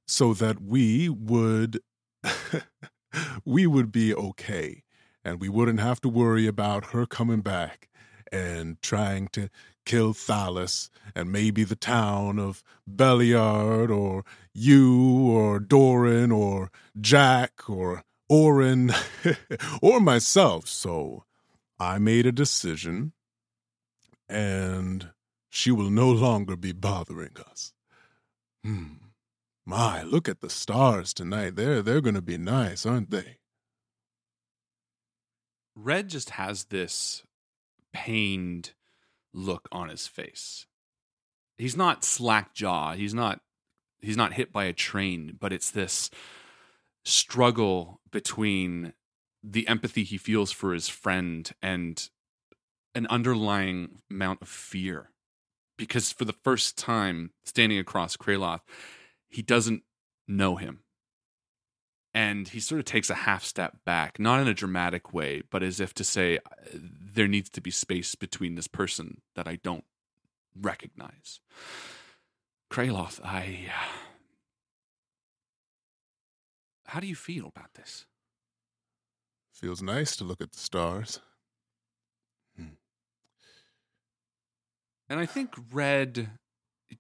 so 0.08 0.34
that 0.34 0.62
we 0.62 1.10
would 1.10 1.80
we 3.46 3.68
would 3.68 3.92
be 3.92 4.14
okay 4.14 4.84
and 5.24 5.40
we 5.40 5.50
wouldn't 5.50 5.80
have 5.80 6.02
to 6.02 6.10
worry 6.10 6.48
about 6.48 6.88
her 6.88 7.06
coming 7.06 7.42
back 7.42 7.90
and 8.32 8.82
trying 8.82 9.28
to 9.30 9.50
kill 9.86 10.14
Thallus 10.14 10.90
and 11.16 11.32
maybe 11.32 11.64
the 11.64 11.76
town 11.76 12.40
of 12.40 12.64
Beliard 12.88 13.92
or 13.92 14.24
you 14.54 15.30
or 15.30 15.60
Doran 15.60 16.32
or 16.32 16.72
Jack 17.00 17.70
or 17.70 18.04
Orin 18.30 18.92
or 19.82 20.00
myself. 20.00 20.68
So 20.68 21.26
I 21.80 21.98
made 21.98 22.26
a 22.26 22.32
decision 22.32 23.14
and 24.30 25.10
she 25.50 25.72
will 25.72 25.90
no 25.90 26.10
longer 26.10 26.56
be 26.56 26.72
bothering 26.72 27.36
us. 27.50 27.74
Hmm. 28.64 29.01
My, 29.72 30.04
look 30.04 30.28
at 30.28 30.42
the 30.42 30.50
stars 30.50 31.14
tonight. 31.14 31.56
They're 31.56 31.82
they're 31.82 32.02
gonna 32.02 32.22
be 32.22 32.38
nice, 32.38 32.86
aren't 32.86 33.10
they? 33.10 33.38
Red 35.78 36.10
just 36.10 36.32
has 36.32 36.66
this 36.66 37.24
pained 37.94 38.74
look 39.34 39.70
on 39.72 39.88
his 39.88 40.08
face. 40.08 40.66
He's 41.58 41.78
not 41.78 42.04
slack 42.04 42.54
jaw. 42.54 42.96
He's 42.96 43.14
not 43.14 43.40
he's 44.02 44.18
not 44.18 44.34
hit 44.34 44.52
by 44.52 44.66
a 44.66 44.74
train, 44.74 45.38
but 45.40 45.54
it's 45.54 45.72
this 45.72 46.10
struggle 47.06 48.02
between 48.12 48.92
the 49.42 49.70
empathy 49.70 50.04
he 50.04 50.18
feels 50.18 50.52
for 50.52 50.74
his 50.74 50.90
friend 50.90 51.50
and 51.62 52.10
an 52.94 53.08
underlying 53.08 54.02
amount 54.12 54.42
of 54.42 54.50
fear. 54.50 55.12
Because 55.78 56.12
for 56.12 56.26
the 56.26 56.36
first 56.44 56.78
time 56.78 57.32
standing 57.46 57.80
across 57.80 58.18
Kraloth, 58.18 58.60
he 59.32 59.42
doesn't 59.42 59.84
know 60.28 60.58
him. 60.58 60.82
And 62.14 62.50
he 62.50 62.60
sort 62.60 62.80
of 62.80 62.86
takes 62.86 63.10
a 63.10 63.16
half 63.16 63.44
step 63.46 63.78
back, 63.86 64.20
not 64.20 64.42
in 64.42 64.48
a 64.48 64.54
dramatic 64.54 65.14
way, 65.14 65.44
but 65.50 65.64
as 65.64 65.80
if 65.80 65.94
to 65.94 66.04
say, 66.04 66.40
there 66.74 67.28
needs 67.28 67.50
to 67.52 67.62
be 67.62 67.72
space 67.72 68.16
between 68.16 68.56
this 68.56 68.68
person 68.68 69.22
that 69.36 69.48
I 69.48 69.56
don't 69.64 69.86
recognize. 70.54 71.40
Kraloth, 72.70 73.20
I. 73.24 73.70
uh, 73.70 73.88
How 76.88 77.00
do 77.00 77.08
you 77.08 77.16
feel 77.16 77.48
about 77.48 77.76
this? 77.76 78.06
Feels 79.54 79.82
nice 79.82 80.18
to 80.18 80.26
look 80.26 80.42
at 80.42 80.52
the 80.52 80.60
stars. 80.60 81.22
And 85.12 85.20
I 85.20 85.26
think 85.26 85.56
Red 85.74 86.30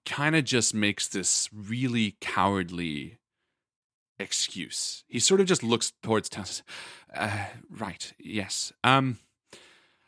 kind 0.06 0.36
of 0.36 0.44
just 0.46 0.74
makes 0.74 1.08
this 1.08 1.50
really 1.54 2.16
cowardly 2.22 3.18
excuse. 4.20 5.04
He 5.08 5.20
sort 5.20 5.42
of 5.42 5.48
just 5.48 5.64
looks 5.64 5.94
towards 6.04 6.30
town. 6.30 6.46
says, 6.46 6.64
Uh, 7.14 7.46
right, 7.70 8.14
yes. 8.20 8.72
Um, 8.84 9.18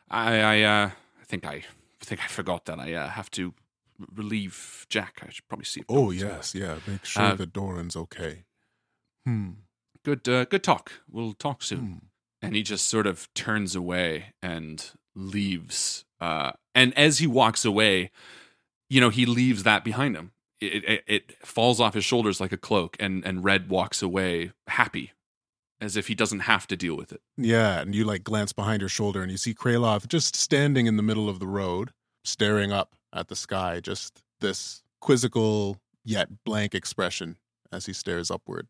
I, 0.08 0.40
I, 0.40 0.62
uh, 0.62 0.90
I 1.20 1.24
think 1.24 1.44
I, 1.44 1.64
think 2.00 2.22
I 2.22 2.28
forgot 2.28 2.64
that 2.66 2.78
I 2.78 2.92
uh, 2.94 3.08
have 3.08 3.30
to 3.32 3.54
relieve 4.14 4.86
Jack. 4.88 5.20
I 5.26 5.30
should 5.30 5.46
probably 5.48 5.64
see. 5.64 5.82
Oh 5.88 6.10
yes, 6.10 6.54
yeah. 6.54 6.76
Make 6.86 7.04
sure 7.04 7.22
Uh, 7.22 7.34
that 7.34 7.52
Doran's 7.52 7.96
okay. 7.96 8.44
Hmm. 9.26 9.50
good 10.04 10.28
uh, 10.28 10.44
good 10.44 10.62
talk 10.62 10.92
we'll 11.10 11.32
talk 11.32 11.62
soon 11.62 11.78
Hmm. 11.80 12.46
and 12.46 12.54
he 12.54 12.62
just 12.62 12.86
sort 12.86 13.06
of 13.06 13.32
turns 13.32 13.74
away 13.74 14.34
and 14.42 14.90
leaves 15.14 16.04
uh 16.20 16.52
and 16.74 16.92
as 16.98 17.20
he 17.20 17.26
walks 17.26 17.64
away 17.64 18.10
you 18.94 19.00
know 19.00 19.10
he 19.10 19.26
leaves 19.26 19.64
that 19.64 19.84
behind 19.84 20.16
him 20.16 20.32
it, 20.60 20.84
it, 20.84 21.04
it 21.06 21.46
falls 21.46 21.80
off 21.80 21.94
his 21.94 22.04
shoulders 22.04 22.40
like 22.40 22.52
a 22.52 22.56
cloak 22.56 22.96
and 23.00 23.24
and 23.24 23.44
red 23.44 23.68
walks 23.68 24.02
away 24.02 24.52
happy 24.68 25.12
as 25.80 25.96
if 25.96 26.06
he 26.06 26.14
doesn't 26.14 26.40
have 26.40 26.66
to 26.68 26.76
deal 26.76 26.96
with 26.96 27.12
it 27.12 27.20
Yeah, 27.36 27.80
and 27.80 27.94
you 27.94 28.04
like 28.04 28.22
glance 28.24 28.52
behind 28.52 28.80
your 28.80 28.88
shoulder 28.88 29.22
and 29.22 29.30
you 29.30 29.36
see 29.36 29.52
Kraloth 29.52 30.06
just 30.06 30.36
standing 30.36 30.86
in 30.86 30.96
the 30.96 31.02
middle 31.02 31.28
of 31.28 31.40
the 31.40 31.46
road, 31.46 31.90
staring 32.24 32.72
up 32.72 32.94
at 33.12 33.28
the 33.28 33.36
sky, 33.36 33.80
just 33.80 34.22
this 34.40 34.82
quizzical 35.00 35.78
yet 36.04 36.44
blank 36.44 36.74
expression 36.74 37.36
as 37.72 37.86
he 37.86 37.92
stares 37.92 38.30
upward. 38.30 38.68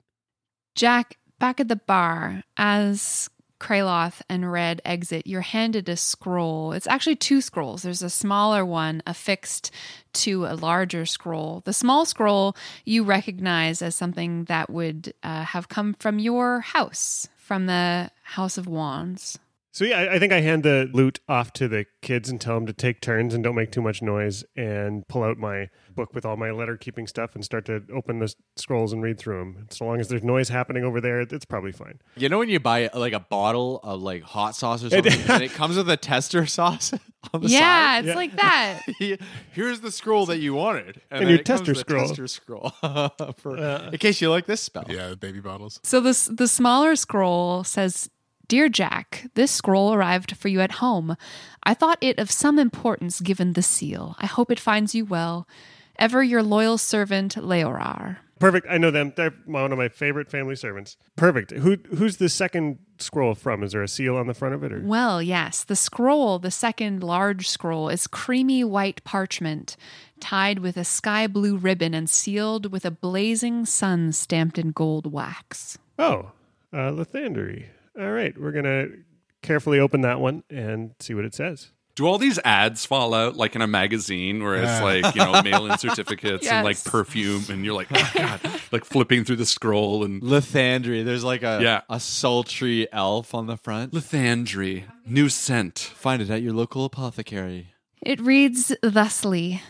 Jack, 0.74 1.18
back 1.38 1.60
at 1.60 1.68
the 1.68 1.76
bar, 1.76 2.42
as 2.56 3.28
Kraloth 3.60 4.20
and 4.28 4.50
Red 4.50 4.82
exit, 4.84 5.26
you're 5.26 5.40
handed 5.40 5.88
a 5.88 5.96
scroll. 5.96 6.72
It's 6.72 6.86
actually 6.86 7.16
two 7.16 7.40
scrolls. 7.40 7.82
There's 7.82 8.02
a 8.02 8.10
smaller 8.10 8.64
one 8.64 9.02
affixed 9.06 9.70
to 10.14 10.46
a 10.46 10.54
larger 10.54 11.06
scroll. 11.06 11.62
The 11.64 11.72
small 11.72 12.04
scroll 12.04 12.56
you 12.84 13.04
recognize 13.04 13.80
as 13.80 13.94
something 13.94 14.44
that 14.44 14.70
would 14.70 15.14
uh, 15.22 15.44
have 15.44 15.68
come 15.68 15.94
from 15.94 16.18
your 16.18 16.60
house, 16.60 17.28
from 17.36 17.66
the 17.66 18.10
House 18.22 18.58
of 18.58 18.66
Wands. 18.66 19.38
So 19.72 19.84
yeah, 19.84 19.98
I- 20.00 20.14
I 20.14 20.18
think 20.18 20.32
I 20.32 20.40
hand 20.40 20.62
the 20.62 20.88
lute 20.92 21.20
off 21.28 21.52
to 21.54 21.66
the 21.66 21.86
kids 22.00 22.28
and 22.28 22.40
tell 22.40 22.54
them 22.54 22.66
to 22.66 22.72
take 22.72 23.00
turns 23.00 23.34
and 23.34 23.42
don't 23.42 23.56
make 23.56 23.72
too 23.72 23.82
much 23.82 24.02
noise, 24.02 24.44
and 24.56 25.06
pull 25.08 25.24
out 25.24 25.36
my 25.38 25.68
book 25.94 26.14
with 26.14 26.24
all 26.26 26.36
my 26.36 26.50
letter 26.50 26.76
keeping 26.76 27.06
stuff 27.06 27.34
and 27.34 27.44
start 27.44 27.64
to 27.66 27.82
open 27.92 28.18
the 28.18 28.34
scrolls 28.56 28.92
and 28.92 29.02
read 29.02 29.18
through 29.18 29.38
them. 29.38 29.66
So 29.70 29.84
long 29.86 30.00
as 30.00 30.08
there's 30.08 30.22
noise 30.22 30.48
happening 30.48 30.84
over 30.84 31.00
there, 31.00 31.20
it's 31.20 31.44
probably 31.44 31.72
fine. 31.72 32.00
You 32.16 32.28
know 32.28 32.38
when 32.38 32.48
you 32.48 32.60
buy 32.60 32.90
like 32.94 33.12
a 33.12 33.20
bottle 33.20 33.80
of 33.82 34.02
like 34.02 34.22
hot 34.22 34.56
sauce 34.56 34.82
or 34.84 34.90
something, 34.90 35.12
and 35.30 35.42
it 35.42 35.52
comes 35.52 35.76
with 35.76 35.88
a 35.90 35.96
tester 35.96 36.46
sauce 36.58 36.92
on 37.32 37.40
the 37.42 37.48
Yeah, 37.48 37.96
side? 37.98 38.06
it's 38.06 38.16
like 38.16 38.36
that. 38.36 38.80
Here's 39.52 39.80
the 39.80 39.90
scroll 39.92 40.26
that 40.26 40.38
you 40.38 40.54
wanted, 40.54 41.00
And 41.10 41.22
then 41.22 41.28
your 41.28 41.38
it 41.40 41.44
comes 41.46 41.60
tester 41.60 41.72
with 41.72 41.78
a 41.78 41.80
scroll. 41.80 42.08
Tester 42.08 42.26
scroll 42.28 42.70
for, 43.38 43.58
uh. 43.58 43.90
in 43.92 43.98
case 43.98 44.20
you 44.20 44.30
like 44.30 44.46
this 44.46 44.60
spell. 44.60 44.84
Yeah, 44.88 45.10
the 45.10 45.16
baby 45.16 45.40
bottles. 45.40 45.80
So 45.82 46.00
this 46.00 46.26
the 46.26 46.48
smaller 46.48 46.96
scroll 46.96 47.64
says 47.64 48.10
Dear 48.46 48.68
Jack, 48.68 49.26
this 49.34 49.50
scroll 49.50 49.94
arrived 49.94 50.36
for 50.36 50.48
you 50.48 50.60
at 50.60 50.72
home. 50.72 51.16
I 51.62 51.72
thought 51.72 51.96
it 52.02 52.18
of 52.18 52.30
some 52.30 52.58
importance 52.58 53.22
given 53.22 53.54
the 53.54 53.62
seal. 53.62 54.16
I 54.18 54.26
hope 54.26 54.50
it 54.50 54.60
finds 54.60 54.94
you 54.94 55.06
well. 55.06 55.48
Ever 55.98 56.22
your 56.22 56.42
loyal 56.42 56.78
servant, 56.78 57.36
Leorar. 57.36 58.18
Perfect. 58.40 58.66
I 58.68 58.78
know 58.78 58.90
them. 58.90 59.12
They're 59.16 59.32
one 59.46 59.72
of 59.72 59.78
my 59.78 59.88
favorite 59.88 60.28
family 60.28 60.56
servants. 60.56 60.96
Perfect. 61.16 61.52
Who 61.52 61.78
who's 61.96 62.16
the 62.16 62.28
second 62.28 62.78
scroll 62.98 63.34
from? 63.34 63.62
Is 63.62 63.72
there 63.72 63.82
a 63.82 63.88
seal 63.88 64.16
on 64.16 64.26
the 64.26 64.34
front 64.34 64.54
of 64.54 64.64
it? 64.64 64.72
Or? 64.72 64.80
Well, 64.84 65.22
yes. 65.22 65.64
The 65.64 65.76
scroll, 65.76 66.38
the 66.38 66.50
second 66.50 67.02
large 67.02 67.48
scroll, 67.48 67.88
is 67.88 68.06
creamy 68.06 68.64
white 68.64 69.02
parchment, 69.04 69.76
tied 70.20 70.58
with 70.58 70.76
a 70.76 70.84
sky 70.84 71.26
blue 71.26 71.56
ribbon 71.56 71.94
and 71.94 72.10
sealed 72.10 72.72
with 72.72 72.84
a 72.84 72.90
blazing 72.90 73.64
sun 73.66 74.12
stamped 74.12 74.58
in 74.58 74.72
gold 74.72 75.12
wax. 75.12 75.78
Oh, 75.98 76.32
uh, 76.72 76.90
Lathandri. 76.90 77.66
All 77.98 78.10
right, 78.10 78.36
we're 78.36 78.52
gonna 78.52 78.88
carefully 79.42 79.78
open 79.78 80.00
that 80.00 80.20
one 80.20 80.42
and 80.50 80.94
see 80.98 81.14
what 81.14 81.24
it 81.24 81.34
says. 81.34 81.70
Do 81.96 82.06
all 82.06 82.18
these 82.18 82.40
ads 82.44 82.84
fall 82.84 83.14
out 83.14 83.36
like 83.36 83.54
in 83.54 83.62
a 83.62 83.66
magazine 83.68 84.42
where 84.42 84.56
it's 84.56 84.64
Yeah. 84.64 84.82
like, 84.82 85.14
you 85.14 85.24
know, 85.24 85.40
mail 85.42 85.66
in 85.70 85.78
certificates 85.78 86.46
and 86.46 86.64
like 86.64 86.82
perfume 86.82 87.44
and 87.48 87.64
you're 87.64 87.74
like, 87.74 87.86
oh 87.94 88.10
God, 88.14 88.40
like 88.72 88.84
flipping 88.84 89.24
through 89.24 89.36
the 89.36 89.46
scroll 89.46 90.02
and 90.02 90.20
Lathandri. 90.20 91.04
There's 91.04 91.22
like 91.22 91.42
a 91.44 91.60
Yeah. 91.62 91.82
a 91.88 92.00
sultry 92.00 92.92
elf 92.92 93.32
on 93.32 93.46
the 93.46 93.56
front. 93.56 93.92
Lathandri, 93.92 94.84
new 95.06 95.28
scent. 95.28 95.78
Find 95.78 96.20
it 96.20 96.30
at 96.30 96.42
your 96.42 96.52
local 96.52 96.84
apothecary. 96.84 97.74
It 98.02 98.20
reads 98.20 98.74
thusly 98.82 99.62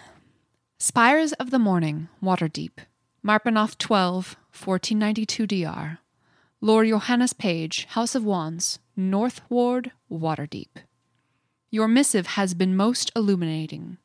Spires 0.78 1.32
of 1.34 1.50
the 1.50 1.58
Morning, 1.58 2.08
Waterdeep, 2.22 2.72
Marpenoth 3.24 3.76
12, 3.78 4.36
1492 4.52 5.46
DR. 5.46 5.98
Lord 6.60 6.88
Johannes 6.88 7.34
Page, 7.34 7.84
House 7.90 8.14
of 8.14 8.24
Wands, 8.24 8.78
North 8.96 9.42
Ward, 9.50 9.92
Waterdeep. 10.10 10.68
Your 11.74 11.88
missive 11.88 12.28
has 12.38 12.54
been 12.54 12.76
most 12.76 13.10
illuminating. 13.16 13.98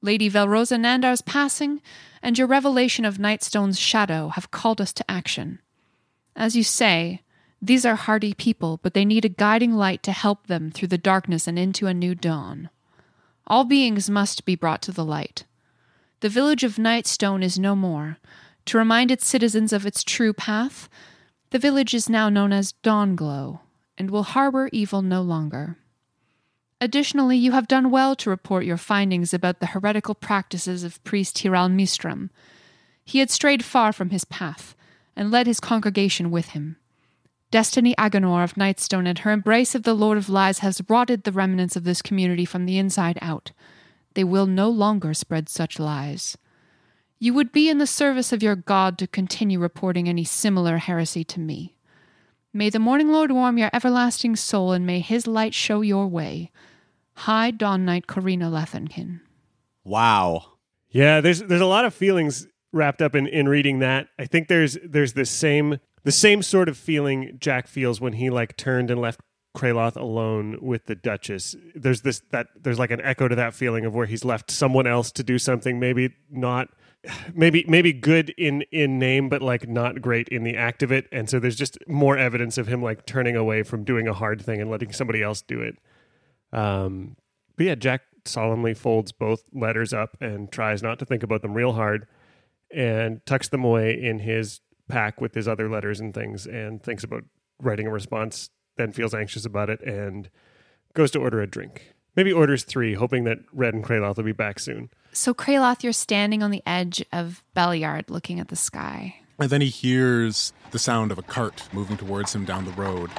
Lady 0.00 0.30
Velrosa 0.30 0.80
Nandar's 0.80 1.20
passing 1.20 1.82
and 2.22 2.38
your 2.38 2.46
revelation 2.46 3.04
of 3.04 3.18
Nightstone's 3.18 3.78
shadow 3.78 4.28
have 4.28 4.50
called 4.50 4.80
us 4.80 4.94
to 4.94 5.10
action. 5.10 5.60
As 6.34 6.56
you 6.56 6.62
say, 6.62 7.20
these 7.60 7.84
are 7.84 7.96
hardy 7.96 8.32
people, 8.32 8.80
but 8.82 8.94
they 8.94 9.04
need 9.04 9.26
a 9.26 9.28
guiding 9.28 9.74
light 9.74 10.02
to 10.04 10.12
help 10.12 10.46
them 10.46 10.70
through 10.70 10.88
the 10.88 10.96
darkness 10.96 11.46
and 11.46 11.58
into 11.58 11.86
a 11.86 11.92
new 11.92 12.14
dawn. 12.14 12.70
All 13.46 13.64
beings 13.64 14.08
must 14.08 14.46
be 14.46 14.56
brought 14.56 14.80
to 14.80 14.92
the 14.92 15.04
light. 15.04 15.44
The 16.20 16.30
village 16.30 16.64
of 16.64 16.76
Nightstone 16.76 17.44
is 17.44 17.58
no 17.58 17.76
more. 17.76 18.16
To 18.64 18.78
remind 18.78 19.10
its 19.10 19.26
citizens 19.26 19.74
of 19.74 19.84
its 19.84 20.02
true 20.02 20.32
path, 20.32 20.88
the 21.50 21.58
village 21.58 21.92
is 21.92 22.08
now 22.08 22.30
known 22.30 22.54
as 22.54 22.72
Dawnglow 22.82 23.60
and 23.98 24.10
will 24.10 24.22
harbor 24.22 24.70
evil 24.72 25.02
no 25.02 25.20
longer. 25.20 25.76
Additionally, 26.80 27.36
you 27.38 27.52
have 27.52 27.68
done 27.68 27.90
well 27.90 28.14
to 28.16 28.30
report 28.30 28.64
your 28.64 28.76
findings 28.76 29.32
about 29.32 29.60
the 29.60 29.66
heretical 29.66 30.14
practices 30.14 30.84
of 30.84 31.02
priest 31.04 31.36
Hiral 31.38 31.70
Mystrum. 31.70 32.28
He 33.04 33.20
had 33.20 33.30
strayed 33.30 33.64
far 33.64 33.92
from 33.92 34.10
his 34.10 34.24
path 34.24 34.76
and 35.14 35.30
led 35.30 35.46
his 35.46 35.60
congregation 35.60 36.30
with 36.30 36.50
him. 36.50 36.76
Destiny 37.50 37.94
Agonor 37.96 38.44
of 38.44 38.54
Nightstone 38.54 39.08
and 39.08 39.20
her 39.20 39.30
embrace 39.30 39.74
of 39.74 39.84
the 39.84 39.94
Lord 39.94 40.18
of 40.18 40.28
Lies 40.28 40.58
has 40.58 40.82
rotted 40.88 41.24
the 41.24 41.32
remnants 41.32 41.76
of 41.76 41.84
this 41.84 42.02
community 42.02 42.44
from 42.44 42.66
the 42.66 42.76
inside 42.76 43.18
out. 43.22 43.52
They 44.14 44.24
will 44.24 44.46
no 44.46 44.68
longer 44.68 45.14
spread 45.14 45.48
such 45.48 45.78
lies. 45.78 46.36
You 47.18 47.32
would 47.32 47.52
be 47.52 47.70
in 47.70 47.78
the 47.78 47.86
service 47.86 48.32
of 48.32 48.42
your 48.42 48.56
God 48.56 48.98
to 48.98 49.06
continue 49.06 49.58
reporting 49.58 50.08
any 50.08 50.24
similar 50.24 50.76
heresy 50.78 51.24
to 51.24 51.40
me. 51.40 51.75
May 52.56 52.70
the 52.70 52.78
Morning 52.78 53.08
Lord 53.08 53.30
warm 53.32 53.58
your 53.58 53.68
everlasting 53.74 54.34
soul, 54.34 54.72
and 54.72 54.86
may 54.86 55.00
his 55.00 55.26
light 55.26 55.52
show 55.52 55.82
your 55.82 56.06
way. 56.06 56.50
High 57.12 57.50
Dawn 57.50 57.84
Knight 57.84 58.06
Karina 58.06 58.50
Lethenkin. 58.50 59.20
Wow. 59.84 60.54
Yeah, 60.88 61.20
there's 61.20 61.40
there's 61.40 61.60
a 61.60 61.66
lot 61.66 61.84
of 61.84 61.92
feelings 61.92 62.46
wrapped 62.72 63.02
up 63.02 63.14
in, 63.14 63.26
in 63.26 63.46
reading 63.46 63.80
that. 63.80 64.08
I 64.18 64.24
think 64.24 64.48
there's 64.48 64.78
there's 64.82 65.12
this 65.12 65.28
same 65.28 65.80
the 66.04 66.12
same 66.12 66.42
sort 66.42 66.70
of 66.70 66.78
feeling 66.78 67.36
Jack 67.38 67.66
feels 67.66 68.00
when 68.00 68.14
he 68.14 68.30
like 68.30 68.56
turned 68.56 68.90
and 68.90 69.02
left 69.02 69.20
Kraloth 69.54 69.96
alone 69.96 70.56
with 70.62 70.86
the 70.86 70.94
Duchess. 70.94 71.56
There's 71.74 72.00
this 72.00 72.22
that 72.30 72.46
there's 72.58 72.78
like 72.78 72.90
an 72.90 73.02
echo 73.02 73.28
to 73.28 73.34
that 73.34 73.52
feeling 73.52 73.84
of 73.84 73.94
where 73.94 74.06
he's 74.06 74.24
left 74.24 74.50
someone 74.50 74.86
else 74.86 75.12
to 75.12 75.22
do 75.22 75.38
something 75.38 75.78
maybe 75.78 76.14
not 76.30 76.70
maybe 77.34 77.64
maybe 77.68 77.92
good 77.92 78.30
in 78.30 78.62
in 78.72 78.98
name 78.98 79.28
but 79.28 79.42
like 79.42 79.68
not 79.68 80.00
great 80.00 80.28
in 80.28 80.44
the 80.44 80.56
act 80.56 80.82
of 80.82 80.90
it. 80.92 81.06
And 81.12 81.28
so 81.28 81.38
there's 81.38 81.56
just 81.56 81.78
more 81.86 82.16
evidence 82.16 82.58
of 82.58 82.66
him 82.66 82.82
like 82.82 83.06
turning 83.06 83.36
away 83.36 83.62
from 83.62 83.84
doing 83.84 84.08
a 84.08 84.12
hard 84.12 84.42
thing 84.42 84.60
and 84.60 84.70
letting 84.70 84.92
somebody 84.92 85.22
else 85.22 85.42
do 85.42 85.60
it. 85.60 85.76
Um 86.52 87.16
but 87.56 87.66
yeah 87.66 87.74
jack 87.74 88.02
solemnly 88.24 88.74
folds 88.74 89.12
both 89.12 89.44
letters 89.52 89.92
up 89.92 90.16
and 90.20 90.50
tries 90.50 90.82
not 90.82 90.98
to 90.98 91.04
think 91.04 91.22
about 91.22 91.42
them 91.42 91.54
real 91.54 91.72
hard 91.72 92.06
and 92.74 93.24
tucks 93.24 93.48
them 93.48 93.64
away 93.64 93.92
in 94.00 94.18
his 94.18 94.60
pack 94.88 95.20
with 95.20 95.34
his 95.34 95.46
other 95.46 95.68
letters 95.68 96.00
and 96.00 96.12
things 96.12 96.46
and 96.46 96.82
thinks 96.82 97.04
about 97.04 97.22
writing 97.60 97.86
a 97.86 97.90
response 97.90 98.50
then 98.76 98.92
feels 98.92 99.14
anxious 99.14 99.44
about 99.44 99.70
it 99.70 99.80
and 99.82 100.28
goes 100.92 101.10
to 101.10 101.18
order 101.18 101.40
a 101.40 101.46
drink. 101.46 101.94
Maybe 102.14 102.32
orders 102.32 102.64
three 102.64 102.94
hoping 102.94 103.24
that 103.24 103.38
red 103.52 103.74
and 103.74 103.84
kraloth 103.84 104.16
will 104.16 104.24
be 104.24 104.32
back 104.32 104.58
soon 104.58 104.90
So, 105.16 105.32
Kraloth, 105.32 105.82
you're 105.82 105.94
standing 105.94 106.42
on 106.42 106.50
the 106.50 106.62
edge 106.66 107.02
of 107.10 107.42
Beliard 107.54 108.10
looking 108.10 108.38
at 108.38 108.48
the 108.48 108.54
sky. 108.54 109.16
And 109.38 109.48
then 109.48 109.62
he 109.62 109.68
hears 109.68 110.52
the 110.72 110.78
sound 110.78 111.10
of 111.10 111.16
a 111.16 111.22
cart 111.22 111.70
moving 111.72 111.96
towards 111.96 112.34
him 112.34 112.44
down 112.44 112.66
the 112.66 112.72
road. 112.72 113.10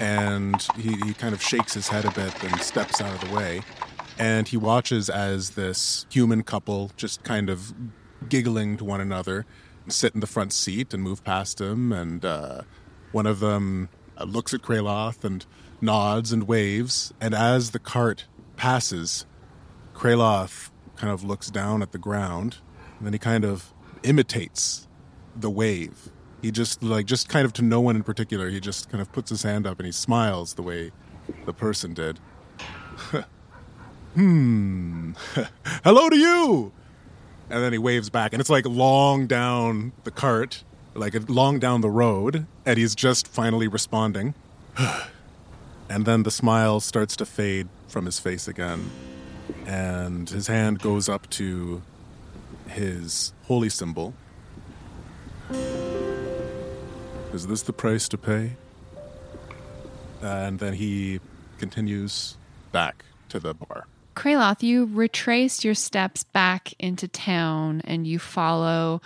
And 0.00 0.66
he, 0.78 0.96
he 1.04 1.12
kind 1.12 1.34
of 1.34 1.42
shakes 1.42 1.74
his 1.74 1.88
head 1.88 2.06
a 2.06 2.10
bit 2.12 2.42
and 2.42 2.58
steps 2.62 3.02
out 3.02 3.22
of 3.22 3.28
the 3.28 3.36
way. 3.36 3.60
And 4.18 4.48
he 4.48 4.56
watches 4.56 5.10
as 5.10 5.50
this 5.50 6.06
human 6.08 6.42
couple 6.42 6.90
just 6.96 7.22
kind 7.22 7.50
of 7.50 7.74
giggling 8.30 8.78
to 8.78 8.84
one 8.86 9.02
another 9.02 9.44
sit 9.88 10.14
in 10.14 10.20
the 10.20 10.26
front 10.26 10.54
seat 10.54 10.94
and 10.94 11.02
move 11.02 11.22
past 11.22 11.60
him. 11.60 11.92
And 11.92 12.24
uh, 12.24 12.62
one 13.12 13.26
of 13.26 13.40
them 13.40 13.90
uh, 14.16 14.24
looks 14.24 14.54
at 14.54 14.62
Kraloth 14.62 15.22
and 15.22 15.44
nods 15.82 16.32
and 16.32 16.48
waves. 16.48 17.12
And 17.20 17.34
as 17.34 17.72
the 17.72 17.78
cart 17.78 18.24
passes, 18.56 19.26
Kraloth 19.92 20.70
kind 20.96 21.12
of 21.12 21.24
looks 21.24 21.50
down 21.50 21.82
at 21.82 21.92
the 21.92 21.98
ground. 21.98 22.58
And 22.98 23.06
then 23.06 23.12
he 23.12 23.18
kind 23.18 23.44
of 23.44 23.72
imitates 24.02 24.86
the 25.34 25.50
wave. 25.50 26.10
He 26.40 26.50
just 26.50 26.82
like 26.82 27.06
just 27.06 27.28
kind 27.28 27.44
of 27.44 27.52
to 27.54 27.62
no 27.62 27.80
one 27.80 27.96
in 27.96 28.02
particular. 28.02 28.50
He 28.50 28.60
just 28.60 28.90
kind 28.90 29.00
of 29.00 29.12
puts 29.12 29.30
his 29.30 29.42
hand 29.42 29.66
up 29.66 29.78
and 29.78 29.86
he 29.86 29.92
smiles 29.92 30.54
the 30.54 30.62
way 30.62 30.92
the 31.46 31.52
person 31.52 31.94
did. 31.94 32.18
hmm. 34.14 35.12
Hello 35.84 36.08
to 36.08 36.16
you. 36.16 36.72
And 37.50 37.62
then 37.62 37.72
he 37.72 37.78
waves 37.78 38.08
back, 38.08 38.32
and 38.32 38.40
it's 38.40 38.48
like 38.48 38.64
long 38.64 39.26
down 39.26 39.92
the 40.04 40.10
cart, 40.10 40.64
like 40.94 41.14
long 41.28 41.58
down 41.58 41.82
the 41.82 41.90
road, 41.90 42.46
and 42.64 42.78
he's 42.78 42.94
just 42.94 43.28
finally 43.28 43.68
responding. 43.68 44.34
and 45.88 46.06
then 46.06 46.22
the 46.22 46.30
smile 46.30 46.80
starts 46.80 47.14
to 47.16 47.26
fade 47.26 47.68
from 47.88 48.06
his 48.06 48.18
face 48.18 48.48
again, 48.48 48.90
and 49.66 50.28
his 50.28 50.46
hand 50.46 50.80
goes 50.80 51.08
up 51.08 51.28
to 51.30 51.82
his 52.68 53.32
holy 53.44 53.68
symbol. 53.68 54.14
Is 57.32 57.46
this 57.46 57.62
the 57.62 57.72
price 57.72 58.08
to 58.08 58.18
pay? 58.18 58.52
And 60.20 60.58
then 60.58 60.74
he 60.74 61.20
continues 61.58 62.36
back 62.70 63.04
to 63.30 63.40
the 63.40 63.54
bar. 63.54 63.86
Kraloth, 64.14 64.62
you 64.62 64.88
retrace 64.92 65.64
your 65.64 65.74
steps 65.74 66.22
back 66.24 66.74
into 66.78 67.08
town 67.08 67.80
and 67.84 68.06
you 68.06 68.18
follow 68.18 69.00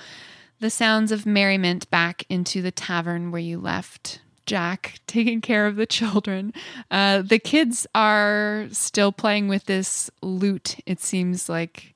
the 0.58 0.70
sounds 0.70 1.12
of 1.12 1.26
merriment 1.26 1.88
back 1.90 2.24
into 2.28 2.60
the 2.62 2.72
tavern 2.72 3.30
where 3.30 3.40
you 3.40 3.58
left 3.58 4.20
Jack 4.46 5.00
taking 5.06 5.40
care 5.40 5.66
of 5.66 5.76
the 5.76 5.86
children. 5.86 6.52
Uh, 6.90 7.22
the 7.22 7.38
kids 7.38 7.86
are 7.94 8.66
still 8.72 9.12
playing 9.12 9.48
with 9.48 9.64
this 9.66 10.10
lute. 10.22 10.76
It 10.86 11.00
seems 11.00 11.48
like 11.48 11.94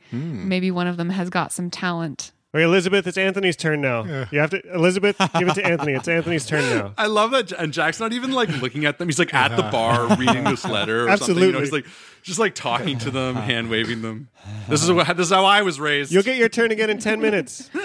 maybe 0.49 0.71
one 0.71 0.87
of 0.89 0.97
them 0.97 1.11
has 1.11 1.31
got 1.31 1.53
some 1.53 1.71
talent. 1.71 2.33
Okay, 2.53 2.65
Elizabeth, 2.65 3.07
it's 3.07 3.17
Anthony's 3.17 3.57
turn 3.57 3.81
now. 3.81 4.03
You 4.33 4.41
have 4.41 4.51
to, 4.51 4.75
Elizabeth, 4.75 5.17
give 5.39 5.49
it 5.49 5.55
to 5.55 5.65
Anthony. 5.65 5.93
It's 5.93 6.09
Anthony's 6.09 6.45
turn 6.47 6.63
now. 6.69 6.95
I 6.99 7.07
love 7.07 7.31
that, 7.31 7.53
and 7.53 7.73
Jack's 7.73 8.01
not 8.01 8.13
even 8.13 8.33
like 8.33 8.49
looking 8.61 8.85
at 8.87 8.99
them. 8.99 9.07
He's 9.07 9.21
like 9.21 9.33
at 9.33 9.57
the 9.57 9.63
bar 9.63 10.17
reading 10.17 10.43
this 10.45 10.65
letter 10.65 11.09
or 11.09 11.17
something. 11.17 11.39
You 11.39 11.53
know, 11.53 11.61
he's 11.61 11.71
like 11.73 11.87
just 12.23 12.41
like 12.41 12.57
talking 12.57 12.99
to 12.99 13.11
them, 13.13 13.37
hand 13.37 13.71
waving 13.71 14.03
them. 14.03 14.29
This 14.69 14.83
is 14.83 14.91
what 14.91 15.17
this 15.17 15.29
is 15.29 15.33
how 15.33 15.45
I 15.45 15.63
was 15.63 15.79
raised. 15.79 16.11
You'll 16.11 16.25
get 16.25 16.39
your 16.39 16.49
turn 16.49 16.73
again 16.73 16.91
in 16.91 16.99
10 16.99 17.21
minutes. 17.21 17.71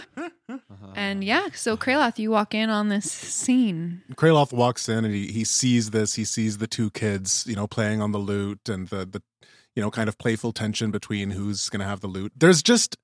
And 0.97 1.23
yeah, 1.25 1.49
so 1.53 1.75
Kraloth, 1.75 2.19
you 2.19 2.31
walk 2.31 2.53
in 2.53 2.69
on 2.69 2.87
this 2.87 3.11
scene. 3.11 4.01
Kraloth 4.13 4.53
walks 4.53 4.87
in 4.87 5.03
and 5.03 5.13
he, 5.13 5.27
he 5.27 5.43
sees 5.43 5.89
this. 5.89 6.15
He 6.15 6.23
sees 6.23 6.59
the 6.59 6.67
two 6.67 6.89
kids, 6.91 7.43
you 7.47 7.55
know, 7.55 7.67
playing 7.67 8.01
on 8.01 8.13
the 8.13 8.17
lute 8.17 8.69
and 8.69 8.87
the, 8.87 9.05
the 9.05 9.21
you 9.75 9.81
know, 9.81 9.91
kind 9.91 10.07
of 10.07 10.17
playful 10.17 10.53
tension 10.53 10.91
between 10.91 11.31
who's 11.31 11.67
going 11.69 11.81
to 11.81 11.85
have 11.85 11.99
the 11.99 12.07
lute. 12.07 12.31
There's 12.37 12.63
just 12.63 12.95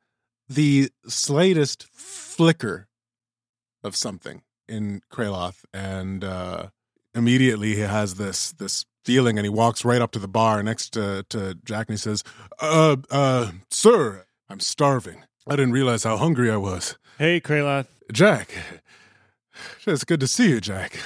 the 0.53 0.89
slightest 1.07 1.83
flicker 1.83 2.87
of 3.83 3.95
something 3.95 4.41
in 4.67 5.01
Kraloth. 5.11 5.63
And 5.73 6.23
uh, 6.23 6.67
immediately 7.15 7.75
he 7.75 7.81
has 7.81 8.15
this 8.15 8.51
this 8.53 8.85
feeling 9.03 9.37
and 9.37 9.45
he 9.45 9.49
walks 9.49 9.83
right 9.83 10.01
up 10.01 10.11
to 10.11 10.19
the 10.19 10.27
bar 10.27 10.61
next 10.61 10.91
to, 10.93 11.25
to 11.29 11.55
Jack 11.63 11.87
and 11.89 11.93
he 11.95 11.97
says, 11.97 12.23
Uh 12.59 12.97
uh 13.09 13.51
sir, 13.69 14.25
I'm 14.49 14.59
starving. 14.59 15.23
I 15.47 15.55
didn't 15.55 15.73
realize 15.73 16.03
how 16.03 16.17
hungry 16.17 16.51
I 16.51 16.57
was. 16.57 16.97
Hey, 17.17 17.41
Kraloth. 17.41 17.87
Jack. 18.11 18.53
It's 19.85 20.03
good 20.03 20.19
to 20.21 20.27
see 20.27 20.49
you, 20.49 20.61
Jack. 20.61 20.99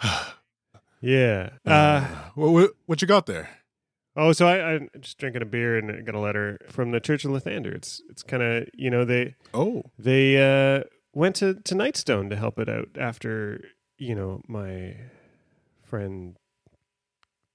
Yeah. 1.00 1.50
Uh, 1.64 2.04
what, 2.34 2.50
what, 2.50 2.70
what 2.86 3.02
you 3.02 3.06
got 3.06 3.26
there? 3.26 3.50
Oh, 4.18 4.32
so 4.32 4.46
I, 4.46 4.74
I'm 4.74 4.90
just 5.00 5.16
drinking 5.18 5.42
a 5.42 5.46
beer 5.46 5.78
and 5.78 5.90
I 5.90 6.00
got 6.00 6.14
a 6.14 6.20
letter 6.20 6.58
from 6.68 6.90
the 6.90 7.00
Church 7.00 7.24
of 7.24 7.30
Lathander. 7.30 7.74
It's 7.74 8.02
it's 8.10 8.22
kind 8.22 8.42
of 8.42 8.68
you 8.74 8.90
know 8.90 9.04
they 9.04 9.36
Oh, 9.54 9.84
they 9.98 10.36
uh, 10.36 10.84
went 11.14 11.36
to 11.36 11.54
to 11.54 11.74
Nightstone 11.74 12.28
to 12.30 12.36
help 12.36 12.58
it 12.58 12.68
out 12.68 12.88
after 12.98 13.64
you 13.96 14.14
know 14.14 14.42
my 14.46 14.96
friend 15.82 16.36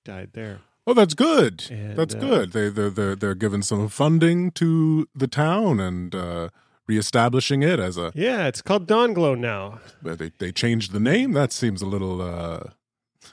died 0.03 0.31
there. 0.33 0.61
oh, 0.87 0.93
that's 0.93 1.13
good. 1.13 1.65
And, 1.69 1.95
that's 1.95 2.15
uh, 2.15 2.19
good. 2.19 2.51
They 2.53 2.69
they're, 2.69 2.89
they're 2.89 3.15
they're 3.15 3.35
giving 3.35 3.61
some 3.61 3.87
funding 3.89 4.51
to 4.51 5.07
the 5.13 5.27
town 5.27 5.79
and 5.79 6.15
uh, 6.15 6.49
reestablishing 6.87 7.61
it 7.63 7.79
as 7.79 7.97
a. 7.97 8.11
Yeah, 8.15 8.47
it's 8.47 8.61
called 8.61 8.87
Dawnglow 8.87 9.37
now. 9.37 9.79
They 10.01 10.31
they 10.37 10.51
changed 10.51 10.91
the 10.91 10.99
name. 10.99 11.33
That 11.33 11.51
seems 11.51 11.81
a 11.81 11.87
little 11.87 12.21
uh, 12.21 12.63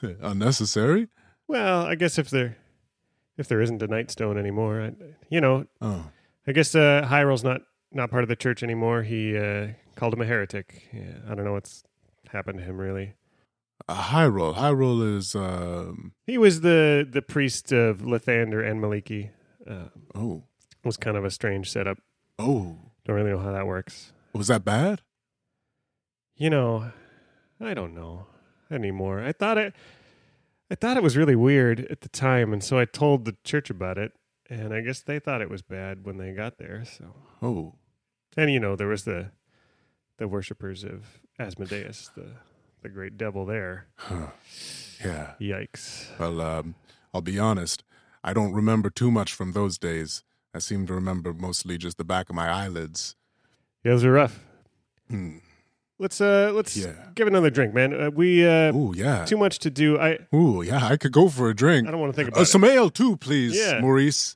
unnecessary. 0.21 1.07
Well, 1.47 1.85
I 1.85 1.95
guess 1.95 2.17
if 2.17 2.29
there 2.29 2.57
if 3.41 3.47
there 3.49 3.61
isn't 3.61 3.81
a 3.83 3.87
Nightstone 3.87 4.37
anymore, 4.39 4.81
I, 4.81 4.91
you 5.29 5.41
know, 5.41 5.65
Oh, 5.81 6.05
I 6.47 6.51
guess 6.53 6.73
uh, 6.75 7.05
Hiral's 7.09 7.43
not 7.43 7.61
not 7.91 8.09
part 8.09 8.23
of 8.23 8.29
the 8.29 8.35
church 8.37 8.63
anymore. 8.63 9.03
He 9.03 9.37
uh, 9.37 9.67
called 9.95 10.13
him 10.13 10.21
a 10.21 10.25
heretic. 10.25 10.87
Yeah, 10.93 11.17
I 11.29 11.35
don't 11.35 11.43
know 11.43 11.53
what's 11.53 11.83
happened 12.31 12.59
to 12.59 12.63
him 12.63 12.77
really. 12.77 13.15
uh, 13.89 14.01
Hiral. 14.13 14.55
Hiral 14.55 15.17
is. 15.17 15.35
Um, 15.35 16.13
He 16.25 16.37
was 16.37 16.61
the 16.61 17.05
the 17.17 17.21
priest 17.21 17.71
of 17.73 17.97
Lathander 18.01 18.61
and 18.65 18.79
Maliki. 18.81 19.31
Uh, 19.69 19.89
oh, 20.15 20.43
it 20.83 20.85
was 20.87 20.97
kind 20.97 21.17
of 21.17 21.25
a 21.25 21.29
strange 21.31 21.69
setup. 21.69 21.97
oh, 22.39 22.77
Don't 23.05 23.15
really 23.17 23.31
know 23.31 23.39
how 23.39 23.51
that 23.51 23.67
works. 23.67 24.13
was 24.33 24.47
that 24.47 24.63
bad? 24.63 25.01
You 26.35 26.49
know, 26.49 26.91
I 27.59 27.73
don't 27.73 27.93
know 27.93 28.25
anymore. 28.71 29.21
I 29.21 29.31
thought 29.33 29.57
it 29.57 29.73
I 30.71 30.75
thought 30.75 30.95
it 30.95 31.03
was 31.03 31.17
really 31.17 31.35
weird 31.35 31.81
at 31.91 31.99
the 32.01 32.09
time 32.09 32.53
and 32.53 32.63
so 32.63 32.79
I 32.79 32.85
told 32.85 33.25
the 33.25 33.35
church 33.43 33.69
about 33.69 33.97
it 33.97 34.13
and 34.49 34.73
I 34.73 34.79
guess 34.81 35.01
they 35.01 35.19
thought 35.19 35.41
it 35.41 35.49
was 35.49 35.61
bad 35.61 36.05
when 36.05 36.17
they 36.17 36.31
got 36.31 36.57
there. 36.57 36.83
So 36.85 37.13
Oh, 37.41 37.75
and 38.37 38.49
you 38.49 38.59
know, 38.59 38.75
there 38.77 38.87
was 38.87 39.03
the 39.03 39.31
the 40.17 40.27
worshippers 40.27 40.83
of 40.83 41.19
Asmodeus, 41.37 42.09
the 42.15 42.27
the 42.81 42.89
great 42.89 43.17
devil 43.17 43.45
there. 43.45 43.87
yeah. 45.03 45.33
Yikes. 45.39 46.17
Well, 46.17 46.39
um, 46.41 46.75
I'll 47.13 47.21
be 47.21 47.37
honest. 47.37 47.83
I 48.23 48.33
don't 48.33 48.53
remember 48.53 48.89
too 48.89 49.11
much 49.11 49.33
from 49.33 49.51
those 49.51 49.77
days. 49.77 50.23
I 50.53 50.59
seem 50.59 50.87
to 50.87 50.93
remember 50.93 51.33
mostly 51.33 51.77
just 51.77 51.97
the 51.97 52.03
back 52.03 52.29
of 52.29 52.35
my 52.35 52.49
eyelids. 52.49 53.15
Yeah, 53.83 53.91
those 53.91 54.03
are 54.05 54.11
rough. 54.11 54.39
Hmm. 55.09 55.37
Let's 56.01 56.19
uh 56.19 56.51
let's 56.55 56.75
Yeah. 56.75 56.93
give 57.13 57.27
another 57.27 57.51
drink, 57.51 57.75
man. 57.75 57.93
Uh, 57.93 58.09
we 58.09 58.43
uh 58.45 58.73
Ooh, 58.73 58.91
yeah. 58.97 59.23
too 59.25 59.37
much 59.37 59.59
to 59.59 59.69
do. 59.69 59.99
I 59.99 60.17
Ooh, 60.33 60.63
yeah. 60.63 60.83
I 60.87 60.97
could 60.97 61.11
go 61.11 61.29
for 61.29 61.47
a 61.49 61.55
drink. 61.55 61.87
I 61.87 61.91
don't 61.91 61.99
want 62.01 62.11
to 62.11 62.15
think 62.15 62.29
Uh, 62.29 62.33
about 62.33 62.41
it. 62.41 62.45
some 62.47 62.63
ale 62.63 62.89
too, 62.89 63.17
please, 63.17 63.55
Yeah. 63.55 63.79
Maurice. 63.79 64.35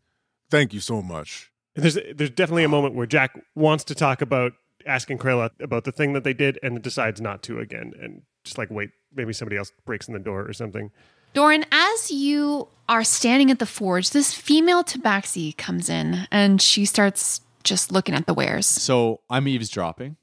Thank 0.51 0.74
you 0.74 0.80
so 0.80 1.01
much. 1.01 1.51
There's 1.76 1.97
there's 2.16 2.30
definitely 2.30 2.66
a 2.66 2.70
moment 2.70 2.93
where 2.93 3.07
Jack 3.07 3.32
wants 3.55 3.84
to 3.86 3.95
talk 3.95 4.22
about 4.22 4.53
asking 4.86 5.18
Krayla 5.18 5.49
about 5.59 5.84
the 5.86 5.91
thing 5.91 6.13
that 6.13 6.24
they 6.24 6.34
did 6.34 6.59
and 6.61 6.80
decides 6.84 7.20
not 7.20 7.41
to 7.43 7.59
again 7.59 7.93
and 7.99 8.22
just 8.43 8.59
like 8.59 8.70
wait 8.70 8.91
maybe 9.16 9.34
somebody 9.34 9.57
else 9.57 9.72
breaks 9.86 10.07
in 10.07 10.13
the 10.13 10.20
door 10.20 10.47
or 10.47 10.53
something. 10.53 10.91
Doran, 11.34 11.66
as 11.72 12.11
you 12.11 12.68
are 12.88 13.03
standing 13.03 13.49
at 13.49 13.57
the 13.59 13.66
forge, 13.66 14.11
this 14.11 14.34
female 14.34 14.84
tabaxi 14.84 15.57
comes 15.57 15.89
in 15.89 16.28
and 16.32 16.61
she 16.61 16.86
starts 16.86 17.41
just 17.63 17.91
looking 17.91 18.13
at 18.13 18.28
the 18.28 18.34
wares. 18.36 18.68
So 18.68 19.22
I'm 19.30 19.47
eavesdropping 19.47 20.16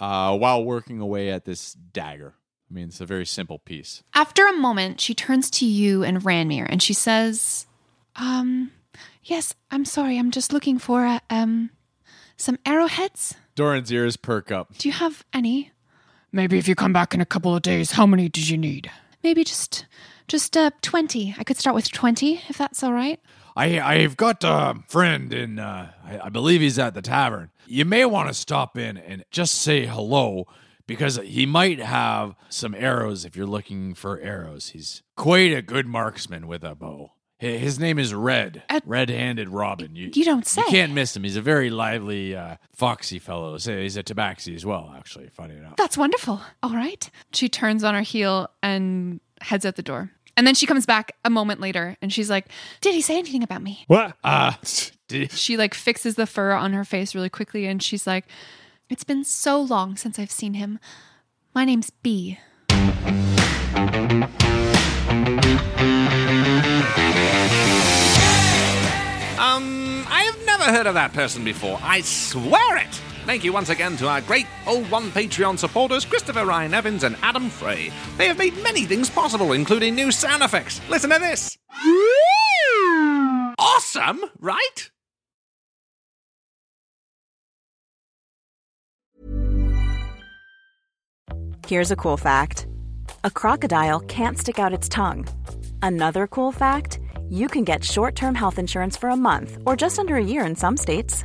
uh, 0.00 0.36
while 0.36 0.64
working 0.64 1.00
away 1.00 1.30
at 1.30 1.44
this 1.44 1.74
dagger. 1.74 2.34
I 2.70 2.74
mean, 2.74 2.88
it's 2.88 3.00
a 3.00 3.06
very 3.06 3.26
simple 3.26 3.58
piece. 3.58 4.02
After 4.14 4.46
a 4.46 4.52
moment, 4.54 5.00
she 5.00 5.14
turns 5.14 5.50
to 5.52 5.66
you 5.66 6.02
and 6.02 6.22
Ranmir 6.22 6.66
and 6.68 6.82
she 6.82 6.94
says, 6.94 7.66
Um, 8.16 8.70
yes, 9.22 9.54
I'm 9.70 9.84
sorry. 9.84 10.18
I'm 10.18 10.30
just 10.30 10.52
looking 10.52 10.78
for 10.78 11.04
uh, 11.04 11.18
um 11.28 11.70
some 12.36 12.58
arrowheads. 12.64 13.34
Doran's 13.54 13.92
ears 13.92 14.16
perk 14.16 14.50
up. 14.50 14.76
Do 14.78 14.88
you 14.88 14.94
have 14.94 15.24
any? 15.34 15.70
Maybe 16.32 16.56
if 16.58 16.66
you 16.66 16.74
come 16.74 16.94
back 16.94 17.12
in 17.12 17.20
a 17.20 17.26
couple 17.26 17.54
of 17.54 17.60
days, 17.62 17.92
how 17.92 18.06
many 18.06 18.28
did 18.30 18.48
you 18.48 18.56
need? 18.56 18.90
Maybe 19.22 19.44
just 19.44 19.84
just 20.26 20.56
uh 20.56 20.70
20. 20.80 21.34
I 21.38 21.44
could 21.44 21.58
start 21.58 21.74
with 21.74 21.92
20 21.92 22.40
if 22.48 22.56
that's 22.56 22.82
all 22.82 22.92
right. 22.94 23.20
I 23.56 23.80
I've 23.80 24.16
got 24.16 24.42
a 24.44 24.76
friend 24.88 25.32
in 25.32 25.58
uh 25.58 25.92
I, 26.04 26.26
I 26.26 26.28
believe 26.28 26.60
he's 26.60 26.78
at 26.78 26.94
the 26.94 27.02
tavern. 27.02 27.50
You 27.66 27.84
may 27.84 28.04
want 28.04 28.28
to 28.28 28.34
stop 28.34 28.76
in 28.78 28.96
and 28.96 29.24
just 29.30 29.54
say 29.54 29.86
hello 29.86 30.46
because 30.86 31.16
he 31.24 31.46
might 31.46 31.78
have 31.78 32.34
some 32.48 32.74
arrows 32.74 33.24
if 33.24 33.36
you're 33.36 33.46
looking 33.46 33.94
for 33.94 34.20
arrows. 34.20 34.70
He's 34.70 35.02
quite 35.16 35.52
a 35.52 35.62
good 35.62 35.86
marksman 35.86 36.46
with 36.46 36.64
a 36.64 36.74
bow. 36.74 37.12
His 37.38 37.80
name 37.80 37.98
is 37.98 38.14
Red, 38.14 38.62
Red-handed 38.86 39.48
Robin. 39.48 39.96
You, 39.96 40.12
You 40.14 40.24
don't 40.24 40.46
say. 40.46 40.60
You 40.60 40.66
can't 40.68 40.92
miss 40.92 41.16
him. 41.16 41.24
He's 41.24 41.34
a 41.34 41.42
very 41.42 41.70
lively, 41.70 42.36
uh, 42.36 42.54
foxy 42.72 43.18
fellow. 43.18 43.58
He's 43.58 43.96
a 43.96 44.04
tabaxi 44.04 44.54
as 44.54 44.64
well, 44.64 44.94
actually. 44.96 45.28
Funny 45.30 45.56
enough. 45.56 45.74
That's 45.76 45.98
wonderful. 45.98 46.40
All 46.62 46.70
right. 46.74 47.10
She 47.32 47.48
turns 47.48 47.82
on 47.82 47.94
her 47.94 48.02
heel 48.02 48.48
and 48.62 49.18
heads 49.40 49.66
out 49.66 49.74
the 49.74 49.82
door. 49.82 50.12
And 50.36 50.46
then 50.46 50.54
she 50.54 50.66
comes 50.66 50.86
back 50.86 51.12
a 51.24 51.30
moment 51.30 51.60
later 51.60 51.96
and 52.00 52.12
she's 52.12 52.30
like, 52.30 52.46
Did 52.80 52.94
he 52.94 53.00
say 53.00 53.18
anything 53.18 53.42
about 53.42 53.62
me? 53.62 53.84
What? 53.86 54.16
Uh, 54.24 54.52
did, 55.08 55.32
She 55.32 55.56
like 55.56 55.74
fixes 55.74 56.14
the 56.14 56.26
fur 56.26 56.52
on 56.52 56.72
her 56.72 56.84
face 56.84 57.14
really 57.14 57.30
quickly 57.30 57.66
and 57.66 57.82
she's 57.82 58.06
like, 58.06 58.26
It's 58.88 59.04
been 59.04 59.24
so 59.24 59.60
long 59.60 59.96
since 59.96 60.18
I've 60.18 60.30
seen 60.30 60.54
him. 60.54 60.78
My 61.54 61.64
name's 61.64 61.90
B. 61.90 62.38
Um, 69.38 70.06
I 70.08 70.22
have 70.24 70.46
never 70.46 70.64
heard 70.64 70.86
of 70.86 70.94
that 70.94 71.12
person 71.12 71.44
before. 71.44 71.78
I 71.82 72.00
swear 72.00 72.78
it. 72.78 73.02
Thank 73.24 73.44
you 73.44 73.52
once 73.52 73.68
again 73.68 73.96
to 73.98 74.08
our 74.08 74.20
great 74.20 74.46
Old 74.66 74.90
One 74.90 75.10
Patreon 75.12 75.56
supporters, 75.56 76.04
Christopher 76.04 76.44
Ryan 76.44 76.74
Evans 76.74 77.04
and 77.04 77.16
Adam 77.22 77.48
Frey. 77.50 77.92
They 78.18 78.26
have 78.26 78.36
made 78.36 78.60
many 78.64 78.84
things 78.84 79.08
possible, 79.08 79.52
including 79.52 79.94
new 79.94 80.10
sound 80.10 80.42
effects. 80.42 80.80
Listen 80.90 81.10
to 81.10 81.20
this. 81.20 81.56
Awesome, 83.58 84.24
right? 84.40 84.90
Here's 91.68 91.92
a 91.92 91.96
cool 91.96 92.16
fact 92.16 92.66
a 93.22 93.30
crocodile 93.30 94.00
can't 94.00 94.36
stick 94.36 94.58
out 94.58 94.72
its 94.72 94.88
tongue. 94.88 95.28
Another 95.80 96.26
cool 96.26 96.50
fact 96.50 96.98
you 97.30 97.46
can 97.46 97.62
get 97.62 97.84
short 97.84 98.16
term 98.16 98.34
health 98.34 98.58
insurance 98.58 98.96
for 98.96 99.10
a 99.10 99.16
month 99.16 99.58
or 99.64 99.76
just 99.76 100.00
under 100.00 100.16
a 100.16 100.24
year 100.24 100.44
in 100.44 100.56
some 100.56 100.76
states. 100.76 101.24